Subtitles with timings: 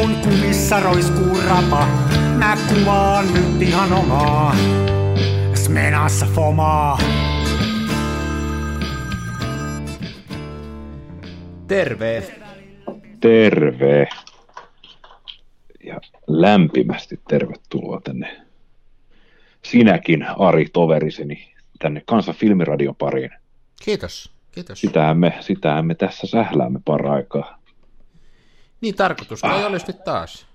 [0.00, 1.86] kun kumissa roiskuu rapa.
[2.38, 4.56] Mä kuvaan nyt ihan omaa,
[5.54, 6.98] smenassa fomaa.
[11.66, 12.22] Terve.
[13.20, 14.08] Terve.
[15.84, 18.40] Ja lämpimästi tervetuloa tänne
[19.62, 23.30] sinäkin, Ari, toveriseni, tänne Kansan filmiradion pariin.
[23.84, 24.32] Kiitos.
[24.52, 24.80] Kiitos.
[24.80, 27.59] Sitähän me, sitähän me tässä sähläämme paraikaa.
[28.80, 29.66] Niin tarkoitus, ah.
[29.66, 30.46] olisi nyt taas.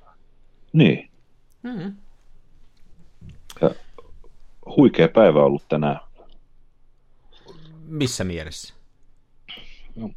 [0.74, 1.10] Niin.
[1.64, 1.96] Mm-hmm.
[3.62, 3.70] Ja
[4.78, 6.00] huikea päivä ollut tänään.
[7.88, 8.74] Missä mielessä?
[9.96, 10.10] No,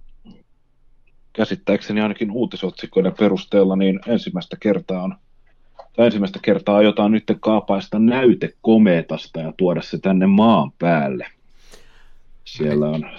[1.32, 5.16] käsittääkseni ainakin uutisotsikoiden perusteella niin ensimmäistä kertaa on
[5.98, 11.26] tai ensimmäistä kertaa jotain nyt kaapaista näyte kometasta ja tuoda se tänne maan päälle.
[12.44, 13.10] Siellä on,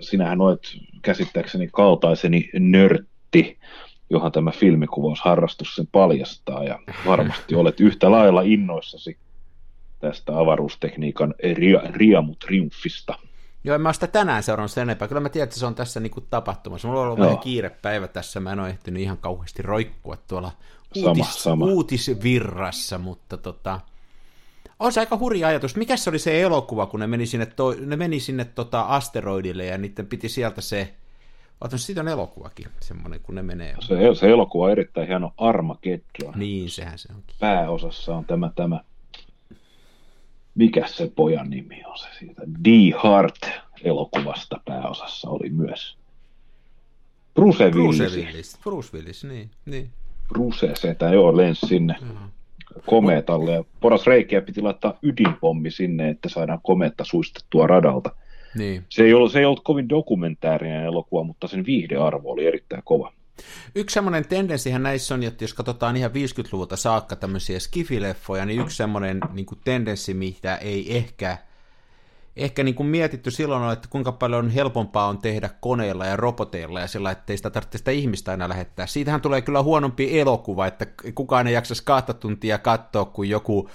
[0.00, 3.58] sinähän olet käsittääkseni kaltaiseni nörtti,
[4.10, 9.16] johon tämä filmikuvausharrastus sen paljastaa, ja varmasti olet yhtä lailla innoissasi
[10.00, 13.18] tästä avaruustekniikan ria, riamutriumfista.
[13.64, 15.08] Joo, en mä sitä tänään seurannut sen enempää.
[15.08, 16.88] Kyllä mä tiedän, että se on tässä niinku tapahtumassa.
[16.88, 17.26] Mulla on ollut Joo.
[17.26, 18.40] vähän kiire päivä tässä.
[18.40, 20.52] Mä en ole ehtinyt ihan kauheasti roikkua tuolla
[20.94, 21.64] sama, uutis, sama.
[21.64, 23.80] uutisvirrassa, mutta tota,
[24.78, 25.76] on se aika hurja ajatus.
[25.76, 29.64] Mikä se oli se elokuva, kun ne meni sinne, to, ne meni sinne tota asteroidille
[29.64, 30.94] ja niiden piti sieltä se,
[31.60, 33.74] Otan, siitä on elokuvakin, semmoinen, kun ne menee.
[33.80, 36.34] Se, se elokuva on erittäin hieno Armageddon.
[36.36, 37.36] Niin, sehän se onkin.
[37.40, 38.80] Pääosassa on tämä, tämä
[40.54, 43.38] mikä se pojan nimi on se siitä, Die Hart
[43.84, 45.98] elokuvasta pääosassa oli myös.
[47.34, 47.98] Bruce Willis.
[47.98, 49.50] Bruce Willis, Bruce Willis niin.
[49.66, 49.90] niin.
[50.28, 51.94] Bruce setä, joo, lensi sinne.
[52.00, 52.16] Mm
[52.86, 58.10] komeetalle ja poras reikiä piti laittaa ydinpommi sinne, että saadaan kometta suistettua radalta.
[58.58, 58.84] Niin.
[58.88, 63.12] Se, ei ollut, se ei ollut kovin dokumentaarinen elokuva, mutta sen viihdearvo oli erittäin kova.
[63.74, 68.76] Yksi semmoinen tendenssihän näissä on, että jos katsotaan ihan 50-luvulta saakka tämmöisiä skifileffoja, niin yksi
[68.76, 71.38] semmoinen niin tendenssi, mitä ei ehkä–
[72.36, 76.86] ehkä niin kuin mietitty silloin että kuinka paljon helpompaa on tehdä koneilla ja roboteilla ja
[76.86, 78.86] sillä, että ei sitä tarvitse sitä ihmistä aina lähettää.
[78.86, 83.70] Siitähän tulee kyllä huonompi elokuva, että kukaan ei jaksaisi kahta tuntia katsoa, kun joku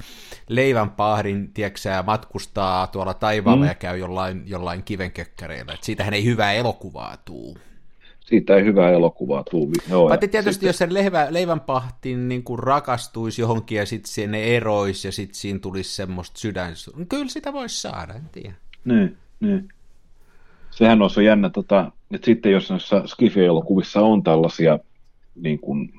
[0.50, 3.70] leivänpahdin, tieksää, matkustaa tuolla taivaalla mm.
[3.70, 5.78] ja käy jollain, jollain kivenkökkäreillä.
[5.82, 7.58] Siitähän ei hyvää elokuvaa tuu
[8.32, 9.72] siitä ei hyvää elokuvaa tule.
[9.90, 10.68] Joo, Paitsi tietysti, sitten...
[10.68, 15.60] jos sen leivä, leivänpahtin niin kuin rakastuisi johonkin ja sitten ne eroisi ja sitten siinä
[15.60, 16.74] tulisi semmoista sydän.
[17.10, 18.54] Kyllä sitä voisi saada, en tiedä.
[18.86, 19.70] Niin, niin.
[20.72, 24.80] Sehän on se jännä, tota, että sitten jos noissa Skifi-elokuvissa on tällaisia
[25.36, 25.94] niin kuin,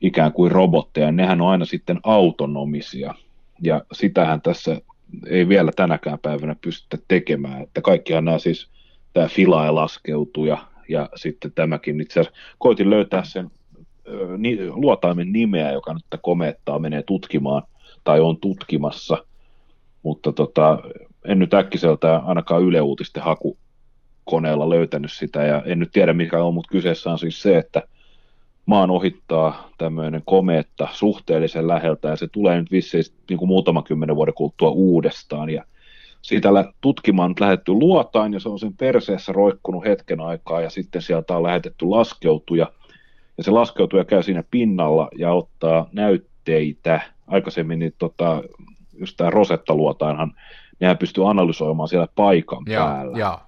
[0.00, 3.14] ikään kuin robotteja, niin nehän on aina sitten autonomisia.
[3.62, 4.80] Ja sitähän tässä
[5.26, 8.68] ei vielä tänäkään päivänä pystytä tekemään, että kaikkihan nämä siis,
[9.12, 13.50] tämä filae laskeutuu ja ja sitten tämäkin itse asiassa koitin löytää sen
[14.74, 17.62] luotaimen nimeä, joka nyt komettaa menee tutkimaan
[18.04, 19.24] tai on tutkimassa,
[20.02, 20.78] mutta tota,
[21.24, 25.42] en nyt äkkiseltään ainakaan Yle Uutisten hakukoneella löytänyt sitä.
[25.44, 27.82] Ja en nyt tiedä mikä on, mutta kyseessä on siis se, että
[28.66, 32.08] maan ohittaa tämmöinen kometta suhteellisen läheltä.
[32.08, 35.50] Ja se tulee nyt vissiin niin kuin muutaman kymmenen vuoden kuluttua uudestaan.
[35.50, 35.64] Ja
[36.24, 36.48] siitä
[36.80, 41.36] tutkimaan nyt lähetty luotain ja se on sen perseessä roikkunut hetken aikaa ja sitten sieltä
[41.36, 42.72] on lähetetty laskeutuja
[43.38, 47.00] ja se laskeutuja käy siinä pinnalla ja ottaa näytteitä.
[47.26, 48.42] Aikaisemmin niin tota,
[48.98, 50.32] just tämä Rosetta-luotainhan,
[50.80, 53.18] nehän pystyy analysoimaan siellä paikan ja, päällä.
[53.18, 53.38] Ja.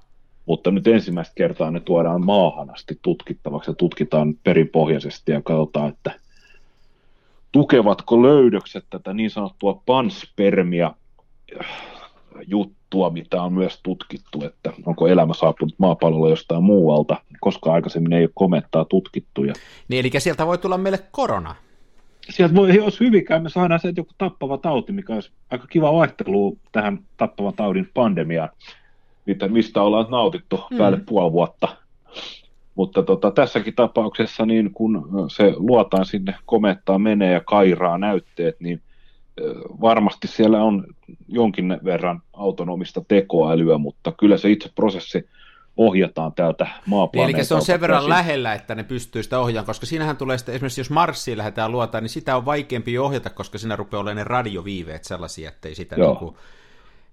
[0.47, 6.10] Mutta nyt ensimmäistä kertaa ne tuodaan maahan asti tutkittavaksi ja tutkitaan perinpohjaisesti ja katsotaan, että
[7.53, 10.94] tukevatko löydökset tätä niin sanottua panspermia
[12.47, 18.22] juttua, mitä on myös tutkittu, että onko elämä saapunut maapallolla jostain muualta, koska aikaisemmin ei
[18.22, 19.44] ole komettaa tutkittu.
[19.44, 19.52] Ja...
[19.88, 21.54] Niin, eli sieltä voi tulla meille korona.
[22.30, 26.59] Sieltä voi, jos hyvinkään me saadaan se joku tappava tauti, mikä olisi aika kiva vaihtelu
[26.72, 28.48] tähän tappavan taudin pandemiaan,
[29.48, 30.78] mistä ollaan nautittu mm.
[30.78, 31.68] päälle puoli vuotta.
[32.74, 38.82] Mutta tota, tässäkin tapauksessa, niin kun se luotaan sinne komettaa menee ja kairaa näytteet, niin
[39.80, 40.86] varmasti siellä on
[41.28, 45.28] jonkin verran autonomista tekoälyä, mutta kyllä se itse prosessi
[45.77, 47.38] ohjataan täältä maaplaneetalta.
[47.38, 48.09] Eli se on sen verran käsin.
[48.09, 52.04] lähellä, että ne pystyy sitä ohjaamaan, koska siinähän tulee sitten, esimerkiksi jos Marsiin lähdetään luotaan,
[52.04, 55.97] niin sitä on vaikeampi ohjata, koska siinä rupeaa olemaan ne radioviiveet sellaisia, että ei sitä
[55.97, 56.09] Joo.
[56.09, 56.34] niin kuin...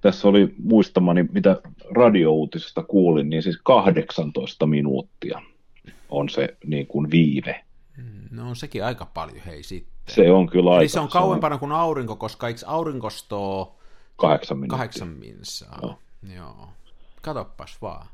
[0.02, 1.62] Tässä oli muistamani, mitä
[1.92, 5.42] radiouutisesta kuulin, niin siis 18 minuuttia
[6.10, 7.64] on se niin kuin viive.
[8.32, 9.94] No on sekin aika paljon, hei sitten.
[10.16, 10.82] Se on kyllä aika.
[10.82, 13.76] Eli se on kauempana kuin aurinko, koska eikö aurinkosto
[14.16, 14.78] kahdeksan minuuttia?
[14.78, 15.80] Kahdeksan minsaa.
[15.82, 15.98] No.
[16.36, 16.70] Joo.
[17.22, 18.08] Katoppas vaan.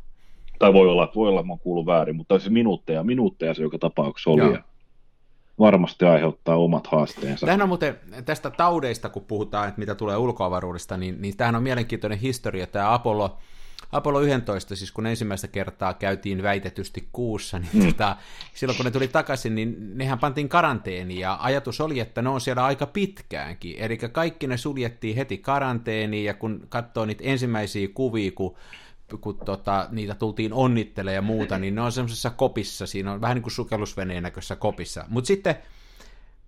[0.59, 3.79] Tai voi olla, voi olla, että mä kuullut väärin, mutta se minuutteja, minuutteja se joka
[3.79, 4.53] tapauksessa oli.
[4.53, 4.63] Ja
[5.59, 7.45] varmasti aiheuttaa omat haasteensa.
[7.45, 11.63] Tähän on muuten tästä taudeista, kun puhutaan, että mitä tulee ulkoavaruudesta, niin, niin tämähän on
[11.63, 12.67] mielenkiintoinen historia.
[12.67, 13.37] Tämä Apollo,
[13.91, 17.86] Apollo 11, siis kun ensimmäistä kertaa käytiin väitetysti kuussa, niin mm.
[17.86, 18.15] tota,
[18.53, 22.41] silloin kun ne tuli takaisin, niin nehän pantiin karanteeniin, ja ajatus oli, että ne on
[22.41, 23.75] siellä aika pitkäänkin.
[23.80, 28.56] Eli kaikki ne suljettiin heti karanteeniin, ja kun katsoo niitä ensimmäisiä kuvia, kun
[29.18, 33.36] kun tota, niitä tultiin onnittelemaan ja muuta, niin ne on semmoisessa kopissa, siinä on vähän
[33.36, 35.06] niin kuin sukellusveneen näköisessä kopissa.
[35.07, 35.56] Mutta sitten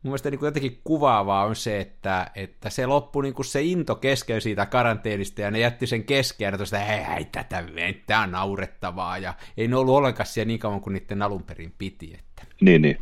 [0.03, 3.61] mun mielestä niin kuin jotenkin kuvaavaa on se, että, että se loppui niin kuin se
[3.61, 7.63] into kesken siitä karanteenista, ja ne jätti sen keskeä, ja tuosta, ei, tätä,
[8.05, 11.73] tämä on naurettavaa, ja ei ne ollut ollenkaan siellä niin kauan kuin niiden alun perin
[11.77, 12.13] piti.
[12.19, 12.55] Että.
[12.61, 12.97] Niin, niin.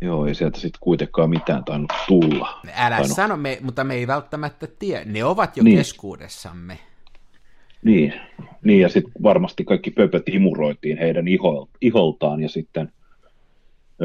[0.00, 2.60] Joo, ei sieltä sitten kuitenkaan mitään tainnut tulla.
[2.74, 3.14] Älä Tainu.
[3.14, 5.04] sano, me, mutta me ei välttämättä tiedä.
[5.04, 5.76] Ne ovat jo niin.
[5.76, 6.78] keskuudessamme.
[7.82, 8.14] Niin,
[8.64, 12.92] niin ja sitten varmasti kaikki pöpöt imuroitiin heidän iho, iholtaan ja sitten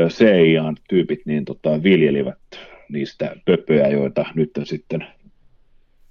[0.08, 2.40] CIAn tyypit niin tota, viljelivät
[2.90, 5.08] niistä pöpöjä, joita nyt sitten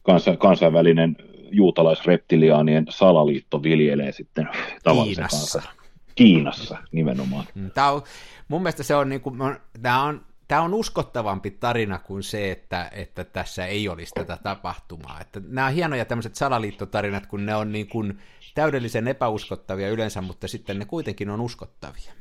[0.02, 1.16] kansa, kansainvälinen
[1.50, 4.48] juutalaisreptiliaanien salaliitto viljelee sitten
[4.84, 5.58] tavallisen Kiinassa.
[5.58, 5.80] Kanssa.
[6.14, 7.44] Kiinassa nimenomaan.
[7.54, 8.02] Mm, tämä on,
[8.48, 9.38] mun mielestä se on, niin kuin,
[9.82, 15.20] tämä on tämä on uskottavampi tarina kuin se, että, että tässä ei olisi tätä tapahtumaa.
[15.20, 18.18] Että nämä on hienoja tämmöiset salaliittotarinat, kun ne on niin kuin
[18.54, 22.12] täydellisen epäuskottavia yleensä, mutta sitten ne kuitenkin on uskottavia.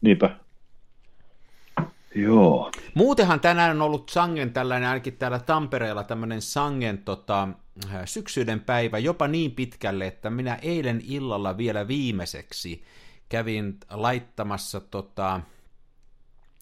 [0.00, 0.36] Niinpä.
[2.16, 2.70] Joo.
[2.94, 7.48] Muutenhan tänään on ollut Sangen tällainen, ainakin täällä Tampereella tämmöinen Sangen tota,
[8.04, 12.84] syksyyden päivä, jopa niin pitkälle, että minä eilen illalla vielä viimeiseksi
[13.28, 15.40] kävin laittamassa tota,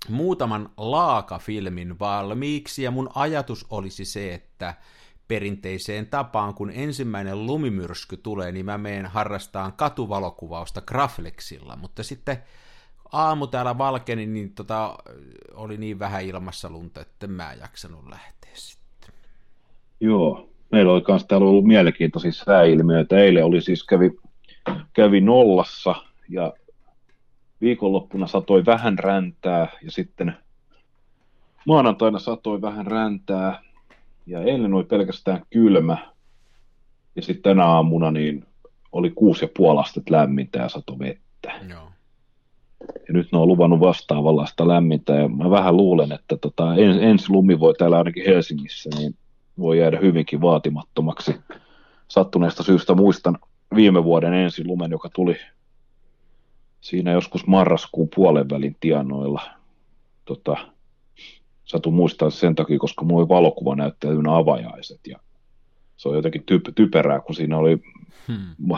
[0.09, 4.75] muutaman laakafilmin valmiiksi, ja mun ajatus olisi se, että
[5.29, 12.43] perinteiseen tapaan, kun ensimmäinen lumimyrsky tulee, niin mä meen harrastaan katuvalokuvausta Graflexilla, mutta sitten
[13.15, 14.99] aamu täällä valkeni, niin tota,
[15.55, 19.15] oli niin vähän ilmassa lunta, että mä en jaksanut lähteä sitten.
[20.01, 23.19] Joo, meillä oli myös täällä ollut mielenkiintoisia sääilmiöitä.
[23.19, 24.11] Eilen oli siis kävi,
[24.93, 25.95] kävi nollassa
[26.29, 26.53] ja
[27.61, 30.37] viikonloppuna satoi vähän räntää ja sitten
[31.67, 33.63] maanantaina satoi vähän räntää
[34.27, 36.13] ja eilen oli pelkästään kylmä
[37.17, 38.47] ja sitten tänä aamuna niin
[38.93, 41.53] oli kuusi ja puoli astetta lämmintä ja sato vettä.
[41.69, 41.94] Joo.
[43.09, 47.31] Ja nyt ne on luvannut vastaavanlaista lämmintä ja mä vähän luulen, että tota, ens, ensi
[47.31, 49.15] lumi voi täällä ainakin Helsingissä niin
[49.59, 51.37] voi jäädä hyvinkin vaatimattomaksi.
[52.09, 53.39] Sattuneesta syystä muistan
[53.75, 55.37] viime vuoden ensi lumen, joka tuli
[56.81, 59.43] siinä joskus marraskuun puolen välin tienoilla.
[60.25, 60.57] Tota,
[61.65, 65.19] satu muistaa sen takia, koska mulla oli valokuva näyttäytynä avajaiset ja
[65.97, 67.83] se on jotenkin typ- typerää, kun siinä oli
[68.29, 68.77] hmm.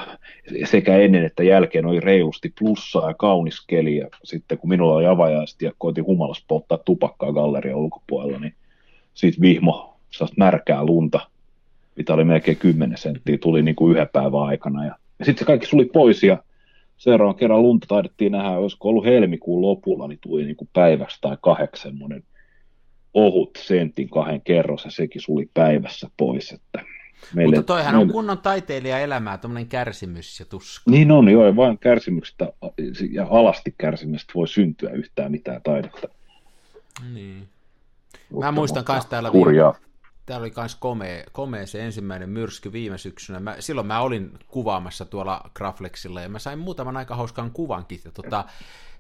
[0.64, 5.06] sekä ennen että jälkeen oli reilusti plussaa ja kaunis keli ja sitten kun minulla oli
[5.06, 8.54] avajaiset ja koitin humalas polttaa tupakkaa gallerian ulkopuolella, niin
[9.14, 9.96] siitä vihmo
[10.36, 11.20] märkää lunta,
[11.96, 15.44] mitä oli melkein 10 senttiä, tuli niin kuin yhden päivän aikana ja, ja sitten se
[15.44, 16.38] kaikki suli pois ja
[16.96, 21.66] seuraavan kerran lunta taidettiin nähdä, olisiko ollut helmikuun lopulla, niin tuli niin kuin päivässä tai
[21.74, 22.22] semmoinen
[23.14, 26.52] ohut sentin kahden kerros ja sekin suli päivässä pois.
[26.52, 26.84] Että
[27.34, 28.02] meille, Mutta toihan meille...
[28.02, 30.90] on kunnon taiteilija elämää, tuommoinen kärsimys ja tuska.
[30.90, 32.52] Niin on, joo, vain kärsimyksestä
[33.10, 36.08] ja alasti kärsimyksestä voi syntyä yhtään mitään taidetta.
[37.14, 37.48] Niin.
[38.40, 39.74] Mä muistan myös täällä hurjaa
[40.26, 43.40] täällä oli myös komea, komea se ensimmäinen myrsky viime syksynä.
[43.40, 48.00] Mä, silloin mä olin kuvaamassa tuolla Graflexilla ja mä sain muutaman aika hauskan kuvankin.
[48.04, 48.44] Ja tota,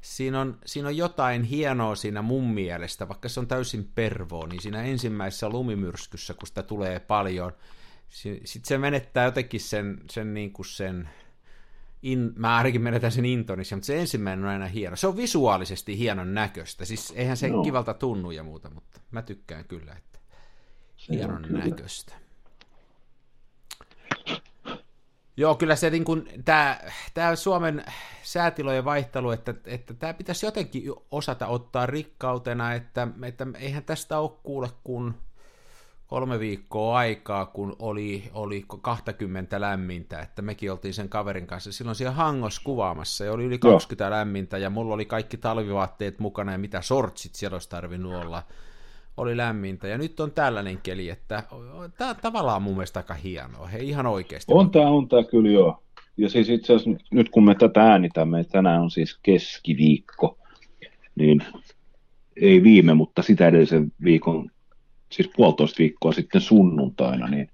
[0.00, 4.62] siinä, on, siinä on jotain hienoa siinä mun mielestä, vaikka se on täysin pervoa, niin
[4.62, 7.52] siinä ensimmäisessä lumimyrskyssä, kun sitä tulee paljon,
[8.08, 11.08] sitten se menettää jotenkin sen, sen, niin kuin sen
[12.02, 14.96] in, mä ainakin menetän sen intonissa, mutta se ensimmäinen on aina hieno.
[14.96, 17.62] Se on visuaalisesti hienon näköistä, siis eihän se no.
[17.62, 19.92] kivalta tunnu ja muuta, mutta mä tykkään kyllä.
[19.92, 20.18] Että
[21.10, 22.14] hienon näköistä.
[25.36, 26.80] Joo, kyllä se niin kuin, tämä,
[27.14, 27.84] tämä Suomen
[28.22, 34.30] säätilojen vaihtelu, että, että tämä pitäisi jotenkin osata ottaa rikkautena, että, että eihän tästä ole
[34.42, 35.14] kuule kuin
[36.06, 41.96] kolme viikkoa aikaa, kun oli, oli 20 lämmintä, että mekin oltiin sen kaverin kanssa silloin
[41.96, 44.10] siellä Hangos kuvaamassa ja oli yli 20 Joo.
[44.10, 48.42] lämmintä ja mulla oli kaikki talvivaatteet mukana ja mitä sortsit siellä olisi tarvinnut olla
[49.16, 49.88] oli lämmintä.
[49.88, 51.42] Ja nyt on tällainen keli, että
[51.98, 53.66] tämä on tavallaan mun mielestä aika hienoa.
[53.66, 54.52] He ihan oikeasti.
[54.54, 55.82] On tämä, on tämä kyllä joo.
[56.16, 60.38] Ja siis itse asiassa nyt kun me tätä äänitämme, tänään on siis keskiviikko,
[61.16, 61.44] niin
[62.36, 64.50] ei viime, mutta sitä edellisen viikon,
[65.10, 67.50] siis puolitoista viikkoa sitten sunnuntaina, niin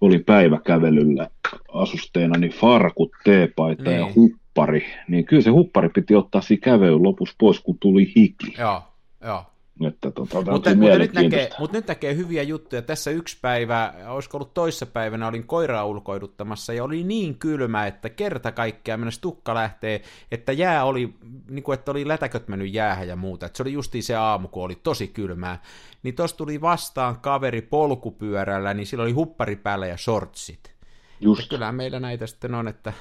[0.00, 1.28] oli päiväkävelyllä
[1.72, 3.98] asusteena niin farkut, teepaita niin.
[3.98, 8.54] ja huppari, niin kyllä se huppari piti ottaa siinä kävelyn lopussa pois, kun tuli hiki.
[8.58, 8.82] Joo,
[9.24, 9.44] joo.
[9.80, 12.82] Että, tota, mutta, mutta, nyt näkee, mutta nyt näkee hyviä juttuja.
[12.82, 18.10] Tässä yksi päivä, olisiko ollut toissa päivänä, olin koiraa ulkoiduttamassa ja oli niin kylmä, että
[18.10, 21.14] kerta kaikkea mennä tukka lähtee, että jää oli,
[21.50, 23.46] niin kuin, että oli lätäköt mennyt jäähän ja muuta.
[23.46, 25.62] Että se oli justiin se aamu, kun oli tosi kylmää.
[26.02, 30.74] Niin tossa tuli vastaan kaveri polkupyörällä, niin sillä oli huppari päällä ja shortsit.
[31.20, 31.42] Just.
[31.42, 32.92] Ja kyllä meillä näitä sitten on, että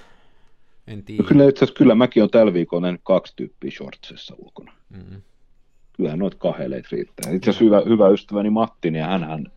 [0.87, 1.23] en tiedä.
[1.23, 4.73] Kyllä itse asiassa, kyllä mäkin olen tällä viikolla nähnyt kaksi tyyppiä shortsissa ulkona.
[4.89, 5.21] Mm-hmm
[5.93, 7.31] kyllähän noita kaheleita riittää.
[7.31, 9.51] Itse asiassa hyvä, hyvä ystäväni Matti, niin hän, hän,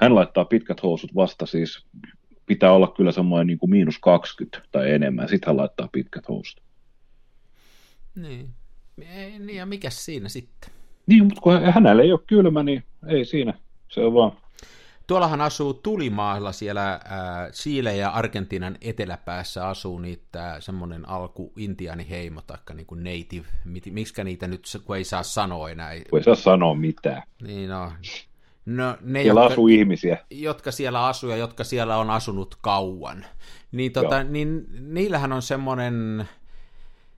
[0.00, 1.86] hän laittaa pitkät housut vasta siis,
[2.46, 6.62] pitää olla kyllä semmoinen niin kuin miinus 20 tai enemmän, sitten hän laittaa pitkät housut.
[8.14, 8.48] Niin.
[9.16, 10.70] Ei, niin ja mikä siinä sitten?
[11.06, 13.54] Niin, mutta kun hänellä ei ole kylmä, niin ei siinä.
[13.88, 14.32] Se on vaan
[15.06, 17.00] Tuollahan asuu tulimaalla siellä äh,
[17.52, 23.46] Chile ja Argentiinan eteläpäässä asuu niitä semmoinen alku intiaaniheimo tai niin kuin native,
[23.90, 25.92] miksi niitä nyt, kun ei saa sanoa enää.
[26.10, 27.22] Kun ei saa sanoa mitään.
[27.42, 27.92] Niin no.
[28.66, 30.18] No, ne, siellä jotka, asuu ihmisiä.
[30.30, 33.24] Jotka siellä asuu ja jotka siellä on asunut kauan.
[33.72, 36.28] Niin, tota, niin niillähän on semmoinen,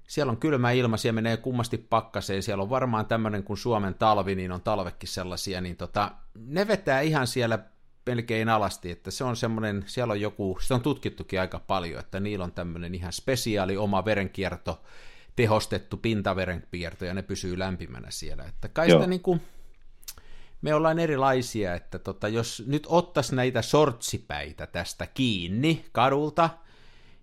[0.09, 4.35] siellä on kylmä ilma, siellä menee kummasti pakkaseen, siellä on varmaan tämmöinen kuin Suomen talvi,
[4.35, 6.11] niin on talvekin sellaisia, niin tota,
[6.47, 7.59] ne vetää ihan siellä
[8.09, 12.21] melkein alasti, että se on semmoinen, siellä on joku, sitä on tutkittukin aika paljon, että
[12.21, 14.83] niillä on tämmöinen ihan spesiaali oma verenkierto,
[15.37, 18.45] tehostettu pintaverenkierto, ja ne pysyy lämpimänä siellä.
[18.45, 19.41] Että kai sitä niin kuin,
[20.63, 26.51] me ollaan erilaisia, että tota, jos nyt ottaisi näitä sortsipäitä tästä kiinni kadulta,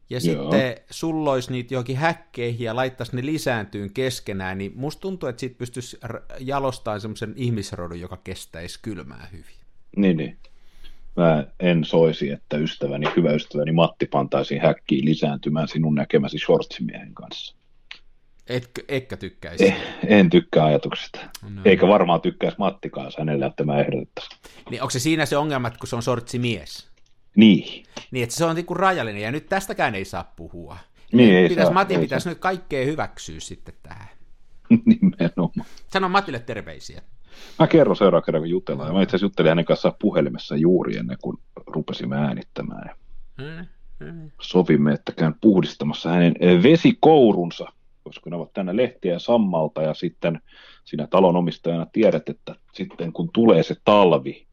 [0.09, 0.51] ja Joo.
[0.51, 5.57] sitten sulloisi niitä johonkin häkkeihin ja laittaisi ne lisääntyyn keskenään, niin musta tuntuu, että siitä
[5.57, 5.97] pystyisi
[6.39, 9.55] jalostamaan semmoisen ihmisrodun, joka kestäisi kylmää hyvin.
[9.97, 10.37] Niin, niin
[11.15, 17.55] mä en soisi, että ystäväni, hyvä ystäväni Matti pantaisiin häkkiin lisääntymään sinun näkemäsi shortsimiehen kanssa.
[18.47, 19.67] Etkö, etkä tykkäisi?
[19.67, 21.19] Eh, en tykkää ajatuksesta.
[21.49, 21.61] No.
[21.65, 24.41] Eikä varmaan tykkäisi Mattikaan, hänelle että mä ehdotettaisiin.
[24.69, 26.89] Niin onko se siinä se ongelma, että kun se on sortsimies?
[27.35, 27.83] Niin.
[28.11, 30.77] Niin, että se on niin rajallinen, ja nyt tästäkään ei saa puhua.
[31.11, 32.31] Niin, ei pitäisi, saa, Matin ei pitäisi saa.
[32.31, 34.07] nyt kaikkea hyväksyä sitten tähän.
[34.85, 35.67] Nimenomaan.
[35.87, 37.01] Sano Matille terveisiä.
[37.59, 38.93] Mä kerron seuraavan kerran, kun jutellaan.
[38.93, 41.37] Mä itse asiassa juttelin hänen kanssaan puhelimessa juuri ennen kuin
[41.67, 42.95] rupesimme äänittämään.
[43.41, 43.65] Hmm,
[43.99, 44.31] hmm.
[44.41, 47.65] Sovimme, että käyn puhdistamassa hänen vesikourunsa,
[48.03, 50.41] koska ne ovat tänne lehtiä ja sammalta, ja sitten
[50.85, 54.45] sinä talonomistajana tiedät, että sitten kun tulee se talvi,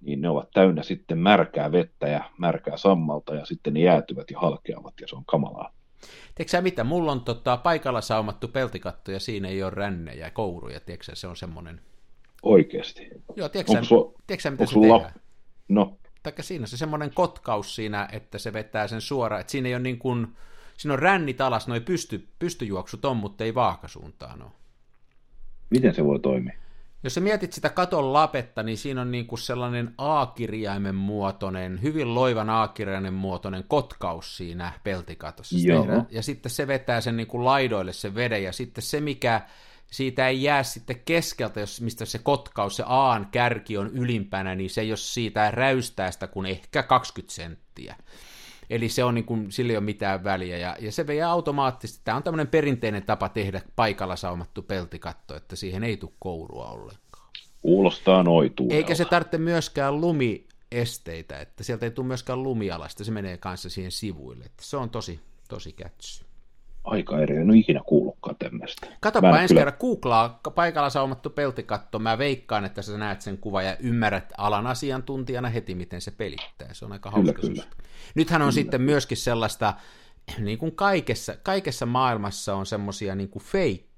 [0.00, 4.40] niin ne ovat täynnä sitten märkää vettä ja märkää sammalta, ja sitten ne jäätyvät ja
[4.40, 5.72] halkeavat, ja se on kamalaa.
[6.34, 10.30] Tiedätkö sä mitä, mulla on tota, paikalla saumattu peltikatto ja siinä ei ole rännejä ja
[10.30, 11.80] kouruja, tiedätkö se on semmoinen...
[12.46, 13.08] Oikeasti?
[13.36, 15.12] Joo, tiedätkö, sä, sulla, tiedätkö sä, mitä se tehdään?
[15.68, 15.98] No.
[16.22, 19.74] Taikka siinä on se semmoinen kotkaus siinä, että se vetää sen suoraan, että siinä ei
[19.74, 20.26] ole niin kuin,
[20.76, 24.50] siinä on rännit alas, noi pysty, pystyjuoksut on, mutta ei vaakasuuntaan ole.
[25.70, 26.56] Miten se voi toimia?
[27.02, 32.14] Jos sä mietit sitä katon lapetta, niin siinä on niin kuin sellainen A-kirjaimen muotoinen, hyvin
[32.14, 35.58] loivan A-kirjaimen muotoinen kotkaus siinä peltikatossa.
[35.58, 35.86] Joo.
[36.10, 39.40] Ja sitten se vetää sen niin kuin laidoille se veden, ja sitten se, mikä
[39.90, 44.70] siitä ei jää sitten keskeltä, jos, mistä se kotkaus, se Aan kärki on ylimpänä, niin
[44.70, 47.96] se jos siitä räystää sitä kuin ehkä 20 senttiä.
[48.70, 52.00] Eli se on niin kuin, sillä ei ole mitään väliä, ja, ja se vie automaattisesti.
[52.04, 57.30] Tämä on tämmöinen perinteinen tapa tehdä paikalla saumattu peltikatto, että siihen ei tule kourua ollenkaan.
[57.62, 58.76] Kuulostaa noituudelta.
[58.76, 63.92] Eikä se tarvitse myöskään lumiesteitä, että sieltä ei tule myöskään lumialasta, se menee kanssa siihen
[63.92, 64.44] sivuille.
[64.44, 66.24] Että se on tosi, tosi kätsy.
[66.84, 68.15] Aika eri, en ole ikinä kuullutkaan
[68.50, 68.86] tämmöistä.
[69.00, 69.60] Katsopa ensi kyllä...
[69.60, 74.66] kerran, googlaa paikalla saumattu peltikatto, mä veikkaan, että sä näet sen kuvan ja ymmärrät alan
[74.66, 76.74] asiantuntijana heti, miten se pelittää.
[76.74, 77.64] Se on aika hauska Kyllä, kyllä.
[78.14, 78.54] Nythän on Kyllä.
[78.54, 79.74] sitten myöskin sellaista,
[80.38, 83.42] niin kuin kaikessa, kaikessa maailmassa on semmoisia niin kuin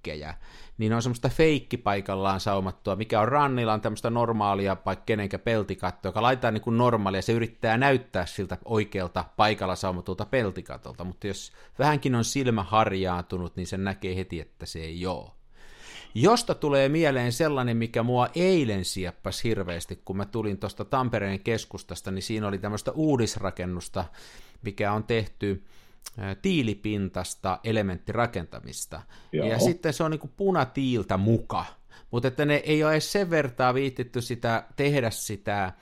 [0.08, 0.34] feikkejä,
[0.78, 6.22] niin on semmoista feikkipaikallaan saumattua, mikä on rannilla, on tämmöistä normaalia, vaikka kenenkä peltikatto, joka
[6.22, 12.14] laitetaan niin kuin normaalia, se yrittää näyttää siltä oikealta paikalla saumatulta peltikatolta, mutta jos vähänkin
[12.14, 15.30] on silmä harjaantunut, niin sen näkee heti, että se ei ole.
[16.14, 22.10] Josta tulee mieleen sellainen, mikä mua eilen sieppas hirveästi, kun mä tulin tuosta Tampereen keskustasta,
[22.10, 24.04] niin siinä oli tämmöistä uudisrakennusta,
[24.62, 25.64] mikä on tehty
[26.42, 29.02] tiilipintasta elementtirakentamista.
[29.32, 29.48] Joo.
[29.48, 31.64] Ja sitten se on niin kuin punatiiltä muka,
[32.10, 35.72] mutta että ne ei ole edes sen vertaa viittitty sitä, tehdä sitä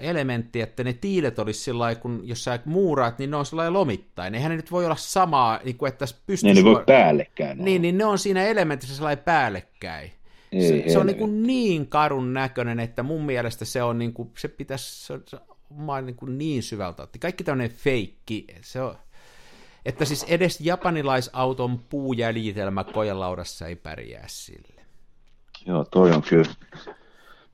[0.00, 4.34] elementtiä, että ne tiilet olisi sillä kun jos sä muuraat, niin ne on sellainen lomittain.
[4.34, 6.62] Eihän ne nyt voi olla samaa, niin kuin että pystyisi...
[6.62, 7.64] Ne ei voi päällekkäin.
[7.64, 10.12] Niin, niin ne on siinä elementissä sellainen päällekkäin.
[10.52, 14.12] Ei se, se on niin, kuin niin karun näköinen, että mun mielestä se on niin
[14.12, 15.38] kuin, se pitäisi, se, se,
[15.76, 17.18] mä oon niin, kuin niin syvältä otti.
[17.18, 18.96] Kaikki tämmöinen feikki, se on,
[19.84, 24.84] Että siis edes japanilaisauton puujäljitelmä kojelaudassa ei pärjää sille.
[25.66, 26.54] Joo, toi on kyllä.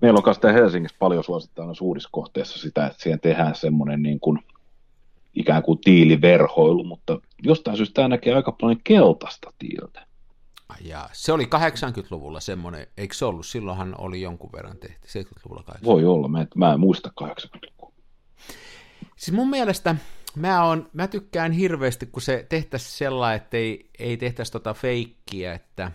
[0.01, 4.39] Meillä on kanssa Helsingissä paljon suosittaa suudiskohteessa sitä, että siihen tehdään semmoinen niin kuin,
[5.35, 10.07] ikään kuin tiiliverhoilu, mutta jostain syystä tämä näkee aika paljon keltaista tiiltä.
[10.81, 13.47] Ja se oli 80-luvulla semmoinen, eikö se ollut?
[13.47, 17.93] Silloinhan oli jonkun verran tehty, 70-luvulla 80 Voi olla, mä, mä en muista 80-lukua.
[19.17, 19.97] Siis mun mielestä
[20.37, 25.55] mä, on, mä tykkään hirveästi, kun se tehtäisiin sellainen, että ei, ei tehtäisi tota feikkiä,
[25.55, 25.93] että,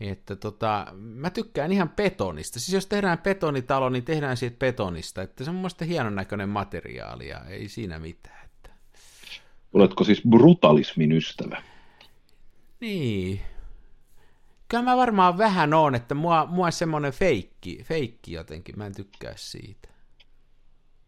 [0.00, 2.60] että tota, mä tykkään ihan betonista.
[2.60, 6.48] Siis jos tehdään betonitalo, niin tehdään siitä betonista, että se on mun mielestä hienon näköinen
[6.48, 8.44] materiaali ja ei siinä mitään.
[8.44, 8.70] Että...
[9.72, 11.62] Oletko siis brutalismin ystävä?
[12.80, 13.40] Niin.
[14.68, 19.32] Kyllä mä varmaan vähän on, että mua, mua semmoinen feikki, feikki jotenkin, mä en tykkää
[19.36, 19.88] siitä.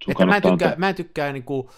[0.04, 1.70] Sun Että mä en tykkää, antaa- mä en tykkää, niinku,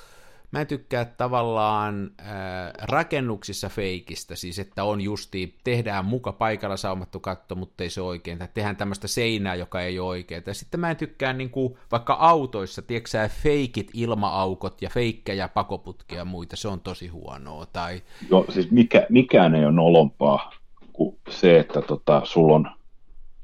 [0.52, 7.20] mä en tykkää tavallaan ää, rakennuksissa feikistä, siis että on justi, tehdään muka paikalla saumattu
[7.20, 10.42] katto, mutta ei se oikein, tai tehdään tämmöistä seinää, joka ei ole oikein.
[10.46, 16.18] Ja sitten mä en tykkää niinku, vaikka autoissa, tiedätkö sä, feikit ilmaaukot ja feikkejä pakoputkia
[16.18, 17.66] ja muita, se on tosi huonoa.
[17.66, 20.52] Tai, Joo, siis mikä, mikään ei ole nolompaa
[20.92, 22.70] kuin se, että tota, sulla on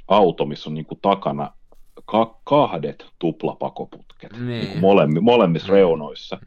[0.08, 1.52] auto, missä on niinku takana
[2.04, 4.48] ka- kahdet tuplapakoputket Niin.
[4.48, 6.38] niinku molemmi, molemmissa reunoissa.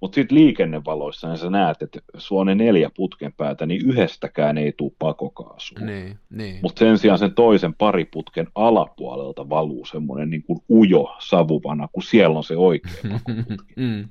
[0.00, 4.58] Mutta sitten liikennevaloissa niin sä näet, että sulla on ne neljä putken päätä, niin yhdestäkään
[4.58, 5.78] ei tule pakokaasua.
[5.78, 6.58] niin, niin.
[6.62, 12.36] Mutta sen sijaan sen toisen pariputken alapuolelta valuu semmoinen niin kuin ujo savuvana, kun siellä
[12.36, 13.74] on se oikea pakoputki.
[13.76, 14.08] Mm.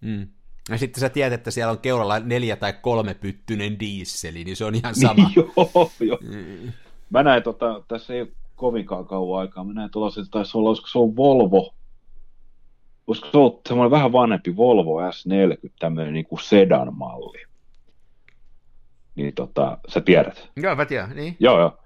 [0.00, 0.26] Mm.
[0.70, 4.64] Ja sitten sä tiedät, että siellä on keulalla neljä tai kolme pyttynen diisseli, niin se
[4.64, 5.14] on ihan sama.
[5.14, 6.18] Niin, joo, joo.
[6.22, 6.72] Mm.
[7.10, 10.88] Mä näin, tota, tässä ei ole kovinkaan kauan aikaa, mä näin tuollaisen, taisi olla, olisiko
[10.88, 11.74] se on Volvo,
[13.06, 17.42] olisiko se ollut semmoinen vähän vanhempi Volvo S40, tämmöinen niin kuin sedan-malli.
[19.14, 20.50] Niin tota, sä tiedät.
[20.56, 21.36] Joo, mä tiedän, niin.
[21.40, 21.78] Joo, joo.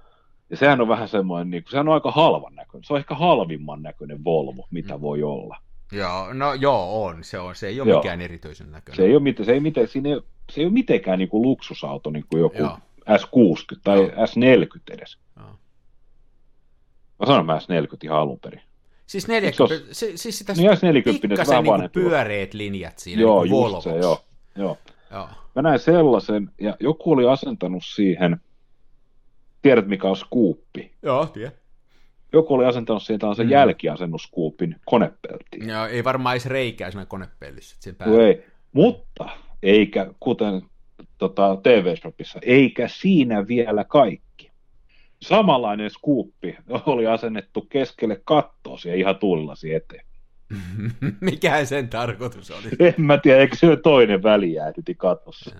[0.50, 2.84] Ja sehän on vähän semmoinen, niin kuin, sehän on aika halvan näköinen.
[2.84, 5.00] Se on ehkä halvimman näköinen Volvo, mitä Mm.
[5.00, 5.56] voi olla.
[5.92, 7.24] Joo, no joo, on.
[7.24, 7.54] Se, on.
[7.54, 7.98] se ei ole Joo.
[7.98, 8.96] mikään erityisen näköinen.
[8.96, 10.20] Se ei ole, miten, se ei, miten, siinä ei,
[10.52, 12.78] se ei ole mitenkään niin kuin luksusauto, niin kuin joku Joo.
[13.10, 14.08] S60 tai Joo.
[14.08, 15.18] S40 edes.
[15.36, 15.46] Joo.
[17.18, 18.60] Mä sanon mä S40 ihan alun perin.
[19.06, 22.00] Siis Eikö 40, se, siis sitä Niin S40 se pikkasen vähän vanhempi.
[22.00, 24.24] pyöreät linjat siinä joo, niinku just se, joo.
[24.56, 24.78] joo.
[25.10, 25.28] joo.
[25.54, 28.40] Mä näin sellaisen, ja joku oli asentanut siihen,
[29.62, 30.92] tiedät mikä on skuuppi?
[31.02, 31.52] Joo, tiedä.
[32.32, 33.48] Joku oli asentanut siihen tällaisen Mm.
[33.48, 33.52] mm.
[33.52, 35.68] jälkiasennuskuupin konepeltiin.
[35.68, 37.76] Joo, ei varmaan edes reikää siinä konepellissä.
[37.80, 38.44] Sen No ei.
[38.72, 39.28] Mutta,
[39.62, 40.62] eikä, kuten
[41.18, 44.25] tota, TV-shopissa, eikä siinä vielä kaikki.
[45.22, 50.06] Samanlainen skuuppi oli asennettu keskelle kattoa siihen ihan tuulilasi eteen.
[51.20, 52.70] Mikä sen tarkoitus oli?
[52.88, 55.56] En mä tiedä, eikö se toinen välijäädyti katossa.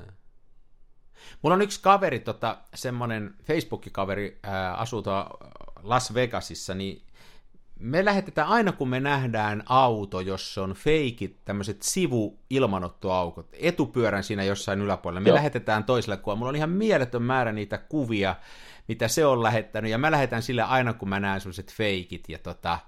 [1.42, 5.02] Mulla on yksi kaveri, tota, semmoinen Facebook-kaveri, ää, asuu
[5.82, 7.02] Las Vegasissa, niin
[7.78, 14.80] me lähetetään aina, kun me nähdään auto, jossa on feikit, tämmöiset sivu-ilmanottoaukot, etupyörän siinä jossain
[14.80, 15.36] yläpuolella, me Joo.
[15.36, 16.38] lähetetään toiselle kuvaan.
[16.38, 18.36] Mulla on ihan mieletön määrä niitä kuvia,
[18.88, 22.38] mitä se on lähettänyt, ja mä lähetän sille aina, kun mä näen sellaiset feikit, ja
[22.38, 22.78] tota,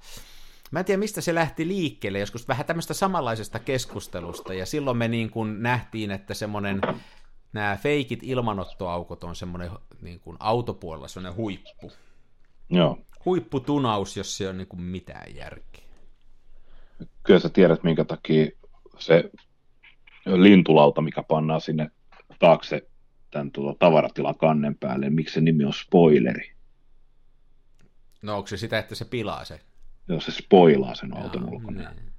[0.71, 5.09] Mä en tiedä, mistä se lähti liikkeelle, joskus vähän tämmöistä samanlaisesta keskustelusta, ja silloin me
[5.09, 6.81] niin kuin nähtiin, että semmoinen,
[7.53, 11.93] nämä feikit ilmanottoaukot on semmoinen niin kuin autopuolella semmoinen huippu.
[12.71, 12.99] Joo.
[13.25, 15.85] Huipputunaus, jos se on niin kuin mitään järkeä.
[17.23, 18.51] Kyllä sä tiedät, minkä takia
[18.99, 19.31] se
[20.27, 21.91] lintulauta, mikä pannaan sinne
[22.39, 22.88] taakse
[23.31, 26.53] tämän tuota, tavaratilan kannen päälle, miksi se nimi on spoileri.
[28.23, 29.61] No onko se sitä, että se pilaa se?
[30.09, 31.91] Jos se spoilaa sen auton Joo, ulkona.
[31.93, 32.13] niin.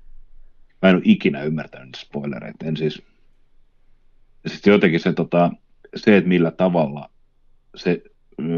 [0.82, 2.66] Mä en ole ikinä ymmärtänyt spoilereita.
[2.66, 3.02] En siis...
[4.48, 5.52] Sitten jotenkin se, tota,
[5.96, 7.10] se, että millä tavalla
[7.76, 8.04] se,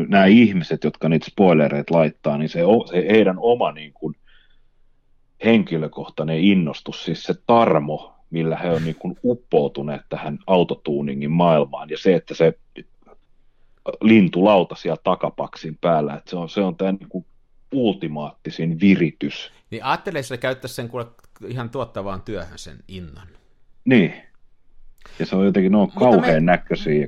[0.07, 2.59] nämä ihmiset, jotka niitä spoilereita laittaa, niin se,
[2.91, 4.15] se heidän oma niin kuin,
[5.45, 11.97] henkilökohtainen innostus, siis se tarmo, millä he on niin kuin, uppoutuneet tähän autotuuningin maailmaan, ja
[11.97, 12.53] se, että se
[14.01, 17.25] lintulauta siellä takapaksin päällä, että se on, se on tämä niin kuin,
[17.71, 19.51] ultimaattisin viritys.
[19.71, 21.05] Niin ajattelee, että se käyttäisi sen kuule
[21.47, 23.27] ihan tuottavaan työhön sen innon.
[23.85, 24.13] Niin.
[25.19, 27.07] Ja se on jotenkin, ne on Mutta kauhean me- näköisiä.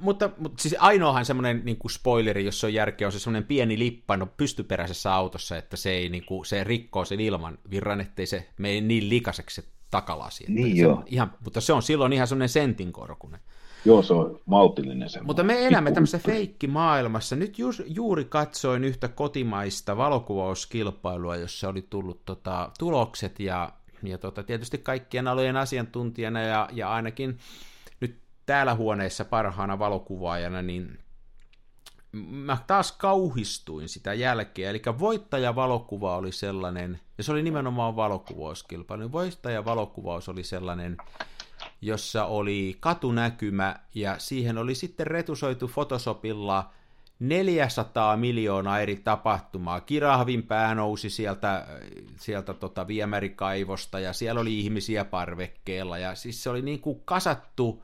[0.00, 3.48] Mutta, mutta siis ainoahan semmoinen niin kuin spoileri, jos se on järkeä, on se semmoinen
[3.48, 8.00] pieni lippa no, pystyperäisessä autossa, että se, ei, niin kuin, se rikkoo sen ilman virran,
[8.00, 10.44] ettei se mene niin likaseksi se takalasi.
[10.44, 11.02] Että Niin se, joo.
[11.06, 13.40] Ihan, mutta se on silloin ihan semmoinen sentin korkunen.
[13.84, 15.20] Joo, se on maltillinen se.
[15.20, 17.36] Mutta me elämme tämmöisessä feikkimaailmassa.
[17.36, 23.72] Nyt ju, juuri katsoin yhtä kotimaista valokuvauskilpailua, jossa oli tullut tota, tulokset ja,
[24.02, 27.38] ja tota, tietysti kaikkien alojen asiantuntijana ja, ja ainakin
[28.00, 30.98] nyt täällä huoneessa parhaana valokuvaajana, niin
[32.12, 39.12] mä taas kauhistuin sitä jälkeen, eli voittajavalokuva oli sellainen, ja se oli nimenomaan valokuvauskilpailu, niin
[39.12, 40.96] voittajavalokuvaus oli sellainen,
[41.80, 46.70] jossa oli katunäkymä, ja siihen oli sitten retusoitu Photoshopilla
[47.18, 49.80] 400 miljoonaa eri tapahtumaa.
[49.80, 51.66] Kirahvin pää nousi sieltä,
[52.16, 57.82] sieltä tota viemärikaivosta, ja siellä oli ihmisiä parvekkeella, ja siis se oli niin kuin kasattu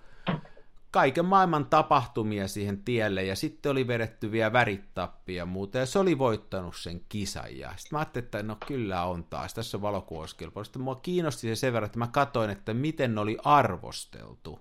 [0.92, 5.98] kaiken maailman tapahtumia siihen tielle, ja sitten oli vedetty vielä värittappia ja muuta, ja se
[5.98, 9.83] oli voittanut sen kisan, ja sitten mä ajattelin, että no kyllä on taas, tässä on
[9.83, 10.64] valokuvauskilpailu.
[10.64, 14.61] Sitten mua kiinnosti se sen verran, että mä katsoin, että miten ne oli arvosteltu.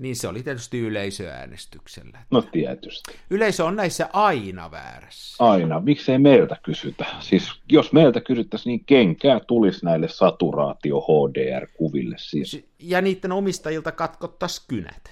[0.00, 2.18] Niin se oli tietysti yleisöäänestyksellä.
[2.30, 3.12] No tietysti.
[3.30, 5.44] Yleisö on näissä aina väärässä.
[5.44, 5.80] Aina.
[5.80, 7.06] Miksei meiltä kysytä?
[7.20, 12.64] Siis jos meiltä kysyttäisiin, niin kenkää tulisi näille saturaatio HDR-kuville siis.
[12.78, 15.10] Ja niiden omistajilta katkottaisiin kynät.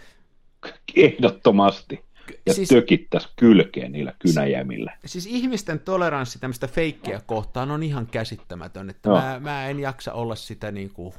[0.96, 2.04] Ehdottomasti.
[2.46, 4.96] Ja siis, tökittäisi kylkeen niillä kynäjämillä.
[5.06, 9.14] Siis ihmisten toleranssi tämmöistä feikkiä kohtaan on ihan käsittämätön, että no.
[9.14, 11.14] mä, mä en jaksa olla sitä niin kuin...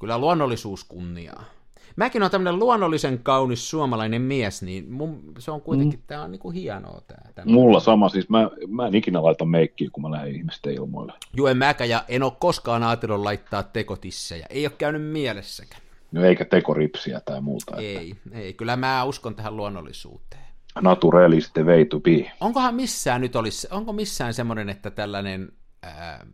[0.00, 1.59] Kyllä luonnollisuus kunniaa.
[1.96, 6.04] Mäkin olen tämmöinen luonnollisen kaunis suomalainen mies, niin mun, se on kuitenkin, mm.
[6.06, 7.00] tämä on niinku hienoa.
[7.08, 7.54] Tää, tämmönen.
[7.54, 11.12] Mulla sama, siis mä, mä en ikinä laita meikkiä, kun mä lähden ihmisten ilmoille.
[11.34, 14.46] Joo, en mäkään, ja en ole koskaan ajatellut laittaa tekotissejä.
[14.50, 15.82] Ei ole käynyt mielessäkään.
[16.12, 17.76] No eikä tekoripsiä tai muuta.
[17.76, 18.38] Ei, että...
[18.38, 20.44] ei, kyllä mä uskon tähän luonnollisuuteen.
[20.80, 22.32] Naturaliste way to be.
[22.40, 26.26] Onkohan missään nyt olisi, onko missään semmoinen, että tällainen ää,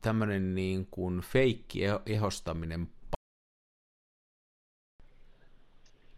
[0.00, 2.88] tämmöinen niin kuin feikki ehostaminen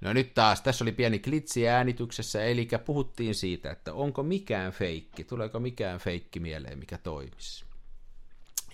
[0.00, 5.24] No nyt taas, tässä oli pieni klitsi äänityksessä, eli puhuttiin siitä, että onko mikään feikki,
[5.24, 7.64] tuleeko mikään feikki mieleen, mikä toimisi.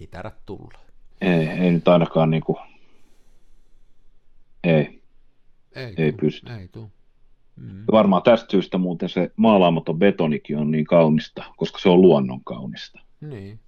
[0.00, 0.78] Ei tarvitse tulla.
[1.20, 2.58] Ei, ei nyt ainakaan niinku,
[4.64, 5.02] ei,
[5.74, 6.52] ei, ei pysty.
[6.52, 6.90] Ei tuu.
[7.56, 7.84] Mm.
[7.92, 13.00] Varmaan tästä syystä muuten se maalaamaton betonikin on niin kaunista, koska se on luonnon kaunista.
[13.20, 13.60] Niin.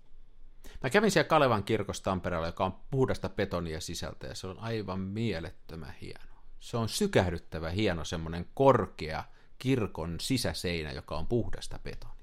[0.83, 5.01] Mä kävin siellä Kalevan kirkossa Tampereella, joka on puhdasta betonia sisältä, ja se on aivan
[5.01, 6.32] mielettömän hieno.
[6.63, 9.25] Se on sykähdyttävä hieno semmoinen korkea
[9.59, 12.17] kirkon sisäseinä, joka on puhdasta betonia.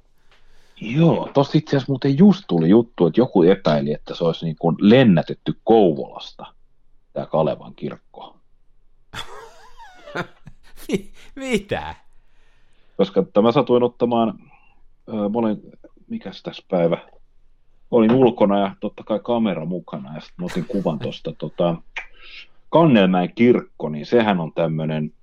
[0.82, 4.56] Joo, tossa itse asiassa muuten just tuli juttu, että joku epäili, että se olisi niin
[4.60, 6.46] kuin lennätetty Kouvolasta,
[7.14, 8.38] tämä Kalevan kirkko.
[11.36, 11.96] Mitä?
[12.98, 14.30] Koska mä satuin ottamaan,
[15.10, 15.62] äh, mä olin,
[16.08, 16.98] mikäs tässä päivä,
[17.92, 21.76] olin ulkona ja totta kai kamera mukana ja sitten otin kuvan tuosta tota,
[22.70, 25.14] Kannelmäen kirkko, niin sehän on tämmöinen,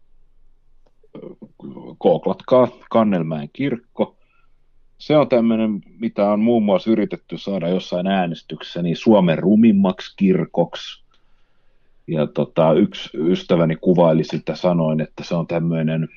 [1.98, 4.16] kooklatkaa Kannelmäen kirkko.
[4.98, 11.04] Se on tämmöinen, mitä on muun muassa yritetty saada jossain äänestyksessä, niin Suomen rumimmaksi kirkoksi.
[12.06, 16.08] Ja tota, yksi ystäväni kuvaili sitä sanoin, että se on tämmöinen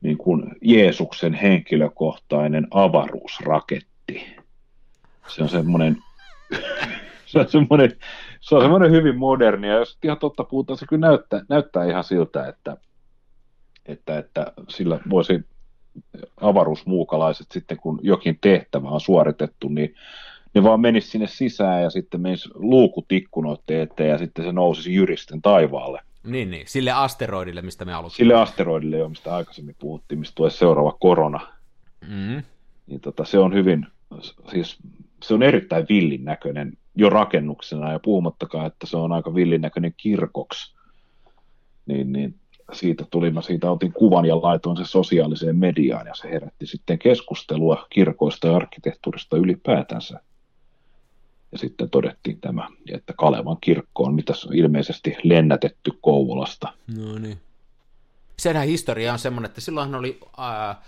[0.00, 4.36] niin kuin Jeesuksen henkilökohtainen avaruusraketti.
[5.28, 5.96] Se on semmoinen,
[7.34, 7.92] se on semmoinen
[8.40, 12.04] se on semmoinen hyvin moderni, ja jos ihan totta puhutaan, se kyllä näyttää, näyttää ihan
[12.04, 12.76] siltä, että,
[13.86, 15.44] että, että sillä voisi
[16.40, 19.94] avaruusmuukalaiset sitten, kun jokin tehtävä on suoritettu, niin
[20.54, 24.94] ne vaan menisi sinne sisään ja sitten menisi luukut ikkunoiden eteen ja sitten se nousisi
[24.94, 26.00] jyristen taivaalle.
[26.24, 26.66] Niin, niin.
[26.68, 28.16] Sille asteroidille, mistä me aloitimme.
[28.16, 31.40] Sille asteroidille, jo, mistä aikaisemmin puhuttiin, mistä tulee seuraava korona.
[32.08, 32.42] Mm.
[32.86, 33.86] Niin tota, se on hyvin,
[34.50, 34.78] siis
[35.22, 39.94] se on erittäin villin näköinen jo rakennuksena, ja puhumattakaan, että se on aika villin näköinen
[39.96, 40.74] kirkoksi.
[41.86, 42.34] Niin, niin
[42.72, 46.98] siitä tuli, mä siitä otin kuvan ja laitoin se sosiaaliseen mediaan, ja se herätti sitten
[46.98, 50.20] keskustelua kirkoista ja arkkitehtuurista ylipäätänsä.
[51.52, 56.72] Ja sitten todettiin tämä, että Kalevan kirkko on mitä ilmeisesti lennätetty Kouvolasta.
[56.96, 57.38] No niin.
[58.38, 60.82] Senhän historia on semmoinen, että silloinhan oli ää,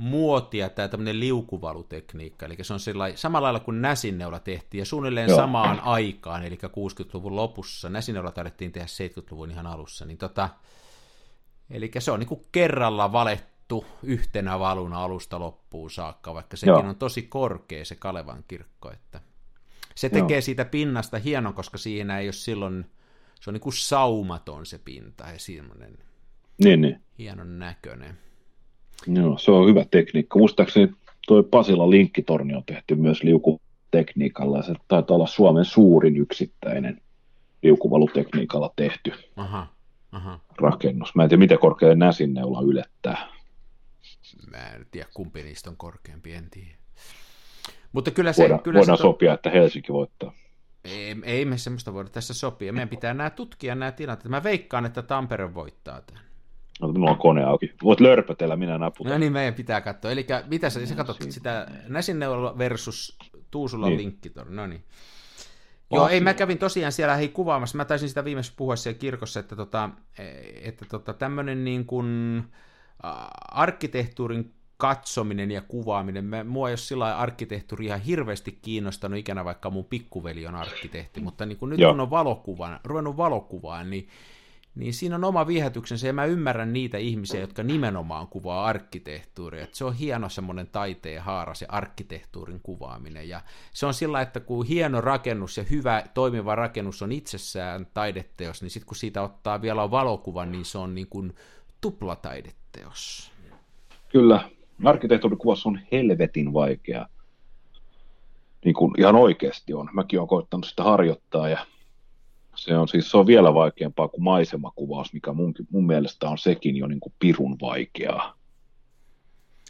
[0.00, 2.80] muotia tämä tämmöinen liukuvalutekniikka, eli se on
[3.14, 5.38] samalla lailla kuin näsinneula tehtiin, ja suunnilleen Joo.
[5.38, 10.48] samaan aikaan, eli 60-luvun lopussa, näsinneula taidettiin tehdä 70-luvun ihan alussa, niin tota,
[11.70, 16.80] eli se on niin kuin kerralla valettu yhtenä valuna alusta loppuun saakka, vaikka sekin Joo.
[16.80, 19.20] on tosi korkea se Kalevan kirkko, että
[19.94, 20.42] se tekee Joo.
[20.42, 22.90] siitä pinnasta hienon, koska siinä ei ole silloin,
[23.40, 25.98] se on niin kuin saumaton se pinta, ja semmoinen
[26.64, 27.02] niin, niin.
[27.18, 28.29] hienon näköinen.
[29.06, 30.38] Joo, se on hyvä tekniikka.
[30.38, 30.92] Muistaakseni
[31.26, 37.00] tuo Pasila linkkitorni on tehty myös liukutekniikalla ja se taitaa olla Suomen suurin yksittäinen
[37.62, 39.66] liukuvalutekniikalla tehty aha,
[40.12, 40.40] aha.
[40.60, 41.14] rakennus.
[41.14, 43.28] Mä en tiedä, miten korkea näsinneula ylettää.
[44.50, 46.74] Mä en tiedä, kumpi niistä on korkeampi, en tiedä.
[47.92, 48.42] Mutta kyllä se...
[48.42, 50.32] Voidaan, kyllä voidaan se sopia, että Helsinki voittaa.
[50.84, 52.72] Ei, ei me semmoista voida tässä sopia.
[52.72, 54.28] Meidän pitää nämä tutkia nämä tilanteet.
[54.28, 56.29] Mä veikkaan, että Tampere voittaa tämän.
[56.80, 57.74] No, minulla on kone auki.
[57.82, 59.12] Voit lörpötellä, minä naputan.
[59.12, 60.10] No niin, meidän pitää katsoa.
[60.10, 63.18] Eli mitä sä, sä katsot sitä Näsinneula versus
[63.50, 63.98] Tuusula niin.
[63.98, 64.54] linkkitori.
[64.54, 64.84] No niin.
[65.92, 67.76] Joo, ei, mä kävin tosiaan siellä hei kuvaamassa.
[67.76, 69.90] Mä taisin sitä viimeisessä puhua siellä kirkossa, että, tota,
[70.62, 72.42] että tota, tämmöinen niin kuin
[73.50, 76.24] arkkitehtuurin katsominen ja kuvaaminen.
[76.24, 81.20] Mä, mua ei ole sillä arkkitehtuuri ihan hirveästi kiinnostanut ikänä, vaikka mun pikkuveli on arkkitehti,
[81.20, 81.92] mutta niin kun nyt Joo.
[81.92, 84.08] kun on valokuvan, ruvennut valokuvaan, niin,
[84.74, 89.66] niin siinä on oma viehätyksensä, ja mä ymmärrän niitä ihmisiä, jotka nimenomaan kuvaa arkkitehtuuria.
[89.72, 93.40] Se on hieno semmoinen taiteen haara, se arkkitehtuurin kuvaaminen, ja
[93.72, 98.70] se on sillä, että kun hieno rakennus ja hyvä toimiva rakennus on itsessään taideteos, niin
[98.70, 101.34] sitten kun siitä ottaa vielä valokuvan, niin se on niin kuin
[101.80, 103.32] tuplataideteos.
[104.08, 104.50] Kyllä,
[104.84, 107.06] arkkitehtuurikuvassa on helvetin vaikea.
[108.64, 109.90] Niin kuin ihan oikeasti on.
[109.92, 111.66] Mäkin olen koittanut sitä harjoittaa ja
[112.56, 116.76] se on siis se on vielä vaikeampaa kuin maisemakuvaus, mikä mun, mun mielestä on sekin
[116.76, 118.34] jo niin kuin pirun vaikeaa.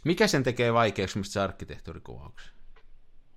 [0.05, 2.51] Mikä sen tekee vaikeaksi, mistä se arkkitehtuurikuvauksen?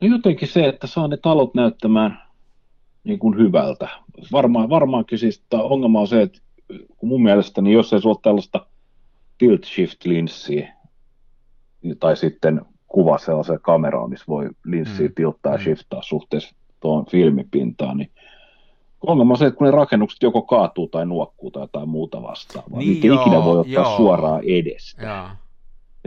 [0.00, 2.22] No jotenkin se, että saa ne talot näyttämään
[3.04, 3.88] niin kuin hyvältä.
[4.32, 6.38] Varmaan, varmaankin siis ongelma on se, että
[6.96, 8.66] kun mun mielestä, niin jos ei sulla ole tällaista
[9.38, 10.74] tilt shift linssiä,
[12.00, 15.14] tai sitten kuva sellaiseen kameraan, missä voi linssiä mm.
[15.14, 15.62] tilttaa ja mm.
[15.62, 18.10] shiftaa suhteessa tuohon filmipintaan, niin
[19.06, 22.78] ongelma on se, että kun ne rakennukset joko kaatuu tai nuokkuu tai jotain muuta vastaavaa,
[22.78, 23.96] niin, niin ikinä voi ottaa joo.
[23.96, 25.02] suoraan edestä.
[25.02, 25.36] Ja,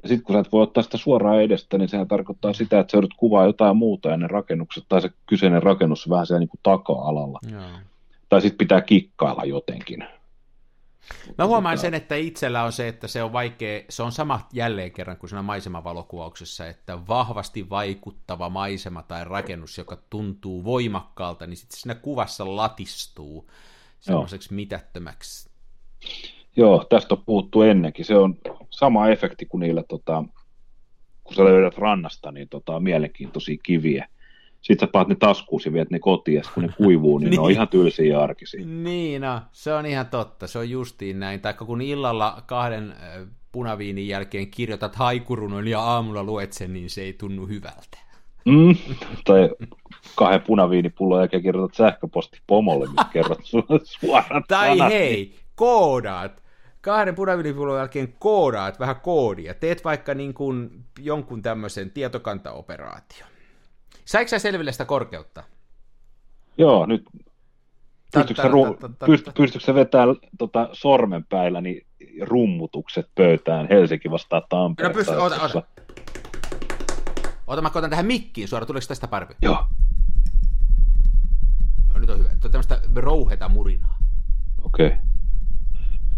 [0.03, 2.91] ja sitten kun sä et voi ottaa sitä suoraan edestä, niin sehän tarkoittaa sitä, että
[2.91, 6.49] sä joudut kuvaa jotain muuta ja ne rakennukset tai se kyseinen rakennus vähän siellä niin
[6.49, 7.39] kuin taka-alalla.
[7.51, 7.61] Joo.
[8.29, 10.03] Tai sitten pitää kikkailla jotenkin.
[11.37, 14.91] Mä huomaan sen, että itsellä on se, että se on vaikea, se on sama jälleen
[14.91, 21.79] kerran kuin siinä maisemavalokuvauksessa, että vahvasti vaikuttava maisema tai rakennus, joka tuntuu voimakkaalta, niin sitten
[21.79, 23.49] siinä kuvassa latistuu
[23.99, 25.49] semmoiseksi mitättömäksi.
[26.55, 28.05] Joo, tästä on puhuttu ennenkin.
[28.05, 28.35] Se on
[28.69, 30.23] sama efekti kuin niillä, tota,
[31.23, 34.07] kun sä löydät rannasta, niin tota, mielenkiintoisia kiviä
[34.61, 37.35] sitten sä paat ne taskuun ja viet ne kotiin, ja kun ne kuivuu, niin, niin.
[37.35, 37.55] ne on niin.
[37.55, 38.65] ihan tylsiä ja arkisia.
[38.65, 41.41] Niin, no, se on ihan totta, se on justiin näin.
[41.41, 42.95] Tai kun illalla kahden
[43.51, 47.97] punaviinin jälkeen kirjoitat haikurunon ja aamulla luet sen, niin se ei tunnu hyvältä.
[48.45, 48.75] Mm,
[49.25, 49.49] tai
[50.15, 53.39] kahden punaviinipullon jälkeen kirjoitat sähköposti pomolle, missä kerrot
[53.83, 54.93] suoraan Tai sanat.
[54.93, 56.43] hei, koodaat
[56.81, 59.53] kahden punaviinipullon jälkeen koodaat vähän koodia.
[59.53, 63.29] Teet vaikka niin kuin jonkun tämmöisen tietokantaoperaation.
[64.07, 65.43] Saiko sä selville sitä korkeutta?
[66.57, 67.03] Joo, nyt
[69.35, 71.87] pystytkö sä vetämään tota, sormenpäillä niin
[72.21, 74.87] rummutukset pöytään Helsinki vastaan Tampere?
[74.87, 75.63] No pysty, ota, ota.
[77.47, 79.33] Ota, mä koitan tähän mikkiin suoraan, tuleeko tästä parvi?
[79.41, 79.65] Joo.
[81.89, 82.29] Joo, nyt on hyvä.
[82.29, 83.97] Tuo on tämmöistä rouheta murinaa.
[84.61, 84.87] Okei.
[84.87, 84.99] Okay.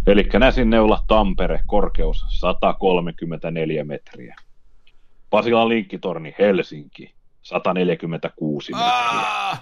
[0.08, 4.36] Eli Näsinneula Tampere, korkeus 134 metriä.
[5.30, 9.58] Pasilan linkkitorni Helsinki, 146 metriä.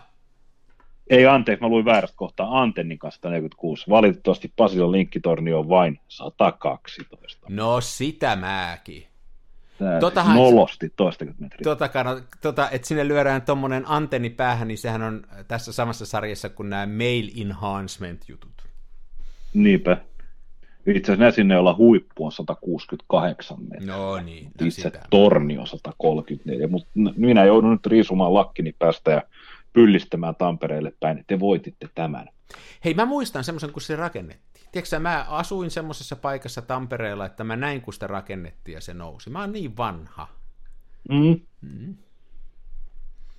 [1.09, 2.61] Ei anteeksi, mä luin väärästä kohtaa.
[2.61, 3.89] Antennin kanssa 146.
[3.89, 7.47] Valitettavasti Pasilan linkkitorni on vain 112.
[7.49, 9.07] No sitä mäkin.
[9.99, 11.63] Totahan, nolosti toistakymmentä metriä.
[11.63, 11.89] Tota,
[12.41, 16.85] tota, että sinne lyödään tuommoinen antenni päähän, niin sehän on tässä samassa sarjassa kuin nämä
[16.85, 18.67] mail enhancement-jutut.
[19.53, 19.97] Niinpä.
[20.87, 23.95] Itse asiassa sinne olla huippu on 168 metriä.
[23.95, 24.51] No niin.
[24.61, 25.01] No Itse sitä.
[25.09, 29.21] torni on 134, mutta minä joudun nyt riisumaan lakkini päästä ja
[29.73, 31.23] pyllistämään Tampereelle päin.
[31.27, 32.29] Te voititte tämän.
[32.85, 34.67] Hei, mä muistan semmoisen, kun se rakennettiin.
[34.71, 39.29] Tiedätkö mä asuin semmoisessa paikassa Tampereella, että mä näin, kun sitä rakennettiin ja se nousi.
[39.29, 40.27] Mä oon niin vanha.
[41.09, 41.39] Mm.
[41.61, 41.95] Mm.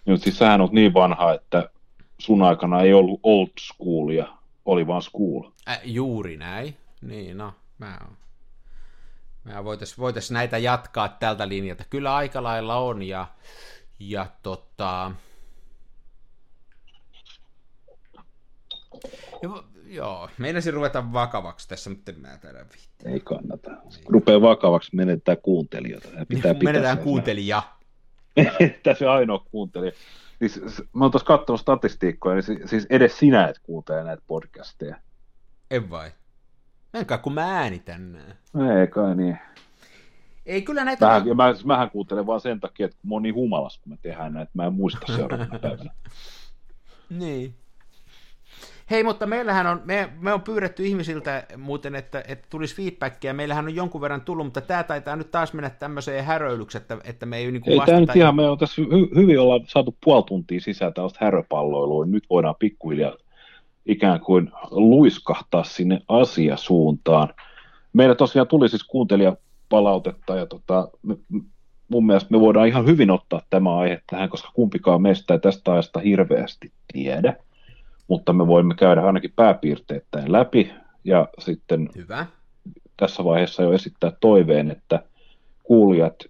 [0.07, 1.71] No, siis sähän on niin vanha, että
[2.19, 4.27] sun aikana ei ollut old schoolia,
[4.65, 5.43] oli vaan school.
[5.69, 6.77] Äh, juuri näin.
[7.01, 8.17] Niin, no, mä oon.
[9.45, 11.85] Mä voitais, voitais näitä jatkaa tältä linjalta.
[11.91, 13.27] Kyllä aika lailla on, ja,
[13.99, 15.13] ja tota...
[19.43, 23.13] Ja, joo, meinasin ruveta vakavaksi tässä, mutta en mä täydä viittaa.
[23.13, 23.71] Ei kannata.
[23.71, 24.05] Ei.
[24.09, 26.09] Rupee vakavaksi, menetään kuuntelijoita.
[26.29, 27.63] Pitää menetään kuuntelija.
[28.83, 29.93] Tässä on ainoa kuuntelija.
[30.39, 30.61] Siis,
[30.93, 34.97] mä oon tuossa katsonut statistiikkoja, niin siis edes sinä et kuuntele näitä podcasteja.
[35.71, 36.11] En vai?
[36.95, 38.19] Enkä kun mä äänitän
[38.79, 39.39] Ei kai niin.
[40.47, 41.07] Ei kyllä näitä...
[41.07, 43.99] Mähän, mä, mähän kuuntelen vaan sen takia, että kun mä oon niin humalas, kun me
[44.03, 45.91] tehdään näitä, mä en muista seuraavana päivänä.
[47.11, 47.55] niin.
[48.91, 53.65] Hei, mutta meillähän on, me, me on pyydetty ihmisiltä muuten, että, että tulisi feedbackia, meillähän
[53.65, 57.37] on jonkun verran tullut, mutta tämä taitaa nyt taas mennä tämmöiseen häröilyksi, että, että me
[57.37, 60.61] ei niin Ei tämä nyt ihan, me on tässä hy- hyvin olla saatu puoli tuntia
[60.61, 63.17] sisään tällaista häröpalloilua, nyt voidaan pikkuhiljaa
[63.87, 67.35] ikään kuin luiskahtaa sinne asiasuuntaan.
[67.93, 71.17] Meillä tosiaan tuli siis kuuntelijapalautetta ja tota, me,
[71.89, 75.73] mun mielestä me voidaan ihan hyvin ottaa tämä aihe tähän, koska kumpikaan meistä ei tästä
[75.73, 77.37] ajasta hirveästi tiedä
[78.09, 80.73] mutta me voimme käydä ainakin pääpiirteittäin läpi
[81.05, 82.27] ja sitten Hyvä.
[82.97, 85.03] tässä vaiheessa jo esittää toiveen, että
[85.63, 86.25] kuulijat,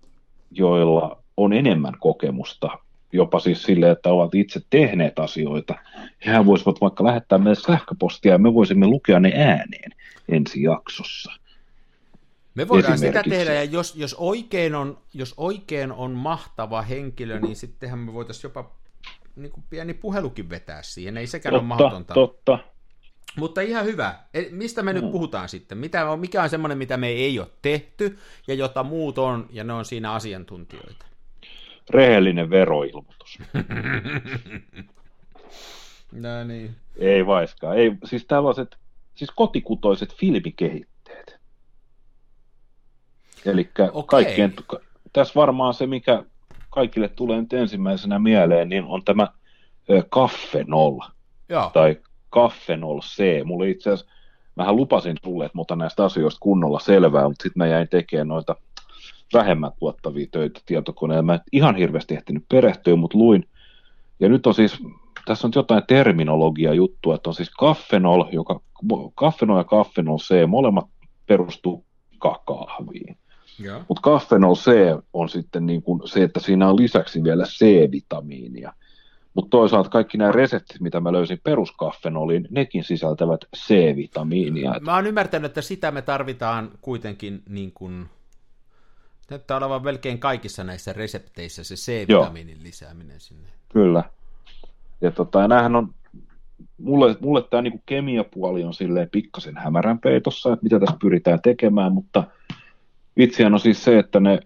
[0.51, 2.79] joilla on enemmän kokemusta,
[3.13, 5.75] jopa siis sille, että ovat itse tehneet asioita,
[6.27, 9.93] hehän voisivat vaikka lähettää meille sähköpostia ja me voisimme lukea ne ääneen
[10.29, 11.33] ensi jaksossa.
[12.55, 17.57] Me voidaan sitä tehdä, ja jos, jos, oikein on, jos oikein on mahtava henkilö, niin
[17.57, 18.71] sittenhän me voitaisiin jopa
[19.37, 22.15] niin kuin pieni puhelukin vetää siihen, ei sekään totta, ole mahdotonta.
[22.15, 22.59] Totta,
[23.37, 24.19] Mutta ihan hyvä.
[24.51, 25.01] Mistä me mm.
[25.01, 25.79] nyt puhutaan sitten?
[25.79, 29.65] Mitä on, mikä on semmoinen, mitä me ei ole tehty, ja jota muut on, ja
[29.65, 31.08] ne on siinä asiantuntijoita?
[31.91, 33.39] Rehellinen veroilmoitus.
[36.13, 36.77] no niin.
[36.97, 37.79] Ei vaiskaan.
[37.79, 38.77] Ei, siis tällaiset,
[39.15, 41.39] siis kotikutoiset filmikehitteet.
[43.47, 43.71] Eli
[44.07, 44.55] kaikkien,
[45.13, 46.25] tässä varmaan se, mikä
[46.71, 49.29] kaikille tulee nyt ensimmäisenä mieleen, niin on tämä
[50.09, 50.99] Kaffenol.
[51.73, 51.97] Tai
[52.31, 53.45] Kaffenol C.
[53.45, 54.15] Mulla itse asiassa,
[54.57, 58.57] mähän lupasin sulle, että mutta näistä asioista kunnolla selvää, mutta sitten mä jäin tekemään noita
[59.33, 61.23] vähemmän tuottavia töitä tietokoneella.
[61.23, 63.49] Mä en ihan hirveästi ehtinyt perehtyä, mutta luin.
[64.21, 64.79] Ja nyt on siis,
[65.27, 68.61] tässä on jotain terminologia juttua, että on siis kaffenol, joka,
[69.15, 70.87] kaffenol ja kaffenol C, molemmat
[71.27, 71.85] perustuu
[72.19, 73.17] kakahviin.
[73.89, 74.71] Mutta kaffenol C
[75.13, 78.73] on sitten niin kuin se, että siinä on lisäksi vielä C-vitamiinia.
[79.35, 84.75] Mutta toisaalta kaikki nämä reseptit, mitä mä löysin peruskaffenoliin, nekin sisältävät C-vitamiinia.
[84.81, 88.07] Mä oon ymmärtänyt, että sitä me tarvitaan kuitenkin niin kuin,
[89.31, 92.65] näyttää olevan melkein kaikissa näissä resepteissä se C-vitamiinin Joo.
[92.65, 93.49] lisääminen sinne.
[93.69, 94.05] Kyllä.
[95.01, 95.95] Ja tota, näähän on,
[96.79, 101.93] mulle, mulle tämä niin kemiapuoli on silleen pikkasen hämärän peitossa, että mitä tässä pyritään tekemään,
[101.93, 102.25] mutta–
[103.19, 104.41] Vitsihän on siis se, että ne,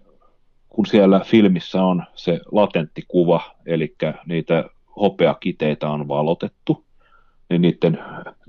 [0.69, 4.63] kun siellä filmissä on se latentti kuva, eli niitä
[5.01, 6.85] hopeakiteitä on valotettu,
[7.49, 7.99] niin niiden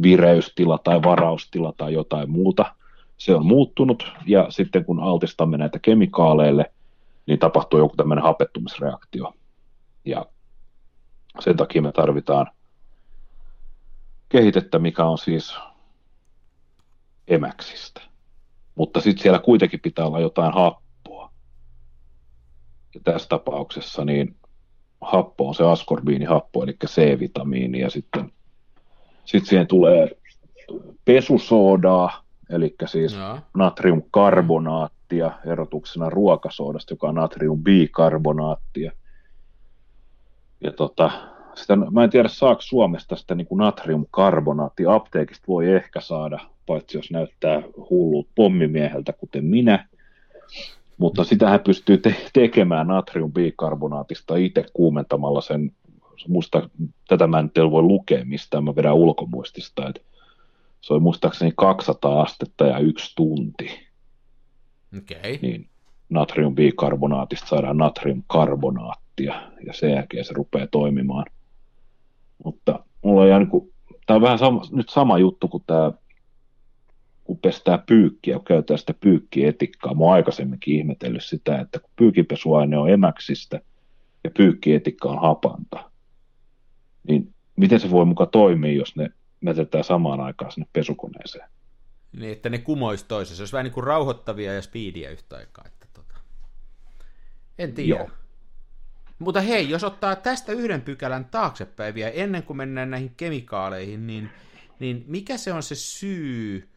[0.02, 2.74] vireystila tai varaustila tai jotain muuta,
[3.16, 6.72] se on muuttunut, ja sitten kun altistamme näitä kemikaaleille,
[7.26, 9.32] niin tapahtuu joku tämmöinen hapettumisreaktio.
[10.04, 10.26] Ja
[11.40, 12.50] sen takia me tarvitaan
[14.28, 15.54] kehitettä, mikä on siis
[17.28, 18.00] emäksistä
[18.74, 21.30] mutta sitten siellä kuitenkin pitää olla jotain happoa.
[22.94, 24.36] Ja tässä tapauksessa niin
[25.00, 28.32] happo on se askorbiinihappo, eli C-vitamiini, ja sitten
[29.24, 30.10] sit siihen tulee
[31.04, 32.23] pesusoodaa,
[32.54, 33.38] eli siis no.
[33.54, 38.92] natriumkarbonaattia erotuksena ruokasoodasta, joka on natriumbikaarbonaattia.
[40.60, 41.10] Ja tota,
[41.54, 47.10] sitä, mä en tiedä saako Suomesta sitä niin natriumkarbonaattia, apteekista voi ehkä saada, paitsi jos
[47.10, 49.88] näyttää hullut pommimieheltä, kuten minä,
[50.98, 55.72] mutta sitähän pystyy te- tekemään natriumbikarbonaatista itse kuumentamalla sen,
[56.28, 56.70] muista,
[57.08, 60.00] tätä mä en voi lukea mistään, mä vedän ulkomuistista, että
[60.84, 63.70] se on muistaakseni 200 astetta ja yksi tunti.
[64.96, 65.38] Okay.
[65.42, 65.68] Niin
[66.08, 71.26] natriumbikarbonaatista saadaan natriumkarbonaattia ja sen jälkeen se rupeaa toimimaan.
[72.44, 73.72] Mutta mulla on jäänyt, niin
[74.06, 75.92] tämä on vähän sama, nyt sama juttu kuin tämä,
[77.24, 79.94] kun pestää pyykkiä, kun käytetään sitä pyykkietikkaa.
[79.94, 83.60] Mä oon aikaisemminkin ihmetellyt sitä, että kun pyykipesuaine on emäksistä
[84.24, 85.90] ja pyykkietikka on hapanta,
[87.08, 89.10] niin miten se voi muka toimia, jos ne
[89.44, 91.48] mätetään samaan aikaan sinne pesukoneeseen?
[92.12, 93.36] Niin, että ne kumoisi toisessa.
[93.36, 95.64] Se olisi vähän niin kuin rauhoittavia ja speedia yhtä aikaa.
[95.66, 96.14] Että tota...
[97.58, 97.88] En tiedä.
[97.88, 98.10] Joo.
[99.18, 104.30] Mutta hei, jos ottaa tästä yhden pykälän taaksepäin vielä, ennen kuin mennään näihin kemikaaleihin, niin,
[104.78, 106.68] niin mikä se on se syy,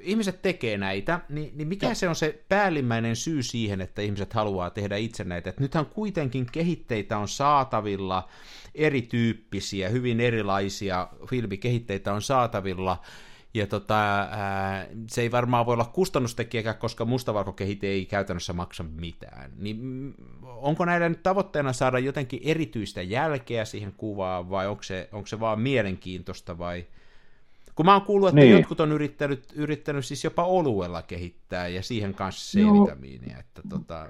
[0.00, 4.70] ihmiset tekee näitä, niin, niin mikä se on se päällimmäinen syy siihen, että ihmiset haluaa
[4.70, 5.50] tehdä itse näitä?
[5.50, 8.28] Et nythän kuitenkin kehitteitä on saatavilla,
[8.74, 13.02] erityyppisiä, hyvin erilaisia filmikehitteitä on saatavilla,
[13.54, 19.50] ja tota, ää, se ei varmaan voi olla kustannustekijäkään, koska mustavalkokehite ei käytännössä maksa mitään.
[19.56, 25.08] Niin mm, onko näiden nyt tavoitteena saada jotenkin erityistä jälkeä siihen kuvaan, vai onko se,
[25.12, 26.86] onko se vaan mielenkiintoista, vai...
[27.78, 28.52] Kun mä oon kuullut, että niin.
[28.52, 34.08] jotkut on yrittänyt, yrittänyt siis jopa oluella kehittää, ja siihen kanssa C-vitamiinia, että tota...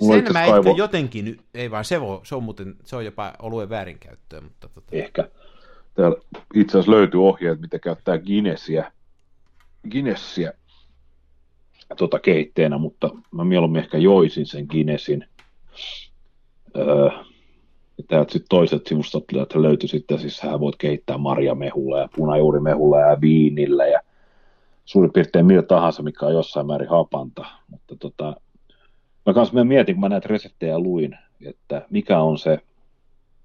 [0.00, 0.56] Sen mä kaivo...
[0.56, 4.68] ehkä jotenkin, ei vaan se, voi, se on muuten, se on jopa oluen väärinkäyttöä, mutta
[4.68, 4.88] tota...
[4.92, 5.28] Ehkä
[5.94, 6.16] Täällä
[6.54, 8.92] itse asiassa löytyy ohjeet, miten käyttää Guinnessia,
[9.90, 10.52] Guinnessia
[11.96, 15.28] tota keitteenä, mutta mä mieluummin ehkä joisin sen Guinnessin.
[16.76, 17.08] Öö,
[18.06, 23.20] täältä sitten toiset sivustot että löytyi sitten, siis sä voit keittää marjamehulla ja punajuurimehulla ja
[23.20, 24.00] viinillä ja
[24.84, 27.46] suurin piirtein millä tahansa, mikä on jossain määrin hapanta.
[27.70, 28.36] Mutta tota,
[29.26, 32.58] mä kanssa mä mietin, kun mä näitä reseptejä luin, että mikä on se,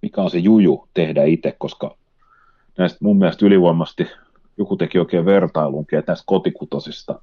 [0.01, 1.97] mikä on se juju tehdä itse, koska
[2.77, 4.07] näistä mun mielestä ylivoimasti
[4.57, 7.21] joku teki oikein vertailunkin, että näistä kotikutosista,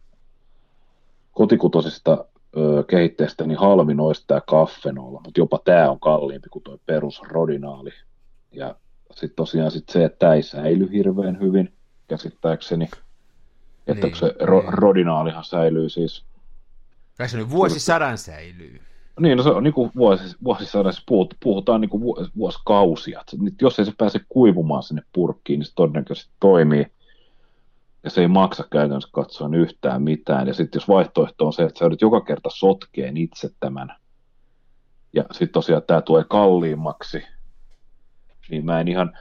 [1.33, 2.25] kotikutosista
[2.57, 7.23] ö, kehitteistä niin halvin olisi tämä kaffenolla, mutta jopa tämä on kalliimpi kuin tuo perus
[7.23, 7.91] rodinaali.
[8.53, 8.75] Ja
[9.11, 11.73] sitten tosiaan sit se, että tämä ei säily hirveän hyvin,
[12.09, 12.91] käsittääkseni.
[13.87, 14.73] Että niin, se ro- niin.
[14.73, 16.25] rodinaalihan säilyy siis...
[17.19, 18.81] Kai se nyt vuosisadan säilyy.
[19.21, 22.03] Niin, no se on niin kuin vuosis, vuosisadassa puhut, puhutaan niin kuin
[22.37, 23.25] vuosikausia.
[23.61, 26.87] Jos ei se pääse kuivumaan sinne purkkiin, niin se todennäköisesti toimii.
[28.05, 30.49] Ja se ei maksa käytännössä katsoen yhtään mitään.
[30.49, 33.95] Ja sitten jos vaihtoehto on se, että sä joudut joka kerta sotkeen itse tämän,
[35.13, 37.23] ja sitten tosiaan tämä tulee kalliimmaksi,
[38.51, 39.19] niin mä en ihan...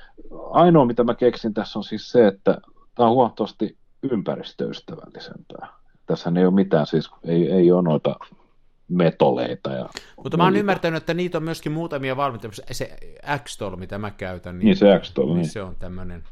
[0.51, 2.57] Ainoa, mitä mä keksin tässä on siis se, että
[2.95, 3.77] tämä on huomattavasti
[4.11, 5.67] ympäristöystävällisempää.
[6.05, 8.15] Tässä ei ole mitään, siis ei, ei ole noita
[8.87, 9.71] metoleita.
[9.71, 9.89] Ja
[10.23, 12.49] Mutta mä oon ymmärtänyt, että niitä on myöskin muutamia valmiita.
[12.71, 12.97] Se
[13.43, 15.49] x mitä mä käytän, niin, niin se niin, niin.
[15.49, 16.23] se on tämmöinen.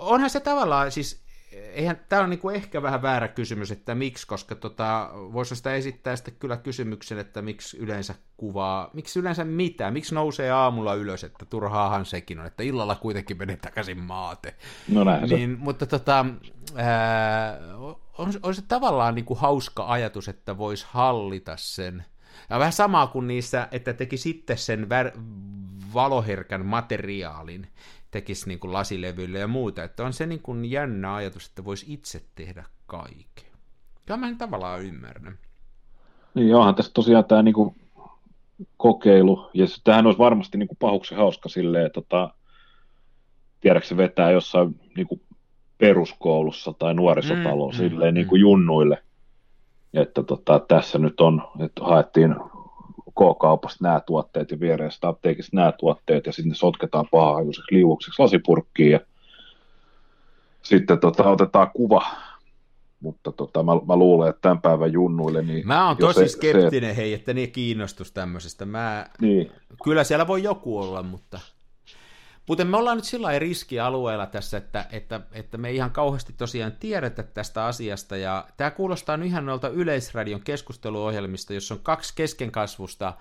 [0.00, 1.22] Onhan se tavallaan, siis
[1.52, 6.16] eihän tämä on niinku ehkä vähän väärä kysymys, että miksi, koska tota, voisi sitä esittää
[6.16, 11.44] sitten kyllä kysymyksen, että miksi yleensä kuvaa, miksi yleensä mitä, miksi nousee aamulla ylös, että
[11.44, 14.54] turhaahan sekin on, että illalla kuitenkin menee takaisin maate.
[14.88, 15.58] No näin niin.
[15.58, 16.26] Mutta tota,
[16.76, 17.58] ää,
[18.18, 22.04] on, on se tavallaan niinku hauska ajatus, että voisi hallita sen.
[22.50, 25.10] Ja vähän samaa kuin niissä, että teki sitten sen vär,
[25.94, 27.68] valoherkän materiaalin,
[28.10, 29.84] tekisi niin kuin lasilevyille ja muuta.
[29.84, 33.50] Että on se niin kuin jännä ajatus, että voisi itse tehdä kaiken.
[34.06, 35.32] Kyllä mä en tavallaan ymmärrä.
[36.34, 37.74] Niin onhan tässä tosiaan tämä niin kuin
[38.76, 42.34] kokeilu, ja tämähän olisi varmasti niin kuin pahuksi hauska silleen, että tota,
[43.60, 45.20] tiedätkö se vetää jossain niin kuin
[45.78, 49.02] peruskoulussa tai nuorisotaloon mm, silleen mm, niin kuin junnuille,
[49.94, 52.36] että tota, tässä nyt on, että haettiin
[53.20, 58.90] K-kaupasta nämä tuotteet ja viereistä apteekista nämä tuotteet ja sitten ne sotketaan pahahajuiseksi liuukseksi lasipurkkiin
[58.90, 59.00] ja
[60.62, 62.02] sitten tota, otetaan kuva
[63.00, 65.42] mutta tota, mä, mä luulen, että tämän päivän junnuille...
[65.42, 68.64] Niin mä oon tosi se, skeptinen, se, hei, että niin kiinnostus tämmöisestä.
[68.64, 69.52] Mä, niin.
[69.84, 71.40] Kyllä siellä voi joku olla, mutta...
[72.50, 76.72] Mutta me ollaan nyt sillä riskialueella tässä, että, että, että me ei ihan kauheasti tosiaan
[76.72, 83.12] tiedetä tästä asiasta, ja tämä kuulostaa nyt ihan noilta Yleisradion keskusteluohjelmista, jossa on kaksi keskenkasvusta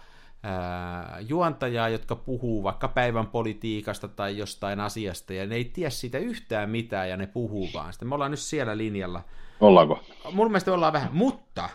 [0.44, 6.18] ää, juontajaa, jotka puhuu vaikka päivän politiikasta tai jostain asiasta, ja ne ei tiedä siitä
[6.18, 7.94] yhtään mitään, ja ne puhuu vaan.
[7.94, 9.24] Sitten me ollaan nyt siellä linjalla.
[9.60, 10.04] Ollaanko?
[10.32, 11.70] Mun mielestä ollaan vähän, mutta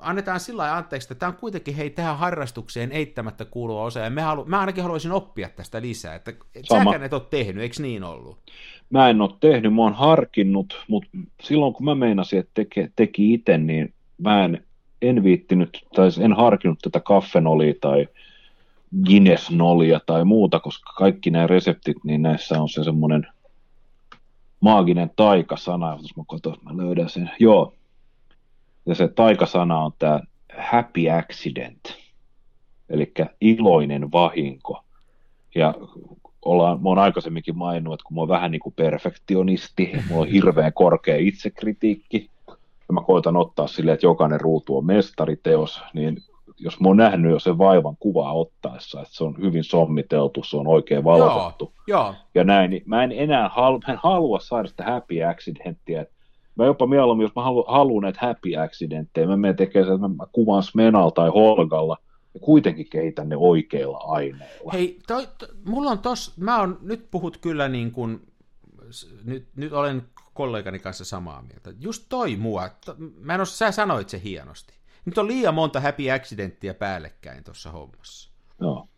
[0.00, 4.10] annetaan sillä lailla anteeksi, että tämä on kuitenkin hei tähän harrastukseen eittämättä kuuluva osa, ja
[4.10, 7.82] mä, halu, mä ainakin haluaisin oppia tästä lisää, että et säkään et ole tehnyt, eikö
[7.82, 8.38] niin ollut?
[8.90, 11.08] Mä en ole tehnyt, mä oon harkinnut, mutta
[11.42, 14.64] silloin kun mä meinasin, että teke, teki itse, niin mä en,
[15.02, 18.08] en viittinyt, tai en harkinnut tätä kaffenolia tai
[19.06, 23.26] Guinness-nolia tai muuta, koska kaikki nämä reseptit, niin näissä on se semmoinen
[24.60, 27.30] maaginen taikasana, jos mä katson, mä löydän sen.
[27.38, 27.74] Joo,
[28.88, 30.20] ja se taikasana on tämä
[30.58, 31.96] happy accident,
[32.88, 34.84] eli iloinen vahinko.
[35.54, 35.74] Ja
[36.44, 40.28] ollaan, mä oon aikaisemminkin maininnut, että kun mä oon vähän niin kuin perfektionisti, mulla on
[40.28, 42.30] hirveän korkea itsekritiikki,
[42.88, 46.16] ja mä koitan ottaa silleen, että jokainen ruutu on mestariteos, niin
[46.58, 50.56] jos mä oon nähnyt jo sen vaivan kuvaa ottaessa, että se on hyvin sommiteltu, se
[50.56, 52.14] on oikein valotettu, joo, joo.
[52.34, 56.17] ja näin, niin mä en enää halu, mä en halua saada sitä happy accidenttiä, että
[56.58, 60.08] Mä jopa mieluummin, jos mä halu, haluan näitä happy accidenttejä, mä menen tekemään sen, että
[60.08, 61.96] mä kuvaan Smenal tai Holgalla,
[62.34, 64.72] ja kuitenkin keitän ne oikeilla aineilla.
[64.72, 68.20] Hei, toi, to, mulla on tos, mä on, nyt puhut kyllä niin kuin,
[69.24, 70.02] nyt, nyt olen
[70.34, 71.72] kollegani kanssa samaa mieltä.
[71.80, 74.74] Just toi mua, to, mä en ole, sä sanoit se hienosti.
[75.04, 78.30] Nyt on liian monta happy accidenttiä päällekkäin tuossa hommassa.
[78.60, 78.88] Joo.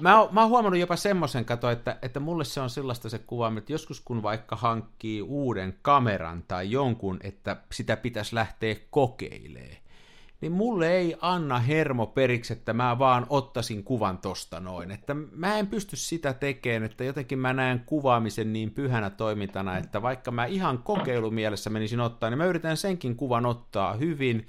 [0.00, 3.18] Mä oon, mä oon huomannut jopa semmoisen kato, että, että mulle se on sellaista se
[3.18, 9.82] kuva, että joskus kun vaikka hankkii uuden kameran tai jonkun, että sitä pitäisi lähteä kokeilemaan,
[10.40, 14.90] niin mulle ei anna hermo periksi, että mä vaan ottaisin kuvan tosta noin.
[14.90, 20.02] Että mä en pysty sitä tekemään, että jotenkin mä näen kuvaamisen niin pyhänä toimintana, että
[20.02, 24.46] vaikka mä ihan kokeilumielessä menisin ottaa, niin mä yritän senkin kuvan ottaa hyvin,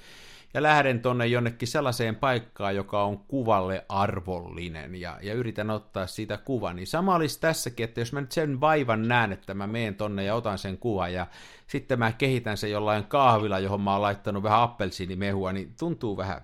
[0.53, 6.37] ja lähden tonne jonnekin sellaiseen paikkaan, joka on kuvalle arvollinen, ja, ja yritän ottaa siitä
[6.37, 6.75] kuvan.
[6.75, 10.23] Niin sama olisi tässäkin, että jos mä nyt sen vaivan näen, että mä meen tonne
[10.23, 11.27] ja otan sen kuvan, ja
[11.67, 16.41] sitten mä kehitän sen jollain kahvilla, johon mä oon laittanut vähän appelsiinimehua, niin tuntuu vähän,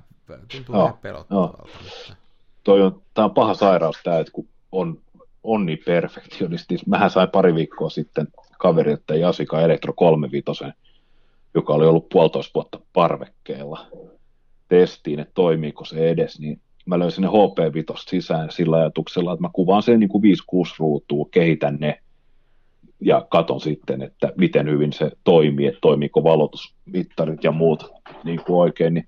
[0.52, 1.64] tuntuu no, vähän pelottavalta.
[2.10, 2.16] No.
[2.64, 5.00] Toi on, tää on paha sairaus tämä, että kun on,
[5.44, 6.78] on niin perfektionisti.
[6.86, 10.64] Mähän sain pari viikkoa sitten kaverilta Jasika Elektro 35,
[11.54, 13.86] joka oli ollut puolitoista vuotta parvekkeella
[14.68, 19.50] testiin, että toimiiko se edes, niin mä löysin ne HP5 sisään sillä ajatuksella, että mä
[19.54, 20.26] kuvaan sen niin kuin 5-6
[20.80, 22.00] ruutua, kehitän ne
[23.02, 27.92] ja katon sitten, että miten hyvin se toimii, että toimiiko valotusmittarit ja muut
[28.24, 29.08] niin kuin oikein, niin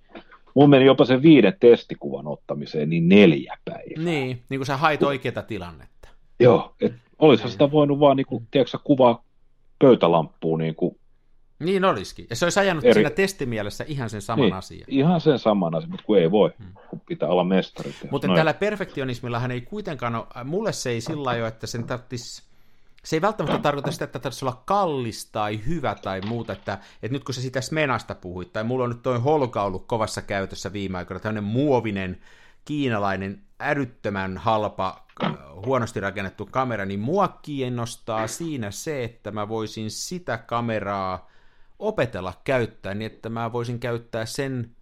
[0.56, 4.04] mun meni jopa sen viiden testikuvan ottamiseen niin neljä päivää.
[4.06, 6.10] Niin, niin kuin sä hait oikeata tilannetta.
[6.40, 7.52] Joo, että olisihan niin.
[7.52, 9.24] sitä voinut vaan, niin kuin, tiedätkö, kuvaa
[9.80, 10.96] pöytälamppuun niin kuin
[11.66, 12.28] niin olisikin.
[12.30, 12.94] Ja se olisi ajanut eri...
[12.94, 14.86] siinä testimielessä ihan sen saman niin, asian.
[14.88, 16.74] Ihan sen saman asian, mutta kun ei voi, hmm.
[16.90, 17.96] kun pitää olla mestari.
[18.12, 22.52] Mutta tällä perfektionismillahan ei kuitenkaan ole, mulle se ei sillä jo, että sen tarvitsisi
[23.04, 27.14] se ei välttämättä tarkoita sitä, että tarvitsisi olla kallis tai hyvä tai muuta, että, että
[27.14, 30.74] nyt kun sä sitä Smenasta puhuit, tai mulla on nyt toi Holka ollut kovassa käytössä
[30.74, 32.20] viime aikoina, tämmöinen muovinen
[32.66, 35.34] kiinalainen älyttömän halpa, äh,
[35.66, 41.31] huonosti rakennettu kamera, niin mua kiinnostaa siinä se, että mä voisin sitä kameraa
[41.82, 44.76] opetella käyttää niin, että mä voisin käyttää sen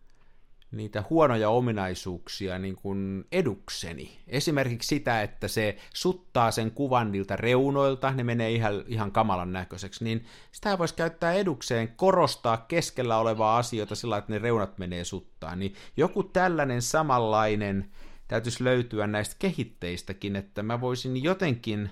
[0.71, 4.19] niitä huonoja ominaisuuksia niin kuin edukseni.
[4.27, 10.03] Esimerkiksi sitä, että se suttaa sen kuvan niiltä reunoilta, ne menee ihan, ihan kamalan näköiseksi,
[10.03, 15.59] niin sitä voisi käyttää edukseen, korostaa keskellä olevaa asioita sillä että ne reunat menee suttaan.
[15.59, 17.91] Niin joku tällainen samanlainen
[18.27, 21.89] täytyisi löytyä näistä kehitteistäkin, että mä voisin jotenkin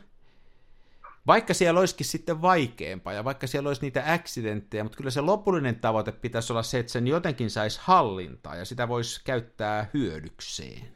[1.27, 5.75] vaikka siellä olisikin sitten vaikeampaa ja vaikka siellä olisi niitä accidenttejä, mutta kyllä se lopullinen
[5.75, 10.87] tavoite pitäisi olla se, että sen jotenkin saisi hallintaa ja sitä voisi käyttää hyödykseen.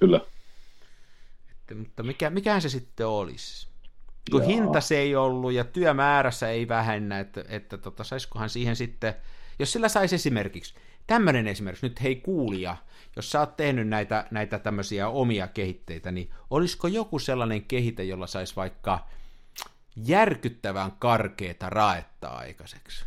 [0.00, 0.20] Kyllä.
[1.50, 3.68] Että, mutta mikä, mikähän se sitten olisi?
[4.30, 4.48] Kun Jaa.
[4.48, 9.14] hinta se ei ollut ja työmäärässä ei vähennä, että, että tota, saisikohan siihen sitten,
[9.58, 10.74] jos sillä saisi esimerkiksi,
[11.06, 12.76] tämmöinen esimerkiksi, nyt hei kuulija,
[13.16, 18.26] jos sä oot tehnyt näitä, näitä tämmöisiä omia kehitteitä, niin olisiko joku sellainen kehite, jolla
[18.26, 19.08] saisi vaikka
[20.06, 23.04] järkyttävän karkeeta raetta aikaiseksi.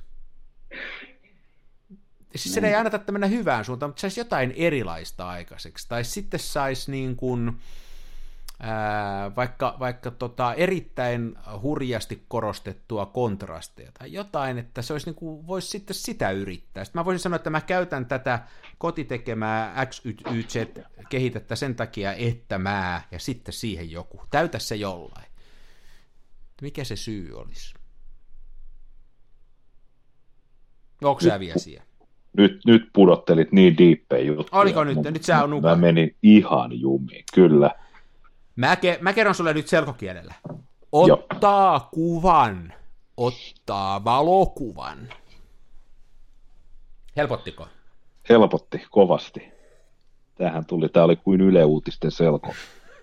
[2.35, 5.89] Siis se ei aina tarvitse mennä hyvään suuntaan, mutta saisi jotain erilaista aikaiseksi.
[5.89, 7.59] Tai sitten saisi niin kuin,
[8.59, 15.47] ää, vaikka, vaikka tota erittäin hurjasti korostettua kontrasteja tai jotain, että se olisi niin kuin,
[15.47, 16.83] voisi sitten sitä yrittää.
[16.83, 18.39] Sitten mä voisin sanoa, että mä käytän tätä
[18.77, 24.21] kotitekemää XYZ-kehitettä sen takia, että mä, ja sitten siihen joku.
[24.31, 25.32] Täytä se jollain.
[26.63, 27.73] Mikä se syy olisi?
[31.03, 31.85] Onko sä vielä siellä?
[32.37, 34.61] Nyt, nyt pudottelit niin diippejä juttuja.
[34.61, 34.97] Oliko nyt?
[34.97, 35.67] Nyt sä on nuka.
[35.67, 37.71] Mä menin ihan jumiin, kyllä.
[38.55, 40.33] Mä, ke, mä kerron sulle nyt selkokielellä.
[40.91, 41.89] Ottaa jo.
[41.91, 42.73] kuvan.
[43.17, 45.09] Ottaa valokuvan.
[47.17, 47.67] Helpottiko?
[48.29, 49.51] Helpotti, kovasti.
[50.35, 52.53] Tähän tuli, tää oli kuin Yle Uutisten selko.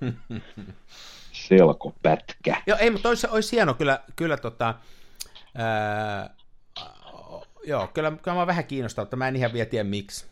[1.50, 2.62] selkopätkä.
[2.66, 4.74] Joo, ei, mutta olisi, olisi hieno kyllä, kyllä tota,
[5.54, 6.34] ää,
[7.66, 10.26] joo, kyllä, kyllä mä vähän kiinnostaa, mutta mä en ihan vielä tiedä miksi.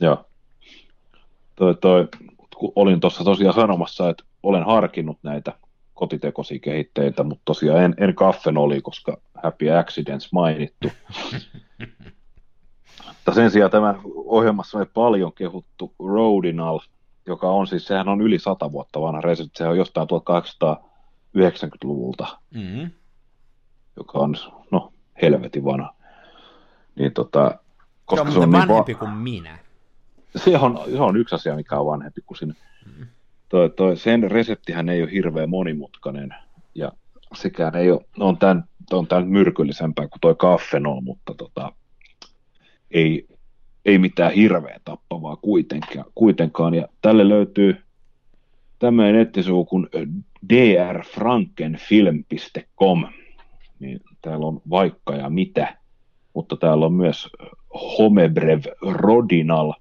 [0.00, 0.24] Joo.
[1.56, 2.08] Toi, toi,
[2.56, 5.52] kun olin tuossa tosiaan sanomassa, että olen harkinnut näitä
[5.94, 10.88] kotitekoisia kehitteitä, mutta tosiaan en, en kaffen oli, koska Happy Accidents mainittu.
[13.06, 16.80] mutta sen sijaan tämä ohjelmassa on paljon kehuttu Rodinal–
[17.26, 20.08] joka on siis, sehän on yli sata vuotta vanha resepti, se on jostain
[21.36, 22.90] 1890-luvulta, mm-hmm.
[23.96, 24.34] joka on,
[24.70, 24.92] no,
[25.22, 25.94] helvetin vanha.
[26.94, 27.58] Niin tota,
[28.04, 29.58] koska se on, se on vanhempi niin va- kuin minä.
[30.36, 32.54] Se on, se on yksi asia, mikä on vanhempi kuin sinä.
[32.86, 33.06] Mm-hmm.
[33.48, 36.34] Toi, toi, sen reseptihän ei ole hirveän monimutkainen,
[36.74, 36.92] ja
[37.34, 41.72] sekään ei ole, on tämän, on tämän myrkyllisempää kuin toi kaffenol, mutta tota,
[42.90, 43.26] ei,
[43.84, 46.04] ei mitään hirveä tappavaa kuitenkaan.
[46.14, 46.74] kuitenkaan.
[46.74, 47.76] Ja tälle löytyy
[48.78, 49.88] tämmöinen nettisivu kuin
[50.48, 53.06] drfrankenfilm.com.
[53.78, 55.76] Niin täällä on vaikka ja mitä,
[56.34, 57.28] mutta täällä on myös
[57.98, 59.72] Homebrev Rodinal,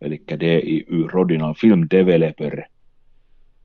[0.00, 2.62] eli DIY Rodinal Film Developer.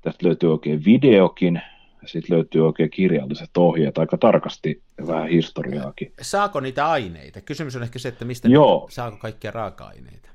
[0.01, 1.62] Tästä löytyy oikein videokin,
[2.06, 6.14] sitten löytyy oikein kirjalliset ohjeet, aika tarkasti vähän historiaakin.
[6.22, 7.41] Saako niitä aineita?
[7.41, 8.80] Kysymys on ehkä se, että mistä Joo.
[8.80, 10.30] Niitä, saako kaikkia raaka-aineita?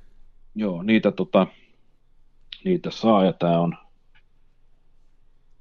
[0.54, 1.46] Joo, niitä, tota,
[2.64, 3.76] niitä saa, ja tämä on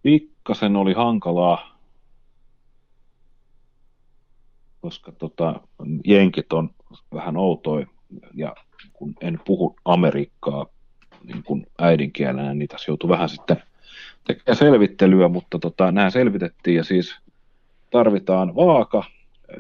[0.04, 1.80] pikkasen oli hankalaa,
[4.82, 5.62] koska tota,
[6.06, 6.70] jenkit on
[7.14, 7.88] vähän outoja,
[8.34, 8.56] ja
[8.94, 10.66] kun en puhu amerikkaa
[11.24, 13.64] niin kuin äidinkielenä, niin tässä joutui vähän sitten
[14.28, 17.16] tekemään selvittelyä, mutta tota, nämä selvitettiin ja siis
[17.92, 19.04] tarvitaan vaaka,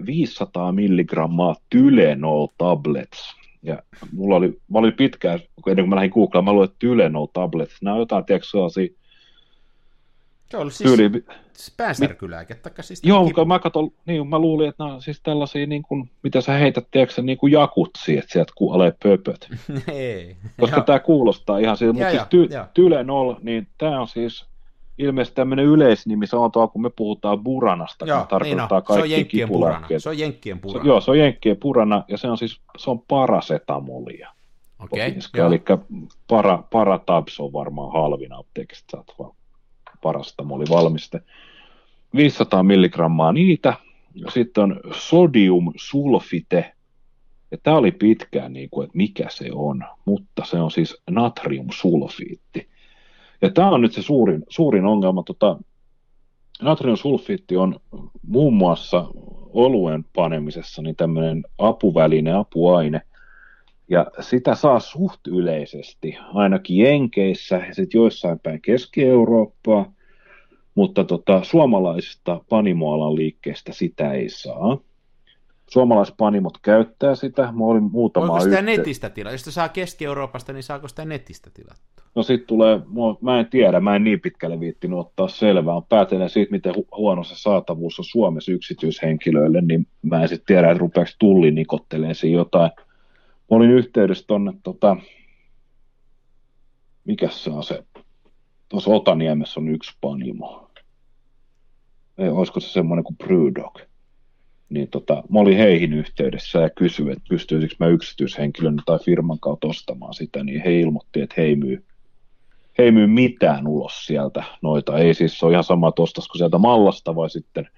[0.05, 3.35] 500 milligrammaa Tylenol tablets.
[3.63, 7.81] Ja mulla oli, mä olin pitkään, ennen kuin mä lähdin googlaamaan, mä luin Tylenol tablets.
[7.81, 8.87] Nämä on jotain, tiedätkö, sellaisia
[10.51, 11.23] se on siis tyyli...
[11.77, 12.57] päänsärkylääke.
[12.81, 16.09] Siis Joo, mutta mä, katson, niin, mä luulin, että nämä on siis tällaisia, niin kuin,
[16.23, 19.49] mitä sä heität, tiedätkö, niin kuin jakutsi, että sieltä kuolee pöpöt.
[19.93, 20.37] Ei.
[20.59, 24.45] Koska tämä kuulostaa ihan siltä, mutta siis ty, Tylenol, niin tämä on siis
[24.97, 29.37] ilmeisesti tämmöinen yleisnimi, se on tuo, kun me puhutaan buranasta, joo, kun tarkoittaa niin kaikki
[29.37, 30.01] se on.
[30.01, 30.83] Se on jenkkien purana.
[30.83, 34.31] Se, joo, se on jenkkien purana, ja se on siis se on parasetamolia.
[34.79, 35.63] Okei, okay, Eli
[36.27, 39.31] para, paratabs on varmaan halvin apteekista, saat vaan
[40.01, 41.21] parastamoli valmiste.
[42.15, 43.73] 500 milligrammaa niitä,
[44.29, 46.73] sitten on sodium sulfite,
[47.51, 52.69] ja tämä oli pitkään, niin kuin, että mikä se on, mutta se on siis natriumsulfiitti.
[53.41, 55.23] Ja tämä on nyt se suurin, suurin ongelma.
[55.23, 55.57] Tota,
[56.61, 57.79] natriumsulfiitti on
[58.27, 59.05] muun muassa
[59.53, 63.01] oluen panemisessa niin tämmöinen apuväline, apuaine,
[63.89, 69.93] ja sitä saa suht yleisesti, ainakin Jenkeissä ja sitten joissain päin Keski-Eurooppaa,
[70.75, 74.77] mutta tota, suomalaisista panimoalan liikkeestä sitä ei saa
[75.69, 77.41] suomalaispanimot käyttää sitä.
[77.41, 78.77] Mä olin muutama Voiko sitä yhteen.
[78.77, 79.33] netistä tilata?
[79.33, 81.96] Jos saa Keski-Euroopasta, niin saako sitä netistä tilattua?
[82.15, 82.79] No sit tulee,
[83.21, 85.75] mä en tiedä, mä en niin pitkälle viittinyt ottaa selvää.
[85.75, 90.45] On päätellen siitä, miten hu- huono se saatavuus on Suomessa yksityishenkilöille, niin mä en sitten
[90.45, 92.71] tiedä, että rupeaako tulli nikottelee siinä jotain.
[93.51, 94.97] Mä olin yhteydessä tonne, tota,
[97.05, 97.83] mikä se on se,
[98.69, 100.69] tuossa Otaniemessä on yksi panimo.
[102.17, 103.79] Ei, olisiko se semmoinen kuin Brewdog?
[104.69, 109.67] niin tota, mä olin heihin yhteydessä ja kysyin, että pystyisikö mä yksityishenkilön tai firman kautta
[109.67, 111.85] ostamaan sitä, niin he ilmoitti, että he ei myy,
[112.77, 114.97] ei myy mitään ulos sieltä noita.
[114.97, 117.69] Ei siis se ole ihan sama, että ostaisiko sieltä mallasta vai sitten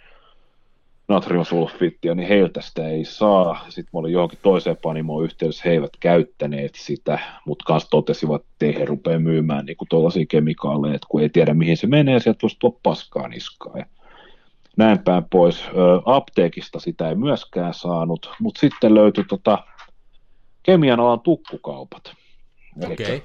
[1.08, 3.66] natriumsulfiittia, niin heiltä sitä ei saa.
[3.70, 8.66] Sitten mä olin johonkin toiseen panimoon yhteydessä, he eivät käyttäneet sitä, mutta kanssa totesivat, että
[8.66, 12.40] ei he rupea myymään niin tuollaisia kemikaaleja, että kun ei tiedä mihin se menee, sieltä
[12.42, 13.78] voisi tuoda paskaa niskaa.
[13.78, 13.86] Ja
[14.78, 15.64] näin päin pois.
[16.06, 19.64] Apteekista sitä ei myöskään saanut, mutta sitten löytyi tota,
[20.64, 22.14] kemian alan tukkukaupat.
[22.84, 23.22] Okay.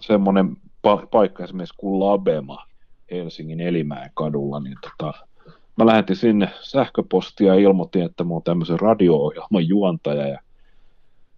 [0.00, 2.66] Semmoinen pa- paikka esimerkiksi kuin Labema
[3.10, 5.14] Helsingin Elimäen kadulla, niin tota,
[5.76, 10.38] mä lähetin sinne sähköpostia ja ilmoitin, että mä oon tämmöisen radio-ohjelman juontaja ja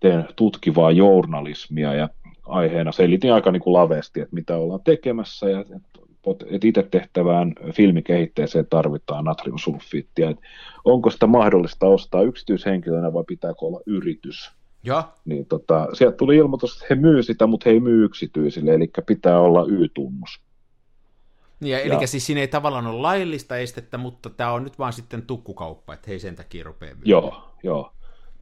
[0.01, 2.09] teen tutkivaa journalismia ja
[2.47, 8.67] aiheena selitin aika niin kuin laveasti, että mitä ollaan tekemässä ja että itse tehtävään filmikehitteeseen
[8.71, 10.35] tarvitaan natriumsulfiittia.
[10.85, 14.53] Onko sitä mahdollista ostaa yksityishenkilönä vai pitääkö olla yritys?
[14.85, 15.09] Ja.
[15.25, 18.91] Niin tota, sieltä tuli ilmoitus, että he myy sitä, mutta he ei myy yksityisille, eli
[19.07, 20.41] pitää olla Y-tunnus.
[21.61, 24.93] Niin, ja, eli siis siinä ei tavallaan ole laillista estettä, mutta tämä on nyt vaan
[24.93, 27.11] sitten tukkukauppa, että hei sen takia rupeaa myymään.
[27.11, 27.93] Joo, joo.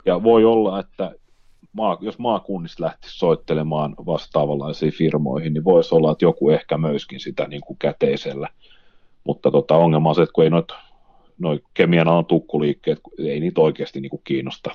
[0.07, 1.12] Ja voi olla, että
[1.72, 7.49] maa, jos maakunnista lähtisi soittelemaan vastaavanlaisiin firmoihin, niin voisi olla, että joku ehkä möyskin sitä
[7.49, 8.49] niin kuin käteisellä.
[9.24, 10.68] Mutta tota, ongelma on se, että kun ei noit,
[11.38, 14.70] noit kemian alan tukkuliikkeet, ei niitä oikeasti niin kuin kiinnosta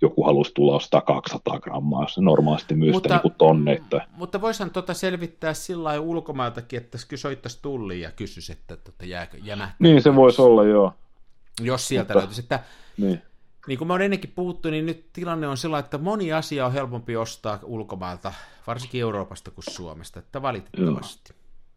[0.00, 4.00] joku haluaisi tulla ostaa 200 grammaa, jos se normaalisti myy sitä niin tonneita.
[4.16, 9.38] Mutta voisihan tota selvittää sillä lailla ulkomailtakin, että soittaisi tulliin ja kysyisi, että tota, jääkö
[9.42, 9.76] jämähtää.
[9.78, 10.92] Niin se voisi olla, joo.
[11.60, 12.60] Jos sieltä Mutta, löytyisi, että
[12.96, 13.22] niin
[13.68, 16.72] niin kuin me on ennenkin puhuttu, niin nyt tilanne on sellainen, että moni asia on
[16.72, 18.32] helpompi ostaa ulkomailta,
[18.66, 21.34] varsinkin Euroopasta kuin Suomesta, että valitettavasti.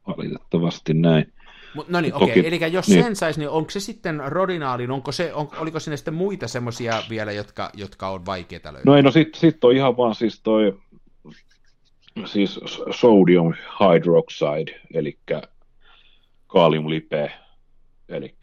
[0.08, 1.34] Joo, valitettavasti näin.
[1.76, 2.44] Mut, no niin, okei, okay.
[2.46, 3.04] eli jos niin.
[3.04, 7.04] sen saisi, niin onko se sitten rodinaalin, onko se, on, oliko sinne sitten muita semmoisia
[7.10, 8.92] vielä, jotka, jotka on vaikeita löytää?
[8.92, 10.78] No ei, no sitten sit on ihan vaan siis toi,
[12.26, 12.60] siis
[12.92, 15.18] sodium hydroxide, eli
[16.48, 17.32] kaaliumlipe,
[18.10, 18.36] eli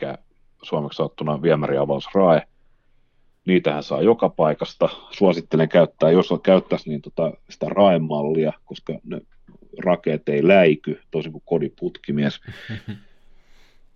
[0.62, 2.42] suomeksi saattuna viemäriavausrae,
[3.44, 4.88] niitähän saa joka paikasta.
[5.10, 9.20] Suosittelen käyttää, jos käyttäisi niin tota, sitä raemallia, koska ne
[9.84, 12.40] rakeet ei läiky, toisin kuin kodiputkimies.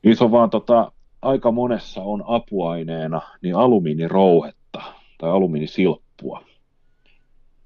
[0.03, 0.93] niin se on vaan tota,
[1.23, 4.83] aika monessa on apuaineena niin alumiinirouhetta
[5.19, 6.45] tai alumiinisilppua.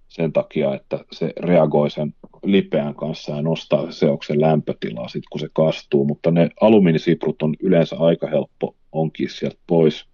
[0.08, 5.48] Sen takia, että se reagoi sen lipeän kanssa ja nostaa seoksen lämpötilaa sitten, kun se
[5.52, 10.04] kastuu, mutta ne alumiinisiprut on yleensä aika helppo onkin sieltä pois–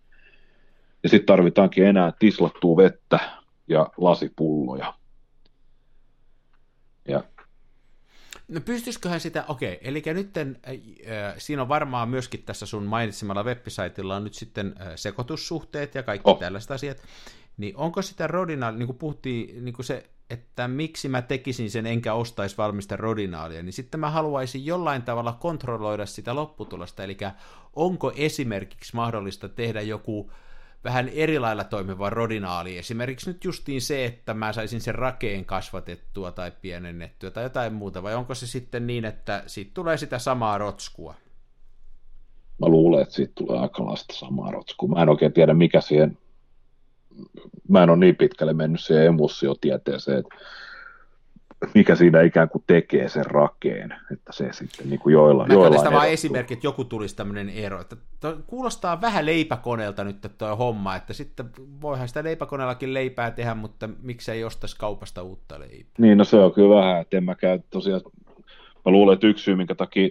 [1.02, 3.20] ja sitten tarvitaankin enää tislattua vettä
[3.68, 4.94] ja lasipulloja.
[7.08, 7.24] Ja
[8.48, 14.16] No pystyisiköhän sitä, okei, eli nyt äh, siinä on varmaan myöskin tässä sun mainitsemalla websiteilla
[14.16, 16.38] on nyt sitten äh, sekoitussuhteet ja kaikki oh.
[16.38, 16.98] tällaiset asiat,
[17.56, 21.86] niin onko sitä rodina, niin kuin puhuttiin, niin kuin se, että miksi mä tekisin sen
[21.86, 27.16] enkä ostaisi valmista rodinaalia, niin sitten mä haluaisin jollain tavalla kontrolloida sitä lopputulosta, eli
[27.76, 30.32] onko esimerkiksi mahdollista tehdä joku
[30.84, 32.78] vähän eri lailla toimiva rodinaali.
[32.78, 38.02] Esimerkiksi nyt justiin se, että mä saisin sen rakeen kasvatettua tai pienennettyä tai jotain muuta,
[38.02, 41.14] vai onko se sitten niin, että siitä tulee sitä samaa rotskua?
[42.58, 44.88] Mä luulen, että siitä tulee aika sitä samaa rotskua.
[44.88, 46.18] Mä en oikein tiedä, mikä siihen...
[47.68, 50.34] Mä en ole niin pitkälle mennyt siihen emulsiotieteeseen, että
[51.74, 55.76] mikä siinä ikään kuin tekee sen rakeen, että se sitten niin kuin joilla, Mä joilla
[55.76, 57.80] tästä vaan esimerkki, että joku tulisi tämmöinen ero.
[57.80, 57.96] Että
[58.46, 61.46] kuulostaa vähän leipäkoneelta nyt tuo homma, että sitten
[61.80, 65.92] voihan sitä leipäkoneellakin leipää tehdä, mutta miksei ostaisi kaupasta uutta leipää.
[65.98, 68.00] Niin, no se on kyllä vähän, että en mä käy tosiaan,
[68.84, 70.08] mä luulen, että yksi syy, minkä takia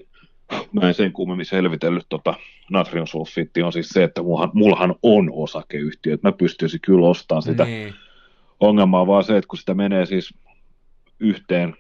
[0.72, 2.34] mä en sen kummemmin selvitellyt tota
[2.70, 7.66] natriumsulfiittia on siis se, että mullahan, mullahan on osakeyhtiö, että mä pystyisin kyllä ostamaan sitä.
[7.66, 7.94] Niin.
[8.60, 10.34] Ongelma on vaan se, että kun sitä menee siis
[11.22, 11.76] yhteen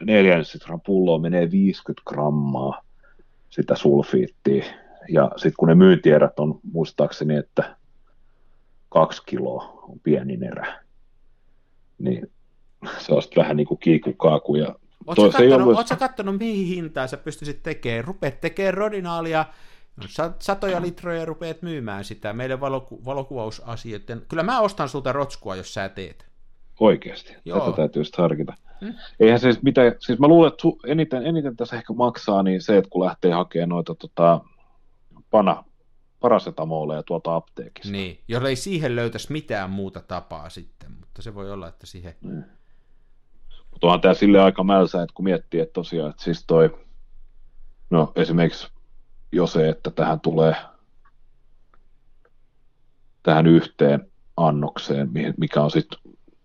[0.00, 2.82] neljännestran pulloon menee 50 grammaa
[3.50, 4.64] sitä sulfiittia.
[5.08, 7.76] Ja sitten kun ne myyntierät on muistaakseni, että
[8.88, 10.82] kaksi kiloa on pienin erä,
[11.98, 12.32] niin
[12.98, 14.56] se on vähän niin kuin kiikukaaku.
[14.56, 14.74] Ja
[15.06, 15.98] Oletko kattonut, ollut...
[15.98, 18.04] kattonut, mihin hintaan sä pystyisit tekemään?
[18.04, 19.44] Rupeat tekemään rodinaalia,
[20.38, 24.22] satoja litroja rupeat myymään sitä meidän valoku- valokuvausasioiden.
[24.28, 26.26] Kyllä mä ostan sulta rotskua, jos sä teet.
[26.80, 27.60] Oikeasti, Joo.
[27.60, 28.54] tätä täytyy just harkita.
[28.80, 28.94] Hmm?
[29.20, 32.90] Eihän siis mitä, siis mä luulen, että eniten, eniten tässä ehkä maksaa niin se, että
[32.90, 34.40] kun lähtee hakemaan noita tota,
[35.30, 35.64] pana,
[36.20, 37.92] parasetamoleja tuolta apteekista.
[37.92, 42.14] Niin, jos ei siihen löytäisi mitään muuta tapaa sitten, mutta se voi olla, että siihen...
[42.22, 42.44] Niin.
[43.70, 46.78] Mutta onhan tämä sille aika mälsä, että kun miettii, että tosiaan, että siis toi,
[47.90, 48.68] no esimerkiksi
[49.32, 50.56] jo se, että tähän tulee
[53.22, 55.98] tähän yhteen annokseen, mikä on sitten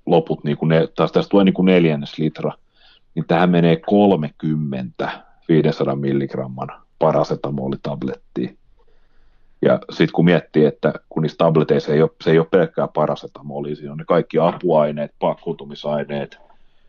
[0.05, 2.51] loput, niin kuin ne, taas tästä tulee niin kuin neljännes litra,
[3.15, 8.53] niin tähän menee 30 500 milligramman parasetamolitablettia.
[9.61, 13.75] Ja sitten kun miettii, että kun niissä tableteissa ei ole, se ei ole pelkkää parasetamolia,
[13.75, 16.37] siinä on ne kaikki apuaineet, pakkutumisaineet,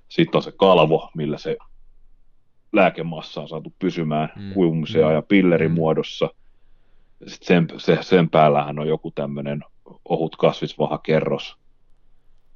[0.08, 1.56] sitten on se kalvo, millä se
[2.72, 4.52] lääkemassa on saatu pysymään mm.
[4.52, 5.12] kuivumiseen mm.
[5.12, 5.74] ja pillerin mm.
[5.74, 6.28] muodossa.
[7.26, 9.64] Sitten sen, se, sen päällähän on joku tämmöinen
[10.04, 11.56] ohut kasvisvahakerros,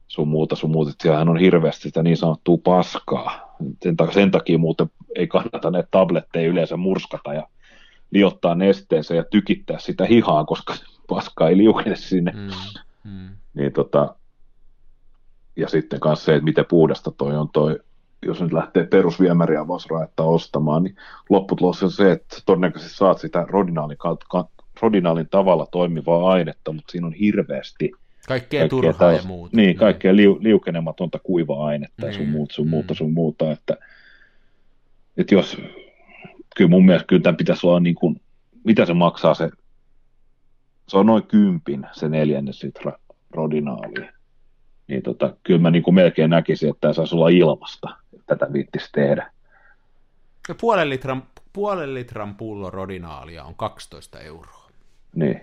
[0.09, 0.93] sun muuta, sun muuta.
[1.01, 3.57] Siellähän on hirveästi sitä niin sanottua paskaa.
[3.83, 7.49] Sen, takia, sen takia muuten ei kannata ne tabletteja yleensä murskata ja
[8.11, 10.75] liottaa nesteeseen ja tykittää sitä hihaa, koska
[11.09, 12.33] paska ei liukene sinne.
[12.33, 12.51] Mm,
[13.11, 13.29] mm.
[13.55, 14.15] Niin tota,
[15.57, 17.79] ja sitten kanssa se, että miten puhdasta toi on toi,
[18.27, 20.97] jos nyt lähtee perusviemäriä vasraetta ostamaan, niin
[21.31, 23.99] lopputulos on se, että todennäköisesti saat sitä rodinaalin,
[24.83, 27.93] rodinaalin tavalla toimivaa ainetta, mutta siinä on hirveästi–
[28.27, 29.57] Kaikkea turhaa taas, ja muuta.
[29.57, 32.97] Niin, kaikkea liu, liukenematonta kuiva-ainetta ja sun mm, muuta, sun muuta, mm.
[32.97, 33.77] sun muuta, että,
[35.17, 35.57] että jos,
[36.57, 38.21] kyllä mun mielestä kyllä tämän pitäisi olla niin kuin,
[38.65, 39.51] mitä se maksaa se,
[40.89, 42.93] se on noin kympin se neljännes litra
[43.31, 44.09] rodinaali.
[44.89, 48.53] Niin tota, kyllä mä niin kuin melkein näkisin, että tämä saisi olla ilmasta, että tätä
[48.53, 49.31] viittisi tehdä.
[50.49, 51.23] Ja puolen litran,
[51.53, 54.71] puolen litran pullo rodinaalia on 12 euroa.
[55.15, 55.41] Niin.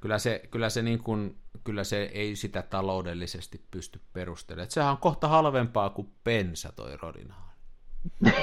[0.00, 4.70] Kyllä se, kyllä se niin kuin, kyllä se ei sitä taloudellisesti pysty perustelemaan.
[4.70, 7.54] Sehän on kohta halvempaa kuin pensa toi rodinaali.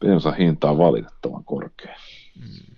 [0.00, 1.96] Pensa hinta on valitettavan korkea.
[2.40, 2.76] Mm.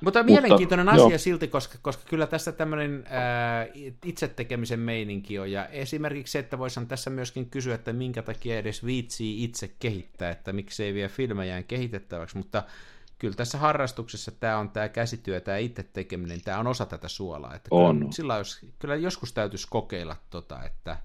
[0.00, 1.18] Mutta mielenkiintoinen Mutta, asia joo.
[1.18, 3.04] silti, koska, koska kyllä tässä tämmöinen
[4.04, 8.58] itse tekemisen meininki on, ja esimerkiksi se, että voisin tässä myöskin kysyä, että minkä takia
[8.58, 12.62] edes viitsii itse kehittää, että miksei vie filmejään kehitettäväksi, mutta
[13.18, 17.54] kyllä tässä harrastuksessa tämä on tämä käsityö, tämä itse tekeminen, tämä on osa tätä suolaa.
[17.54, 17.98] Että on.
[17.98, 20.96] Kyllä, sillä jos, kyllä joskus täytyisi kokeilla, tota, että...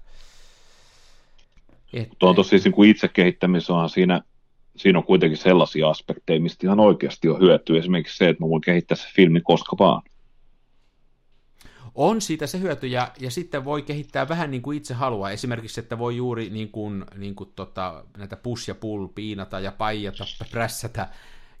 [1.92, 2.16] että...
[2.18, 4.20] Tuo on tosi siis niin kuin itse kehittämisessä siinä,
[4.76, 7.78] siinä on kuitenkin sellaisia aspekteja, mistä ihan oikeasti on hyötyä.
[7.78, 10.02] Esimerkiksi se, että mä voin kehittää se filmi koska vaan.
[11.94, 15.30] On siitä se hyöty, ja, ja sitten voi kehittää vähän niin kuin itse haluaa.
[15.30, 19.72] Esimerkiksi, että voi juuri niin kuin, niin kuin tota, näitä push ja pull piinata ja
[19.72, 21.08] paijata, prässätä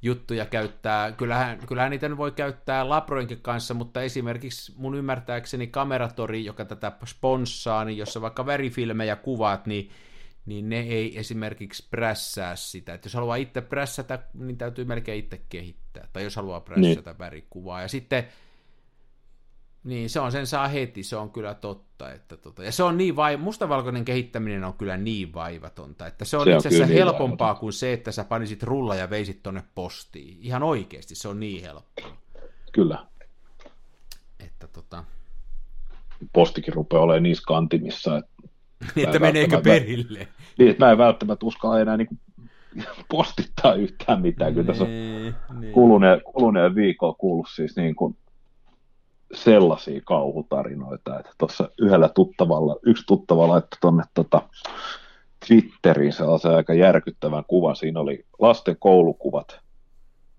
[0.02, 1.12] juttuja käyttää.
[1.12, 7.84] Kyllähän, kyllähän niitä voi käyttää Labroinkin kanssa, mutta esimerkiksi mun ymmärtääkseni Kameratori, joka tätä sponssaa,
[7.84, 9.90] niin jos sä vaikka värifilmejä kuvaat, niin
[10.46, 12.94] niin ne ei esimerkiksi prässää sitä.
[12.94, 16.08] Että jos haluaa itse prässätä, niin täytyy melkein itse kehittää.
[16.12, 17.18] Tai jos haluaa prässätä niin.
[17.18, 17.82] värikuvaa.
[17.82, 18.28] Ja sitten
[19.84, 22.12] niin, se on sen saa heti, se on kyllä totta.
[22.12, 26.36] Että tota, ja se on niin vai, mustavalkoinen kehittäminen on kyllä niin vaivatonta, että se
[26.36, 27.60] on se itse asiassa niin helpompaa vaivaton.
[27.60, 30.38] kuin se, että sä panisit rulla ja veisit tonne postiin.
[30.40, 32.16] Ihan oikeasti, se on niin helppoa.
[32.72, 33.06] Kyllä.
[34.40, 35.04] Että tota...
[36.32, 38.18] postikin rupeaa olemaan niissä kantimissa.
[38.18, 38.32] Että
[38.94, 40.28] niin, että meneekö perille?
[40.58, 42.20] Niin, että mä en välttämättä uskalla enää niin
[43.08, 44.54] postittaa yhtään mitään.
[44.54, 45.72] Kyllä tässä on niin, niin.
[45.72, 48.16] kuluneen, kuluneen viikolla kuullut siis niin kuin
[49.32, 54.42] sellaisia kauhutarinoita, että tuossa yhdellä tuttavalla, yksi tuttava laittoi tuonne tota,
[55.46, 57.76] Twitteriin sellaisen aika järkyttävän kuvan.
[57.76, 59.60] Siinä oli lasten koulukuvat,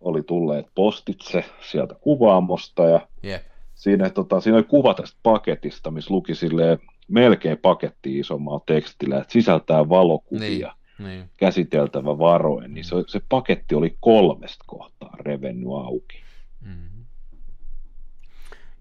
[0.02, 3.42] oli tulleet postitse sieltä kuvaamosta ja yep.
[3.76, 9.34] siinä, tota, siinä oli kuva tästä paketista, missä luki silleen melkein paketti isommalla tekstillä, että
[9.34, 11.30] sisältää valokuvia, niin, niin.
[11.38, 16.18] käsiteltävä varoen, niin se, se paketti oli kolmesta kohtaa revennyt auki.
[16.62, 16.93] Mm-hmm.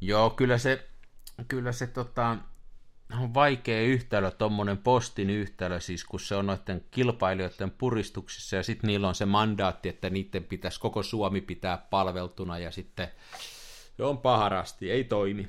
[0.05, 0.89] Joo, kyllä se,
[1.49, 2.37] kyllä se tota,
[3.21, 8.89] on vaikea yhtälö, tuommoinen postin yhtälö, siis kun se on noiden kilpailijoiden puristuksissa ja sitten
[8.89, 13.09] niillä on se mandaatti, että niiden pitäisi koko Suomi pitää palveltuna ja sitten
[13.97, 15.49] se on paharasti, ei toimi.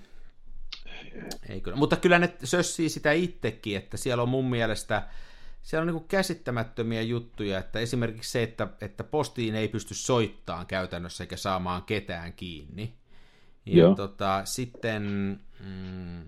[1.49, 1.77] Ei kyllä.
[1.77, 5.07] Mutta kyllä ne sössii sitä itsekin, että siellä on mun mielestä
[5.61, 11.23] siellä on niin käsittämättömiä juttuja, että esimerkiksi se, että, että postiin ei pysty soittamaan käytännössä
[11.23, 13.02] eikä saamaan ketään kiinni.
[13.65, 13.95] Ja Joo.
[13.95, 15.03] Tota, sitten
[15.59, 16.21] mm,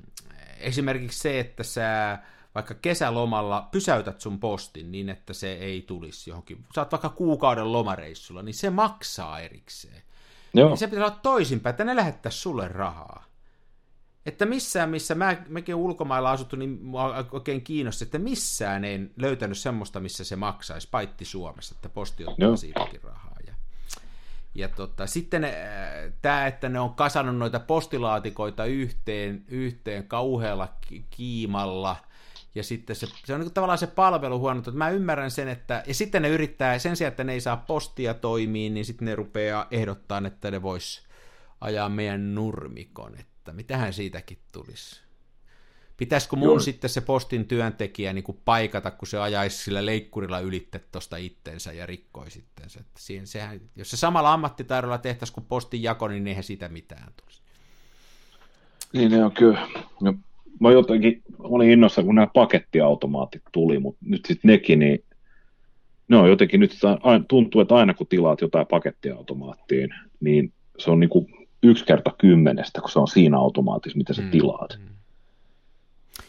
[0.60, 2.20] esimerkiksi se, että sä
[2.56, 8.42] vaikka kesälomalla pysäytät sun postin niin, että se ei tulisi johonkin, oot vaikka kuukauden lomareissulla,
[8.42, 10.02] niin se maksaa erikseen.
[10.54, 10.70] Joo.
[10.70, 13.26] Niin se pitää olla toisinpäin, että ne lähettäisi sulle rahaa.
[14.26, 19.58] Että missään, missä mä, mäkin ulkomailla asuttu, niin mua oikein kiinnosti, että missään en löytänyt
[19.58, 22.58] semmoista, missä se maksaisi, paitti Suomessa, että posti ottaa Joo.
[22.58, 23.35] siitäkin rahaa.
[24.56, 25.52] Ja, tota, sitten äh,
[26.22, 30.74] tämä, että ne on kasannut noita postilaatikoita yhteen, yhteen kauhealla
[31.10, 31.96] kiimalla,
[32.56, 35.84] ja sitten se, se on niin tavallaan se palvelu huono, että mä ymmärrän sen, että,
[35.88, 39.16] ja sitten ne yrittää, sen sijaan, että ne ei saa postia toimiin, niin sitten ne
[39.16, 41.08] rupeaa ehdottaa, että ne vois
[41.62, 45.05] ajaa meidän nurmikon, että mitähän siitäkin tulisi.
[45.98, 46.60] Pitäisikö mun Joo.
[46.60, 51.74] sitten se postin työntekijä niin kuin paikata, kun se ajaisi sillä leikkurilla ylitte tuosta itsensä
[51.74, 52.80] ja rikkoi sitten se.
[52.80, 57.14] Että siihen, sehän, jos se samalla ammattitaidolla tehtäisiin kuin postin jako, niin eihän siitä mitään
[57.22, 57.42] tulisi.
[58.94, 59.68] Niin ne on kyllä.
[60.02, 60.14] No,
[60.60, 65.04] mä jotenkin olin innossa, kun nämä pakettiautomaatit tuli, mutta nyt sitten nekin, niin
[66.08, 66.72] ne on jotenkin nyt
[67.28, 69.90] tuntuu, että aina kun tilaat jotain pakettiautomaattiin,
[70.20, 74.22] niin se on niin kuin yksi kerta kymmenestä, kun se on siinä automaatissa, mitä sä
[74.22, 74.32] mm.
[74.32, 74.80] tilaat.
[74.80, 74.95] Mm.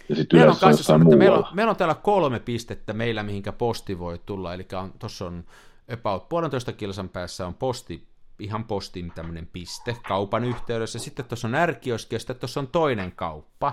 [0.09, 3.52] Ja sitten meillä, on kanssa että meillä, on, meillä on täällä kolme pistettä meillä, mihinkä
[3.52, 4.66] posti voi tulla, eli
[4.98, 5.44] tuossa on
[5.92, 11.54] about puolentoista kilsan päässä on posti, ihan postin tämmöinen piste kaupan yhteydessä, sitten tuossa on
[11.54, 13.72] ärkioski ja sitten tuossa on toinen kauppa.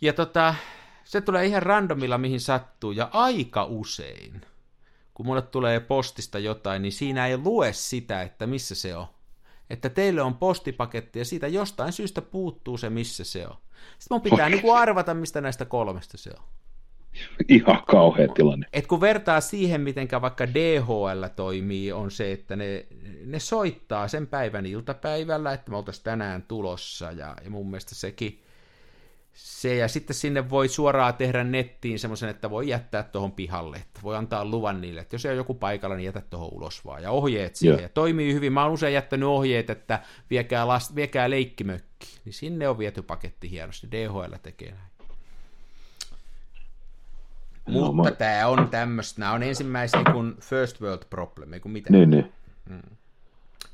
[0.00, 0.54] Ja tota,
[1.04, 4.40] se tulee ihan randomilla mihin sattuu, ja aika usein,
[5.14, 9.06] kun mulle tulee postista jotain, niin siinä ei lue sitä, että missä se on.
[9.70, 13.56] Että teille on postipaketti ja siitä jostain syystä puuttuu se, missä se on.
[13.98, 16.44] Sitten mun pitää niin kuin arvata, mistä näistä kolmesta se on.
[17.48, 18.66] Ihan kauhea tilanne.
[18.72, 22.86] Et kun vertaa siihen, miten vaikka DHL toimii, on se, että ne,
[23.24, 28.42] ne soittaa sen päivän iltapäivällä, että me oltaisiin tänään tulossa, ja, ja mun mielestä sekin
[29.38, 34.00] se, ja sitten sinne voi suoraan tehdä nettiin semmoisen, että voi jättää tuohon pihalle, että
[34.02, 37.02] voi antaa luvan niille, että jos ei ole joku paikalla, niin jätä tuohon ulos vaan,
[37.02, 41.30] ja ohjeet siihen, ja toimii hyvin, mä oon usein jättänyt ohjeet, että viekää, last, viekää
[41.30, 44.88] leikkimökki, niin sinne on viety paketti hienosti, DHL tekee näin.
[47.66, 48.16] No, Mutta mä...
[48.16, 51.92] tämä on tämmöistä, nämä on ensimmäisiä kuin first world problem, ei kun mitä.
[51.92, 52.32] Niin, niin.
[52.68, 52.96] Hmm.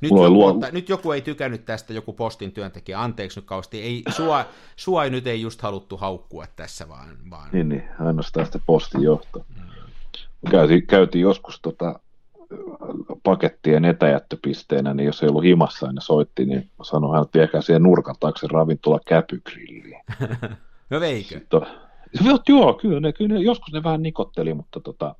[0.01, 0.59] Nyt joku, luo...
[0.71, 5.09] nyt joku ei tykännyt tästä, joku postin työntekijä, anteeksi nyt kausti, ei, sua, sua ei
[5.09, 7.17] nyt ei just haluttu haukkua tässä vaan.
[7.29, 7.49] vaan...
[7.51, 9.45] Niin, niin, ainoastaan sitä postin johto.
[9.55, 10.51] Mm.
[10.51, 11.99] Käytiin, käytiin joskus tota,
[13.23, 17.83] pakettien etäjättöpisteenä, niin jos ei ollut himassa ja soitti, niin sanoi hän, että viekää siihen
[17.83, 20.01] nurkan taakse ravintola käpygrilliin.
[20.89, 21.29] no veikö?
[21.29, 21.61] Sitten,
[22.47, 25.15] joo, kyllä, ne, kyllä ne, joskus ne vähän nikotteli, mutta tota.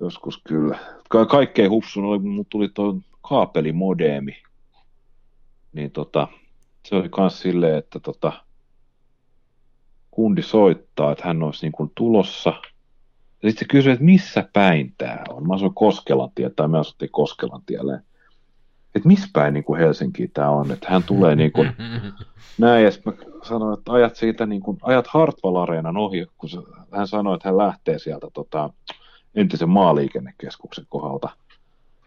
[0.00, 0.78] Joskus kyllä.
[1.08, 2.96] Ka- kaikkein hupsun oli, kun tuli tuo
[3.28, 4.36] kaapelimodeemi.
[5.72, 6.28] Niin tota,
[6.84, 8.32] se oli myös silleen, että tota,
[10.10, 12.50] kundi soittaa, että hän olisi niin kuin tulossa.
[13.42, 15.46] Ja sitten se kysyi, että missä päin tämä on.
[15.46, 18.02] Mä asuin Koskelantie, tai me asuttiin Koskelantielle.
[18.94, 20.72] Että missä päin niin kuin Helsinki tämä on.
[20.72, 21.72] Että hän tulee niin kuin,
[22.58, 26.50] näin, ja mä sanoin, että ajat siitä niin kuin, ajat Hartwall Areenan ohi, kun
[26.92, 28.70] hän sanoi, että hän lähtee sieltä tota,
[29.40, 31.28] entisen maaliikennekeskuksen kohdalta.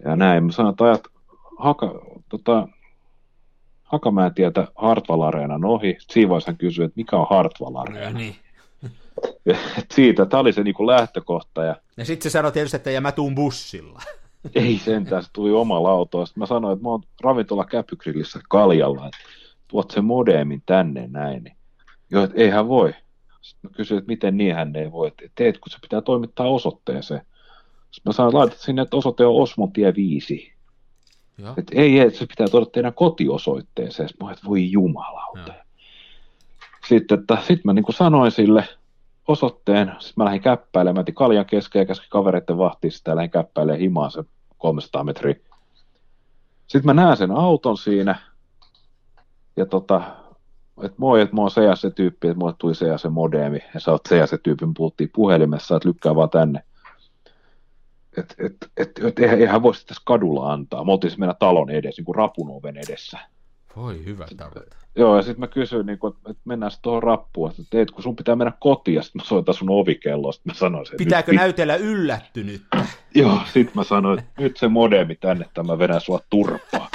[0.05, 1.03] Ja näin, mä sanoin, että ajat
[1.59, 2.67] haka, tota,
[3.83, 5.97] Hakamäen tietä Hartwall Areenan ohi.
[5.99, 7.99] Siinä vaiheessa hän kysyi, että mikä on Hartwall Areena.
[7.99, 8.35] Ja niin.
[9.45, 9.55] Ja
[9.93, 11.63] siitä, tämä oli se niin lähtökohta.
[11.63, 14.01] Ja, ja sitten se sanoi tietysti, että ja mä tuun bussilla.
[14.55, 16.25] Ei sentään, se tuli omalla autolla.
[16.25, 19.11] Sitten mä sanoin, että mä oon ravintola Käpygrillissä Kaljalla.
[19.67, 21.43] tuot sen modemin tänne näin.
[21.43, 21.55] Niin,
[22.11, 22.93] joo, että eihän voi.
[23.41, 25.07] Sitten mä kysyin, että miten niin hän ei voi.
[25.07, 27.21] Että teet, kun se pitää toimittaa osoitteeseen.
[27.91, 30.53] Sitten mä sanoin, laitat sinne, että osoite on Osmontie 5.
[31.37, 31.53] Joo.
[31.57, 34.09] Että ei, ei, se pitää tuoda teidän kotiosoitteeseen.
[34.09, 35.53] Sitten mä että voi jumalauta.
[35.53, 35.63] Joo.
[36.87, 38.67] Sitten, että, sitten mä niin kuin sanoin sille
[39.27, 43.79] osoitteen, sitten mä lähdin käppäilemään, mä kaljan kesken ja käskin kavereiden vahtiin, sitten lähdin käppäilemään
[43.79, 44.23] himaan se
[44.57, 45.35] 300 metriä.
[46.67, 48.15] Sitten mä näen sen auton siinä,
[49.57, 50.01] ja tota,
[50.83, 53.09] että moi, että mä oon se ja se tyyppi, että mulle tuli se ja se
[53.09, 56.63] modeemi, ja sä oot se ja se tyypin, puhuttiin puhelimessa, että lykkää vaan tänne.
[58.17, 60.83] Että et, et, et, eihän voi tässä kadulla antaa.
[60.83, 63.19] Me oltiin meidän talon edessä, niin kuin rapun oven edessä.
[63.75, 64.75] Voi hyvä tavoite.
[64.95, 68.03] Joo, ja sitten mä kysyin, niin kun, että mennään sitten tuohon rappuun, että teet, kun
[68.03, 70.97] sun pitää mennä kotiin, ja sitten mä soitan sun ovikelloa, sitten mä sanoin sen.
[70.97, 72.61] Pitääkö nyt, näytellä yllättynyt?
[73.15, 76.89] Joo, sitten mä sanoin, että nyt se modemi tänne, että mä vedän sua turpaa.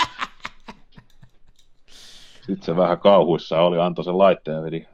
[2.47, 4.86] Sitten se vähän kauhuissa oli, antoi sen laitteen ja vedi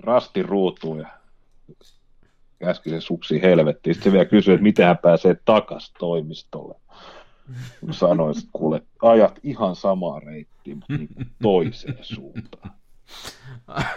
[0.00, 1.08] rastin ruutuun ja
[2.58, 3.94] käski se suksi helvettiin.
[3.94, 6.74] Sitten se vielä kysyi, että miten hän pääsee takas toimistolle.
[7.90, 11.08] Sanoin, että kuule, ajat ihan samaa reittiä, mutta niin
[11.42, 12.70] toiseen suuntaan.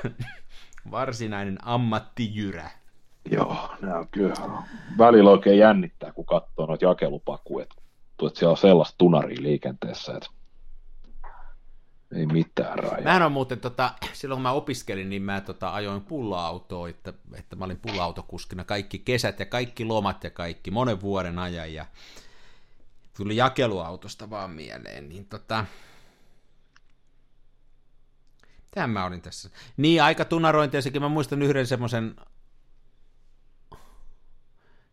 [0.91, 2.69] Varsinainen ammattijyrä.
[3.31, 4.33] Joo, nämä on kyllä.
[4.97, 10.29] Välillä oikein jännittää, kun katsoo noita jakelupakuja, että siellä on sellaista tunaria liikenteessä, että
[12.15, 13.19] ei mitään rajaa.
[13.19, 17.55] Mä on muuten, tota, silloin kun mä opiskelin, niin mä tota, ajoin pulla-autoa, että, että
[17.55, 21.73] mä olin pulla-autokuskina kaikki kesät ja kaikki lomat ja kaikki, monen vuoden ajan.
[21.73, 21.85] Ja
[23.17, 25.65] tuli jakeluautosta vaan mieleen, niin tota...
[28.71, 29.49] Tähän mä olin tässä.
[29.77, 32.15] Niin, aika tunarointia Mä muistan yhden semmoisen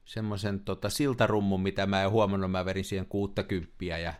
[0.04, 4.14] semmoisen tota, siltarummun, mitä mä en huomannut, mä verin siihen 60 ja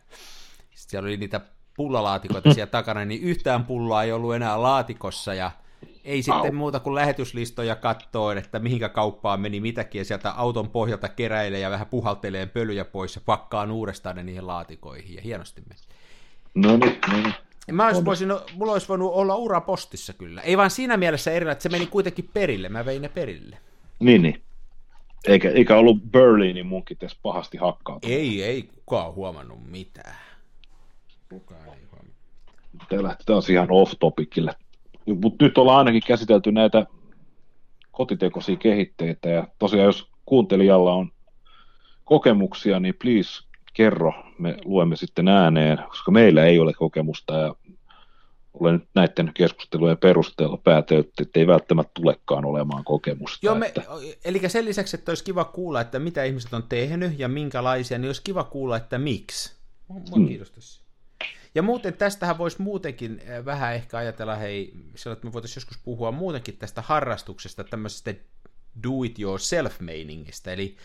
[0.74, 1.40] sitten siellä oli niitä
[1.76, 5.50] pullalaatikoita siellä takana, niin yhtään pulloa ei ollut enää laatikossa ja
[6.04, 11.08] ei sitten muuta kuin lähetyslistoja katsoen, että mihinkä kauppaan meni mitäkin, ja sieltä auton pohjalta
[11.08, 15.80] keräilee ja vähän puhaltelee pölyjä pois ja pakkaan uudestaan ne niihin laatikoihin, ja hienosti meni.
[16.54, 17.34] No niin, no niin.
[17.72, 20.40] Mä olisi voisin, mulla olisi voinut olla ura postissa kyllä.
[20.40, 22.68] Ei vaan siinä mielessä erillä, että se meni kuitenkin perille.
[22.68, 23.58] Mä vein ne perille.
[23.98, 24.42] Niin, niin.
[25.26, 28.16] Eikä, eikä ollut Berliinin munkin tässä pahasti hakkautunut.
[28.16, 30.16] Ei, ei kukaan huomannut mitään.
[31.30, 32.16] Kukaan ei huomannut.
[32.88, 34.54] Tämä lähti taas ihan off-topicille
[35.14, 36.86] mutta nyt ollaan ainakin käsitelty näitä
[37.90, 41.12] kotitekoisia kehitteitä, ja tosiaan jos kuuntelijalla on
[42.04, 47.54] kokemuksia, niin please kerro, me luemme sitten ääneen, koska meillä ei ole kokemusta, ja
[48.54, 53.46] olen nyt näiden keskustelujen perusteella päätelty, että ei välttämättä tulekaan olemaan kokemusta.
[53.46, 53.82] Joo, me, että...
[54.24, 58.08] eli sen lisäksi, että olisi kiva kuulla, että mitä ihmiset on tehnyt ja minkälaisia, niin
[58.08, 59.54] olisi kiva kuulla, että miksi.
[59.88, 60.26] Mua hmm.
[60.26, 60.79] kiinnostaisi.
[61.54, 65.78] Ja muuten tästähän voisi muutenkin eh, vähän ehkä ajatella, hei, sillä, että me voitaisiin joskus
[65.78, 68.14] puhua muutenkin tästä harrastuksesta, tämmöisestä
[68.82, 70.76] do-it-yourself-meiningistä, eli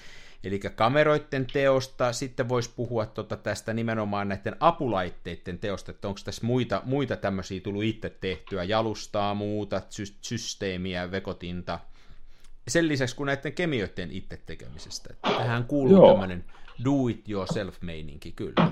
[0.45, 6.45] Eli kameroiden teosta, sitten voisi puhua tota tästä nimenomaan näiden apulaitteiden teosta, että onko tässä
[6.45, 11.79] muita, muita tämmöisiä tullut itse tehtyä, jalustaa, muuta, sy- systeemiä, vekotinta.
[12.67, 15.09] Sen lisäksi kuin näiden kemioiden itse tekemisestä.
[15.13, 16.11] Että tähän kuuluu Joo.
[16.11, 16.45] tämmöinen
[16.83, 18.71] do-it-yourself-meininki kyllä.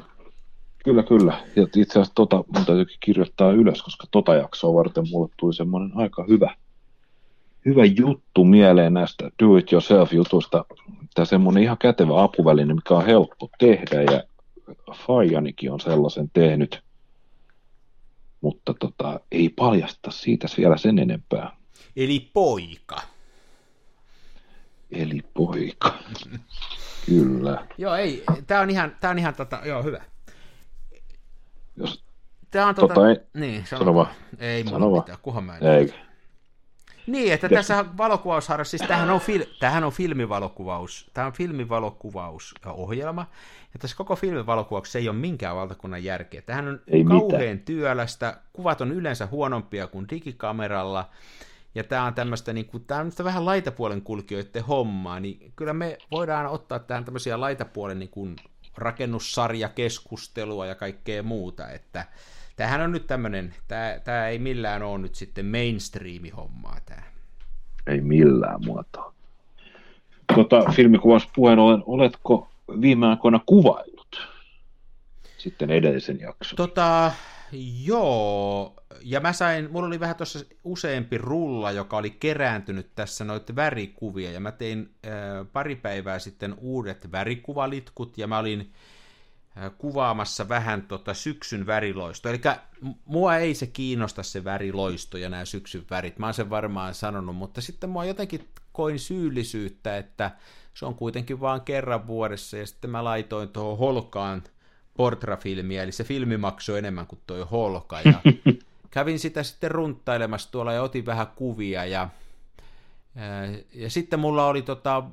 [0.83, 1.45] Kyllä, kyllä.
[1.55, 5.91] Ja itse asiassa tota, mun täytyykin kirjoittaa ylös, koska tota jaksoa varten mulle tuli semmoinen
[5.95, 6.55] aika hyvä,
[7.65, 10.65] hyvä juttu mieleen näistä do-it-yourself-jutusta.
[11.13, 14.23] Tämä semmoinen ihan kätevä apuväline, mikä on helppo tehdä ja
[14.93, 16.83] Fajanikin on sellaisen tehnyt,
[18.41, 21.57] mutta tota, ei paljasta siitä vielä sen enempää.
[21.95, 23.01] Eli poika.
[24.91, 25.93] Eli poika.
[27.05, 27.67] Kyllä.
[27.77, 30.12] Joo, ei, tämä on ihan, tää on ihan tota, joo, hyvä.
[31.75, 32.03] Jos...
[32.51, 32.93] Tämä on tota...
[32.93, 33.19] tota ei...
[33.33, 34.07] Niin, sano, sano vaan.
[34.39, 35.67] Ei sano mulla mitään, kunhan mä en...
[35.67, 35.93] Eikä.
[37.07, 37.67] Niin, että Mitäs?
[37.67, 43.25] tässä valokuvausharras, siis tämähän on, fil, tämähän on filmivalokuvaus, tämä on filmivalokuvaus-ohjelma,
[43.73, 46.41] ja tässä koko filmivalokuvauksessa ei ole minkään valtakunnan järkeä.
[46.41, 47.59] Tähän on ei kauhean mitään.
[47.59, 51.09] työlästä, kuvat on yleensä huonompia kuin digikameralla,
[51.75, 55.97] ja tämä on tämmöistä, niin kuin, tämä on vähän laitapuolen kulkijoiden hommaa, niin kyllä me
[56.11, 58.35] voidaan ottaa tähän tämmöisiä laitapuolen niin kuin
[58.77, 62.05] rakennussarjakeskustelua ja kaikkea muuta, että
[62.55, 67.03] tämähän on nyt tämmöinen, tämä, tämä ei millään ole nyt sitten mainstreami-hommaa tämä.
[67.87, 69.13] Ei millään muotoa.
[70.35, 72.49] Tota, filmikuvassa puheen ollen, oletko
[72.81, 74.27] viime aikoina kuvaillut
[75.37, 76.57] sitten edellisen jakson?
[76.57, 77.11] Tota,
[77.83, 83.55] joo, ja mä sain, mulla oli vähän tuossa useampi rulla, joka oli kerääntynyt tässä noita
[83.55, 85.11] värikuvia, ja mä tein äh,
[85.53, 88.73] pari päivää sitten uudet värikuvalitkut, ja mä olin
[89.77, 92.29] kuvaamassa vähän tota syksyn väriloisto.
[92.29, 92.41] Eli
[93.05, 97.35] mua ei se kiinnosta se väriloisto ja nämä syksyn värit, mä oon sen varmaan sanonut,
[97.35, 100.31] mutta sitten mua jotenkin koin syyllisyyttä, että
[100.73, 104.43] se on kuitenkin vain kerran vuodessa, ja sitten mä laitoin tuohon Holkaan
[104.97, 108.13] portrafilmiä, eli se filmi maksoi enemmän kuin tuo Holka, ja
[108.91, 112.09] kävin sitä sitten runttailemassa tuolla ja otin vähän kuvia, ja,
[113.15, 115.03] ja, ja sitten mulla oli tota,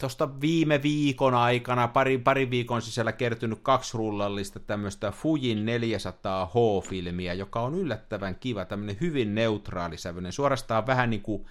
[0.00, 7.34] tuosta viime viikon aikana, pari, pari viikon sisällä kertynyt kaksi rullallista tämmöistä Fujin 400 H-filmiä,
[7.34, 11.46] joka on yllättävän kiva, tämmöinen hyvin neutraalisävyinen, suorastaan vähän niin kuin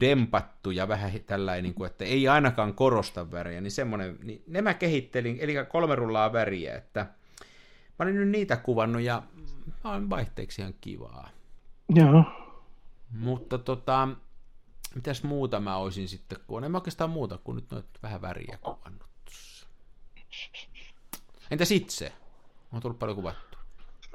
[0.00, 4.62] dempattu ja vähän tällainen, niin kuin, että ei ainakaan korosta väriä, niin semmoinen, niin ne
[4.62, 7.00] mä kehittelin, eli kolme rullaa väriä, että
[7.98, 9.22] mä olin nyt niitä kuvannut ja
[9.84, 11.28] mä olen vaihteeksi ihan kivaa.
[11.94, 12.24] Joo.
[13.18, 14.08] Mutta tota,
[14.94, 16.66] mitäs muuta mä olisin sitten kuvannut?
[16.66, 19.08] En mä oikeastaan muuta kuin nyt noit vähän väriä kuvannut
[21.50, 22.12] Entäs itse?
[22.72, 23.58] On tullut paljon kuvattu.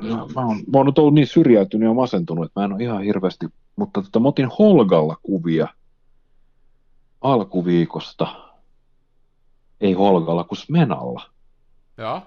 [0.01, 2.83] No, mä, oon, mä oon nyt ollut niin syrjäytynyt ja masentunut, että mä en ole
[2.83, 3.45] ihan hirveästi,
[3.75, 5.67] mutta tota, mä otin Holgalla kuvia
[7.21, 8.27] alkuviikosta.
[9.81, 11.21] Ei Holgalla, kuin Smenalla.
[11.97, 12.21] Joo.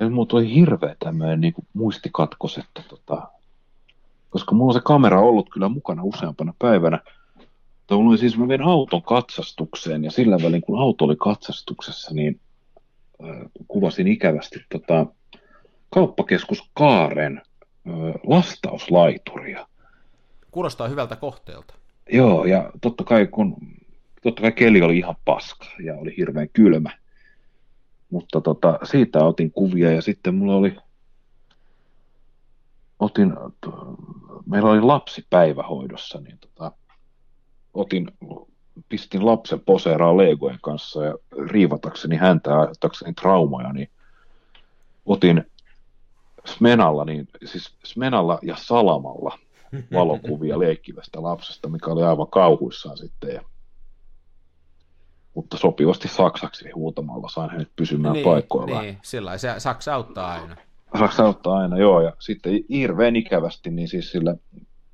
[0.00, 3.28] Ja mulla tuli hirveä tämmöinen niin muistikatkos, että tota,
[4.30, 7.00] koska mulla on se kamera ollut kyllä mukana useampana päivänä,
[7.90, 12.40] Mulla oli siis, mä vein auton katsastukseen ja sillä välin kun auto oli katsastuksessa, niin
[13.24, 13.36] äh,
[13.68, 15.06] kuvasin ikävästi tota,
[15.90, 17.42] kauppakeskus Kaaren
[17.88, 17.94] äh,
[18.26, 19.66] lastauslaituria.
[20.56, 21.74] Kuulostaa hyvältä kohteelta.
[22.12, 23.56] Joo, ja totta kai kun
[24.22, 26.90] totta kai keli oli ihan paska ja oli hirveän kylmä.
[28.10, 30.76] Mutta tota, siitä otin kuvia ja sitten mulla oli,
[32.98, 33.32] otin,
[34.46, 36.72] meillä oli lapsi päivähoidossa, niin tota,
[37.74, 38.10] otin,
[38.88, 41.14] pistin lapsen poseeraa Legojen kanssa ja
[41.46, 43.90] riivatakseni häntä ja aiheuttakseni traumaja, niin
[45.06, 45.44] otin
[46.44, 49.38] Smenalla, niin, siis Smenalla ja Salamalla
[49.92, 53.34] valokuvia leikkivästä lapsesta, mikä oli aivan kauhuissaan sitten.
[53.34, 53.42] Ja,
[55.34, 58.84] mutta sopivasti saksaksi huutamalla sain hänet pysymään niin, paikoillaan.
[58.84, 60.56] Niin, sillä se Saksa auttaa aina.
[60.98, 62.00] Saksa auttaa aina, joo.
[62.00, 64.36] Ja sitten hirveän ikävästi, niin siis sillä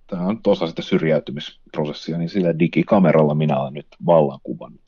[0.07, 4.83] tämä on osa sitä syrjäytymisprosessia, niin sillä digikameralla minä olen nyt vallan kuvannut.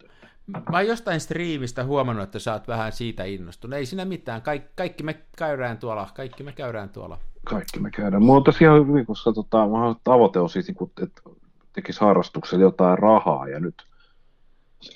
[0.47, 3.79] Mä oon jostain striimistä huomannut, että sä oot vähän siitä innostunut.
[3.79, 4.43] Ei siinä mitään.
[4.43, 6.09] Kaik, kaikki me käydään tuolla.
[6.15, 7.19] Kaikki me käydään tuolla.
[7.45, 8.23] Kaikki me käydään.
[8.23, 9.69] Mulla on tosiaan hyvin, koska tota,
[10.05, 11.23] tavoite on siis, niin että
[11.73, 13.49] tekisi harrastuksella jotain rahaa.
[13.49, 13.75] Ja nyt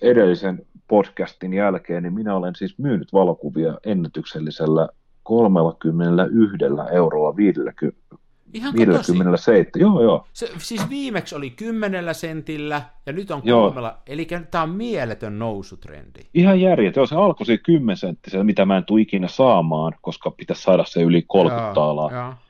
[0.02, 4.88] edellisen podcastin jälkeen, niin minä olen siis myynyt valokuvia ennätyksellisellä
[5.22, 6.48] 31
[6.92, 8.16] eurolla 50,
[8.54, 10.26] Ihan 57, joo joo.
[10.32, 16.20] Se, siis viimeksi oli 10 sentillä ja nyt on kolmella, eli tämä on mieletön nousutrendi.
[16.34, 20.62] Ihan järjetön, se alkoi se 10 senttisellä, mitä mä en tule ikinä saamaan, koska pitäisi
[20.62, 22.42] saada se yli 30 taalaa.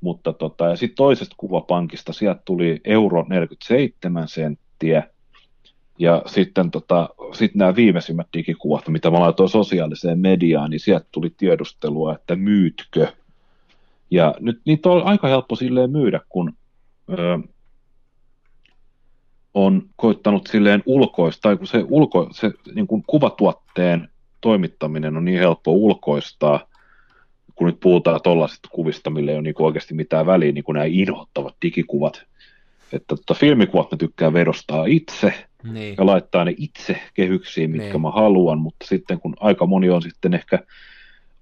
[0.00, 5.02] Mutta tota, ja sitten toisesta kuvapankista sieltä tuli euro 47 senttiä,
[5.98, 11.30] ja sitten tota, sit nämä viimeisimmät digikuvat, mitä mä laitoin sosiaaliseen mediaan, niin sieltä tuli
[11.36, 13.12] tiedustelua, että myytkö
[14.10, 16.52] ja nyt niitä on aika helppo silleen myydä, kun
[17.10, 17.38] ö,
[19.54, 24.08] on koittanut silleen ulkoista, tai kun se, ulko, se niin kuin kuvatuotteen
[24.40, 26.66] toimittaminen on niin helppo ulkoistaa,
[27.54, 30.74] kun nyt puhutaan tuollaisista kuvista, millä ei ole niin kuin oikeasti mitään väliä, niin kuin
[30.74, 32.22] nämä inhottavat digikuvat,
[32.92, 35.34] että tota, filmikuvat mä tykkään vedostaa itse,
[35.72, 35.94] niin.
[35.98, 38.00] ja laittaa ne itse kehyksiin, mitkä niin.
[38.00, 40.58] mä haluan, mutta sitten kun aika moni on sitten ehkä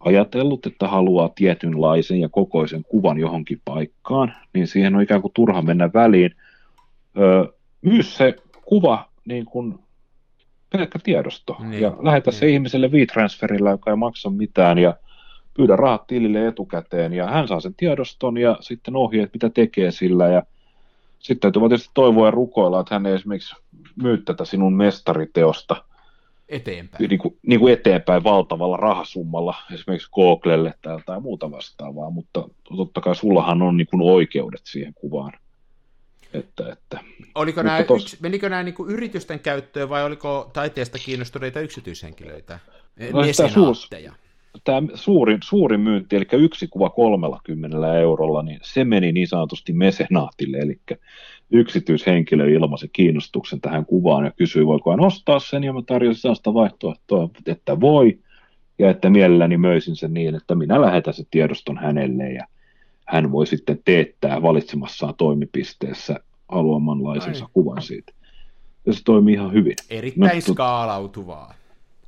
[0.00, 5.62] ajatellut, että haluaa tietynlaisen ja kokoisen kuvan johonkin paikkaan, niin siihen on ikään kuin turha
[5.62, 6.34] mennä väliin.
[7.18, 7.44] Öö,
[7.82, 9.78] myy se kuva niin kuin
[10.70, 12.38] pelkkä tiedosto niin, ja lähetä niin.
[12.38, 14.94] se ihmiselle V-transferilla, joka ei maksa mitään ja
[15.54, 20.28] pyydä rahat tilille etukäteen ja hän saa sen tiedoston ja sitten ohjeet, mitä tekee sillä
[20.28, 20.42] ja
[21.18, 23.56] sitten täytyy tietysti toivoa ja rukoilla, että hän ei esimerkiksi
[24.02, 25.76] myy tätä sinun mestariteosta–
[26.48, 27.08] eteenpäin.
[27.08, 33.00] Niin kuin, niin kuin eteenpäin valtavalla rahasummalla, esimerkiksi Googlelle tai jotain muuta vastaavaa, mutta totta
[33.00, 35.32] kai sullahan on niin kuin oikeudet siihen kuvaan.
[36.32, 37.00] Että, että,
[37.34, 38.02] oliko nämä, tos...
[38.02, 42.58] yks, menikö nämä niin kuin yritysten käyttöön vai oliko taiteesta kiinnostuneita yksityishenkilöitä?
[43.12, 43.90] No, tämä, suus,
[44.64, 50.58] tämä suurin, suurin myynti, eli yksi kuva 30 eurolla, niin se meni niin sanotusti mesenaatille,
[50.58, 50.80] eli
[51.50, 56.54] yksityishenkilö ilmaisi kiinnostuksen tähän kuvaan ja kysyi, voiko hän ostaa sen, ja mä tarjosin sellaista
[56.54, 58.18] vaihtoehtoa, että voi,
[58.78, 62.46] ja että mielelläni möisin sen niin, että minä lähetän sen tiedoston hänelle, ja
[63.06, 67.50] hän voi sitten teettää valitsemassaan toimipisteessä haluamanlaisensa Ai.
[67.52, 68.12] kuvan siitä.
[68.86, 69.74] Ja se toimii ihan hyvin.
[69.90, 71.54] Erittäin no, skaalautuvaa.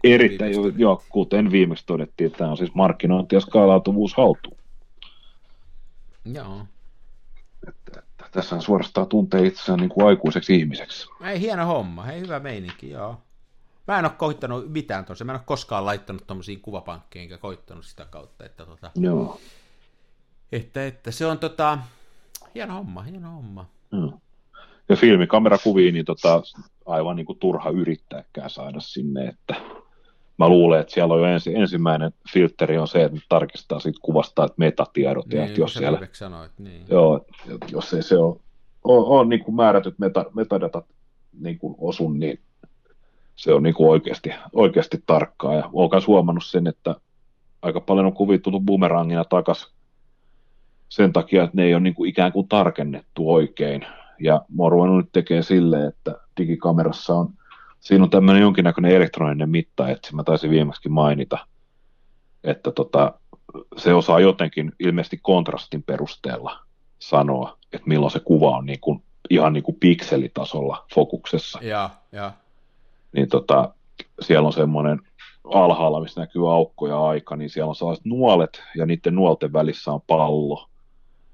[0.05, 4.57] Erittäin, jo, joo, kuten viimeksi todettiin, että tämä on siis markkinointi ja skaalautuvuus haltuun.
[6.25, 6.67] Joo.
[7.69, 11.09] Että, tässä suorastaan tuntee itseään niin kuin aikuiseksi ihmiseksi.
[11.25, 13.21] Ei, hieno homma, hei hyvä meininki, joo.
[13.87, 17.85] Mä en ole koittanut mitään tuossa, mä en ole koskaan laittanut tuommoisiin kuvapankkeihin, enkä koittanut
[17.85, 19.41] sitä kautta, että, tota, Joo.
[20.53, 21.79] että, että se on tota,
[22.55, 23.67] hieno homma, hieno homma.
[23.93, 24.13] Joo.
[24.89, 26.43] Ja filmikamerakuviin, niin tota,
[26.87, 29.55] aivan niin kuin turha yrittääkään saada sinne, että
[30.41, 34.45] mä luulen, että siellä on jo ensi, ensimmäinen filteri on se, että tarkistaa siitä kuvasta,
[34.45, 36.85] että metatiedot, Niin, ja että jos siellä, sanoit, niin.
[36.89, 38.37] joo, että jos ei se ole,
[38.85, 40.87] on, on niin kuin määrätyt meta, metadatat
[41.41, 42.41] niin kuin osun, niin
[43.37, 45.55] se on niin kuin oikeasti, oikeasti tarkkaa.
[45.55, 46.95] Ja olen huomannut sen, että
[47.63, 49.73] aika paljon on kuvia tullut bumerangina takas
[50.89, 53.87] sen takia, että ne ei ole niin kuin ikään kuin tarkennettu oikein.
[54.21, 57.33] Ja mä oon ruvennut nyt tekemään silleen, että digikamerassa on,
[57.81, 61.39] siinä on tämmöinen jonkinnäköinen elektroninen mitta, että mä taisin viimeksi mainita,
[62.45, 63.15] että tota,
[63.77, 66.59] se osaa jotenkin ilmeisesti kontrastin perusteella
[66.99, 71.59] sanoa, että milloin se kuva on niin kuin, ihan niin kuin pikselitasolla fokuksessa.
[71.63, 72.33] Ja, ja,
[73.13, 73.75] niin tota,
[74.21, 75.01] siellä on semmoinen
[75.55, 79.93] alhaalla, missä näkyy aukko ja aika, niin siellä on sellaiset nuolet, ja niiden nuolten välissä
[79.93, 80.69] on pallo,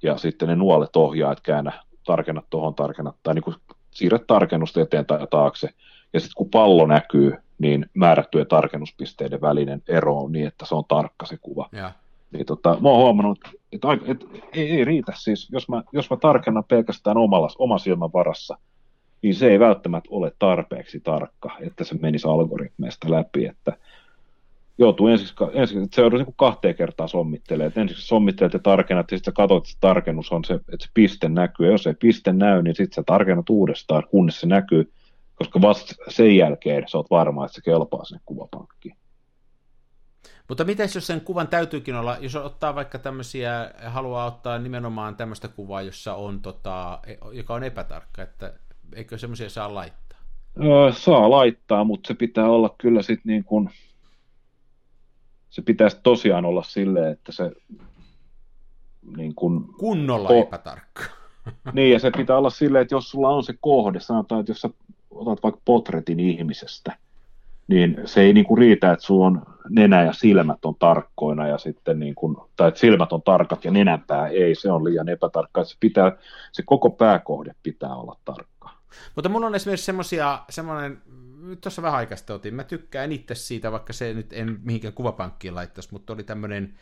[0.03, 1.73] ja sitten ne nuolet ohjaa, että käännä,
[2.05, 3.57] tarkenna tuohon, tarkenna, tai niin kuin
[3.91, 5.69] siirrät tarkennusta eteen tai taakse,
[6.13, 10.85] ja sitten kun pallo näkyy, niin määrättyjen tarkennuspisteiden välinen ero on niin, että se on
[10.89, 11.69] tarkka se kuva.
[11.73, 11.93] ja.
[12.33, 13.39] Niin tota, mä oon huomannut,
[13.73, 17.81] että, aika- että ei, ei riitä siis, jos mä, jos mä tarkennan pelkästään omalla, oman
[17.81, 18.59] silmän varassa,
[19.23, 23.73] niin se ei välttämättä ole tarpeeksi tarkka, että se menisi algoritmeista läpi, että
[24.79, 29.11] joutuu ensin, ensin että se jouduu niin kahteen kertaan sommittelemaan, että ensin sommittelet ja tarkennat,
[29.11, 31.87] ja sitten sä katsot, että se tarkennus on se, että se piste näkyy, ja jos
[31.87, 34.93] ei piste näy, niin sitten sä tarkennat uudestaan, kunnes se näkyy,
[35.37, 38.97] koska vasta sen jälkeen sä oot varma, että se kelpaa sinne kuvapankkiin.
[40.49, 45.49] Mutta miten jos sen kuvan täytyykin olla, jos ottaa vaikka tämmöisiä, haluaa ottaa nimenomaan tämmöistä
[45.49, 46.99] kuvaa, jossa on, tota,
[47.33, 48.53] joka on epätarkka, että
[48.95, 50.19] eikö semmoisia saa laittaa?
[50.65, 53.71] Öö, saa laittaa, mutta se pitää olla kyllä sitten niin kuin,
[55.51, 57.53] se pitäisi tosiaan olla silleen, että se
[59.17, 61.03] niin kuin, Kunnolla Ko- epätarkka.
[61.73, 64.61] niin ja se pitää olla silleen, että jos sulla on se kohde, sanotaan, että jos
[64.61, 64.71] sä
[65.19, 66.97] otat vaikka potretin ihmisestä,
[67.69, 71.59] niin se ei niin kuin riitä, että sulla on nenä ja silmät on tarkkoina ja
[71.59, 75.65] sitten niin kuin, tai että silmät on tarkat ja nenänpää ei, se on liian epätarkka,
[75.65, 76.13] se, pitää,
[76.53, 78.71] se koko pääkohde pitää olla tarkka.
[79.15, 80.99] Mutta mulla on esimerkiksi semmosia, semmoinen,
[81.61, 85.55] tuossa vähän aikaa sitten otin, mä tykkään itse siitä, vaikka se nyt en mihinkään kuvapankkiin
[85.55, 86.75] laittaisi, mutta oli tämmöinen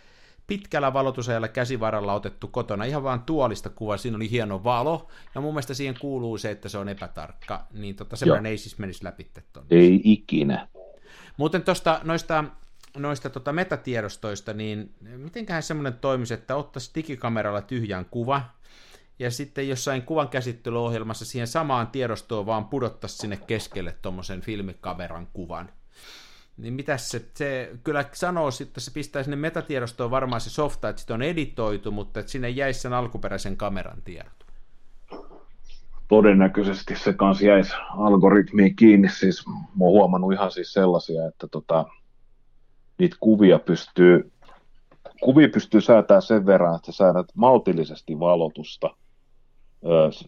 [0.47, 5.55] pitkällä valotusajalla käsivaralla otettu kotona, ihan vaan tuolista kuva, siinä oli hieno valo, ja mun
[5.55, 8.51] mielestä siihen kuuluu se, että se on epätarkka, niin tota, semmoinen Joo.
[8.51, 9.69] ei siis menisi läpi tonne.
[9.71, 10.69] Ei ikinä.
[11.37, 12.45] Muuten tuosta noista,
[12.97, 18.43] noista tota metatiedostoista, niin mitenköhän semmoinen toimisi, että ottaisi digikameralla tyhjän kuva,
[19.19, 25.71] ja sitten jossain kuvan käsittelyohjelmassa siihen samaan tiedostoon vaan pudottaisi sinne keskelle tuommoisen filmikameran kuvan.
[26.57, 31.15] Niin mitäs se, se kyllä sanoo, että se pistää sinne metatiedostoon varmaan se softa, että
[31.15, 34.45] on editoitu, mutta että sinne jäisi sen alkuperäisen kameran tiedot.
[36.09, 39.09] todennäköisesti se kanssa jäisi algoritmiin kiinni.
[39.09, 41.85] Siis mä oon huomannut ihan siis sellaisia, että tota,
[42.99, 44.33] niitä kuvia pystyy,
[45.23, 48.97] kuvia pystyy säätämään sen verran, että sä säädät maltillisesti valotusta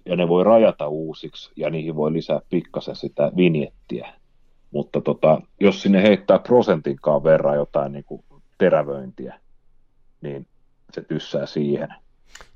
[0.07, 4.15] ja ne voi rajata uusiksi ja niihin voi lisää pikkasen sitä vinjettiä.
[4.71, 8.25] Mutta tota, jos sinne heittää prosentinkaan verran jotain niin kuin
[8.59, 9.41] terävöintiä,
[10.21, 10.47] niin
[10.93, 11.89] se tyssää siihen.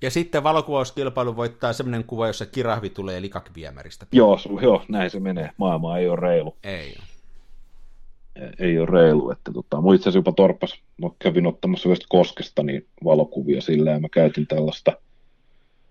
[0.02, 4.06] Ja sitten valokuvauskilpailu voittaa semmoinen kuva, jossa kirahvi tulee likakviemäristä.
[4.12, 5.50] Joo, joo, näin se menee.
[5.56, 6.56] Maailma ei ole reilu.
[6.64, 8.52] Ei ole.
[8.58, 9.30] ei ole reilu.
[9.30, 13.90] Että tota, mun itse asiassa jopa torpas, mä kävin ottamassa yhdestä koskesta niin valokuvia sillä
[13.90, 14.92] ja mä käytin tällaista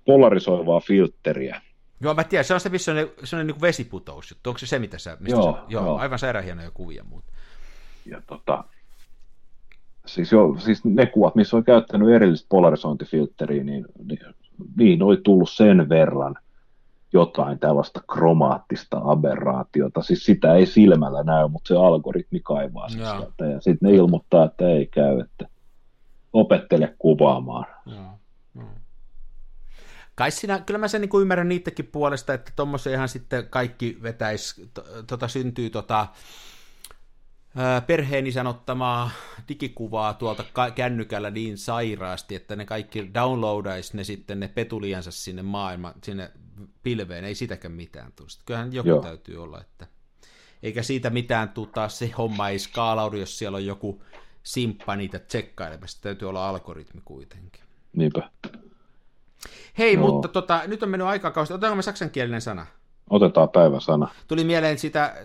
[0.06, 1.62] polarisoivaa filtteriä.
[2.02, 4.50] Joo, mä tiedän, se on se, missä on ne- semmoinen niin vesiputous juttu.
[4.50, 5.18] Onko se se, mitä sä...
[5.20, 5.98] Mistä Joo, sä, joo, joo.
[5.98, 7.34] aivan sairaan hienoja kuvia muuten.
[8.06, 8.64] Ja tota,
[10.06, 14.20] siis, jo, siis ne kuvat, missä on käyttänyt erillistä polarisointifiltteriä, niin, niin
[14.78, 16.36] niin oli tullut sen verran
[17.14, 20.02] jotain tällaista kromaattista aberraatiota.
[20.02, 23.46] Siis sitä ei silmällä näy, mutta se algoritmi kaivaa sen sieltä.
[23.46, 25.48] Ja sitten ne ilmoittaa, että ei käy, että
[26.34, 27.66] opettele kuvaamaan.
[27.86, 28.19] Joo.
[30.20, 34.84] Kai sinä, kyllä mä sen niin ymmärrän niitäkin puolesta, että tuommoiseenhan sitten kaikki vetäisi, to,
[35.08, 36.08] tota, syntyy tota,
[37.56, 39.12] ää, perheen isän ottamaa
[39.48, 40.44] digikuvaa tuolta
[40.76, 46.32] kännykällä niin sairaasti, että ne kaikki downloadaisi ne sitten ne petuliansa sinne maailmaan, sinne
[46.84, 48.40] pilveen, ei sitäkään mitään tulisi.
[48.46, 49.02] Kyllähän joku Joo.
[49.02, 49.88] täytyy olla, että
[50.64, 54.04] eikä siitä mitään tuu taas se homma ei skaalaudu, jos siellä on joku
[54.44, 56.02] simppa niitä tsekkailemassa.
[56.02, 57.64] Täytyy olla algoritmi kuitenkin.
[57.94, 58.30] Niinpä.
[59.78, 60.08] Hei, Joo.
[60.08, 61.54] mutta tota, nyt on mennyt aikakausi.
[61.54, 62.66] Otetaanko me saksankielinen sana?
[63.10, 64.08] Otetaan päiväsana.
[64.28, 65.16] Tuli mieleen sitä,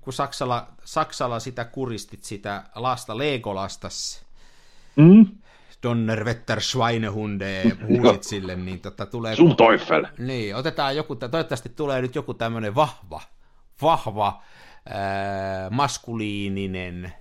[0.00, 4.24] kun Saksalla, Saksalla sitä kuristit, sitä lasta, Legolastas.
[4.96, 5.26] Mm?
[5.82, 9.36] Donnerwetter Schweinehunde huusit sille, niin tota, tulee...
[9.36, 10.06] Sun Teufel!
[10.18, 13.20] Niin, otetaan joku, toivottavasti tulee nyt joku tämmöinen vahva,
[13.82, 14.42] vahva,
[14.88, 17.12] ää, maskuliininen...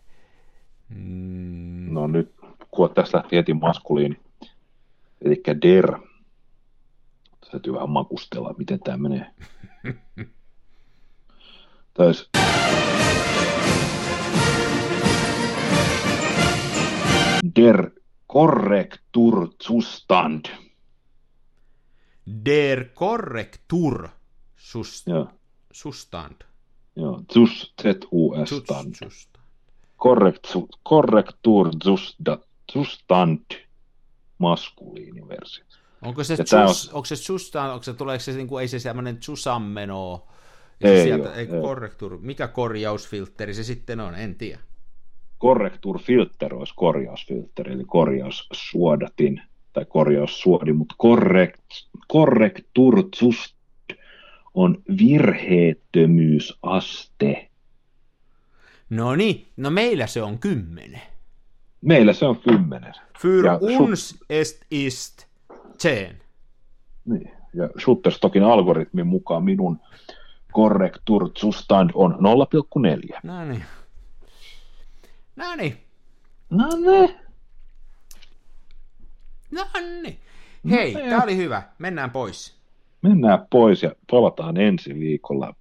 [0.90, 1.94] Mm.
[1.94, 2.32] No nyt,
[2.72, 4.20] kun tästä lähti heti maskuliini,
[5.26, 5.98] eli der,
[7.52, 9.32] täytyy vähän makustella, miten tämä menee.
[11.94, 12.30] Taisi...
[17.56, 17.92] Der
[18.28, 20.46] Korrekturzustand.
[22.46, 24.10] Der Korrektur
[25.08, 25.28] Joo.
[25.72, 26.42] Sustand.
[26.96, 28.96] Joo, zus, z-u-s, stand.
[30.84, 33.46] Korrekturzustand,
[34.38, 35.66] maskuliiniversio.
[36.02, 36.96] Onko se, zus, on...
[36.96, 40.28] onko se sustand, onko se, tuleeko se, niin kuin, ei se semmoinen zusammeno,
[40.82, 41.62] ei, sieltä, ole, ei, ei.
[41.62, 44.60] Korrektur, mikä korjausfiltteri se sitten on, en tiedä
[45.42, 49.42] korrekturfilter olisi korjausfilteri, eli korjaussuodatin
[49.74, 51.62] tai korjaussuodi, mutta korrekt,
[52.08, 53.56] korrekturtsust
[54.54, 57.50] on virheettömyysaste.
[58.90, 61.02] No niin, no meillä se on kymmenen.
[61.82, 62.94] Meillä se on kymmenen.
[63.20, 65.26] Für ja uns est ist
[65.82, 66.16] zehn.
[67.06, 69.80] Niin, ja Shutterstockin algoritmin mukaan minun
[70.52, 73.20] korrekturzustand on 0,4.
[73.24, 73.64] No niin.
[75.36, 75.78] No niin.
[76.50, 77.16] No niin.
[79.52, 79.64] No
[80.02, 80.20] niin.
[80.70, 81.64] Hei, no, tämä oli hyvä.
[81.80, 82.58] Mennään pois.
[83.02, 85.56] Mennään pois ja palataan ensi viikolla.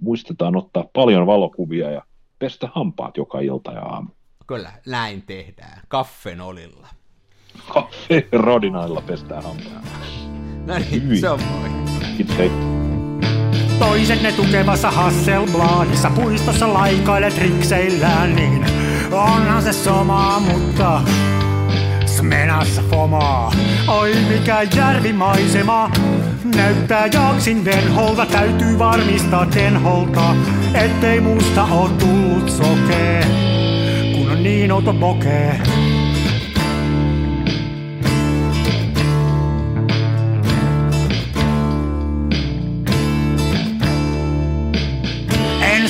[0.00, 2.02] Muistetaan ottaa paljon valokuvia ja
[2.38, 4.08] pestä hampaat joka ilta ja aamu.
[4.46, 5.80] Kyllä, näin tehdään.
[5.88, 6.88] Kaffenolilla.
[8.32, 9.84] Rodinailla pestään hampaat.
[10.66, 11.70] No niin, se on moi.
[12.16, 12.50] Kiitos, hei.
[13.78, 18.66] Toisenne tukevassa Hasselbladissa puistossa laikailet rikseillään niin
[19.12, 21.00] Onhan se sama, mutta
[22.06, 23.52] Smenassa fomaa.
[23.88, 25.90] Oi mikä järvimaisema.
[26.56, 30.36] Näyttää jaksin venholta, täytyy varmistaa tenholta,
[30.74, 33.26] ettei musta oo tullut sokee,
[34.14, 35.60] kun on niin outo pokee.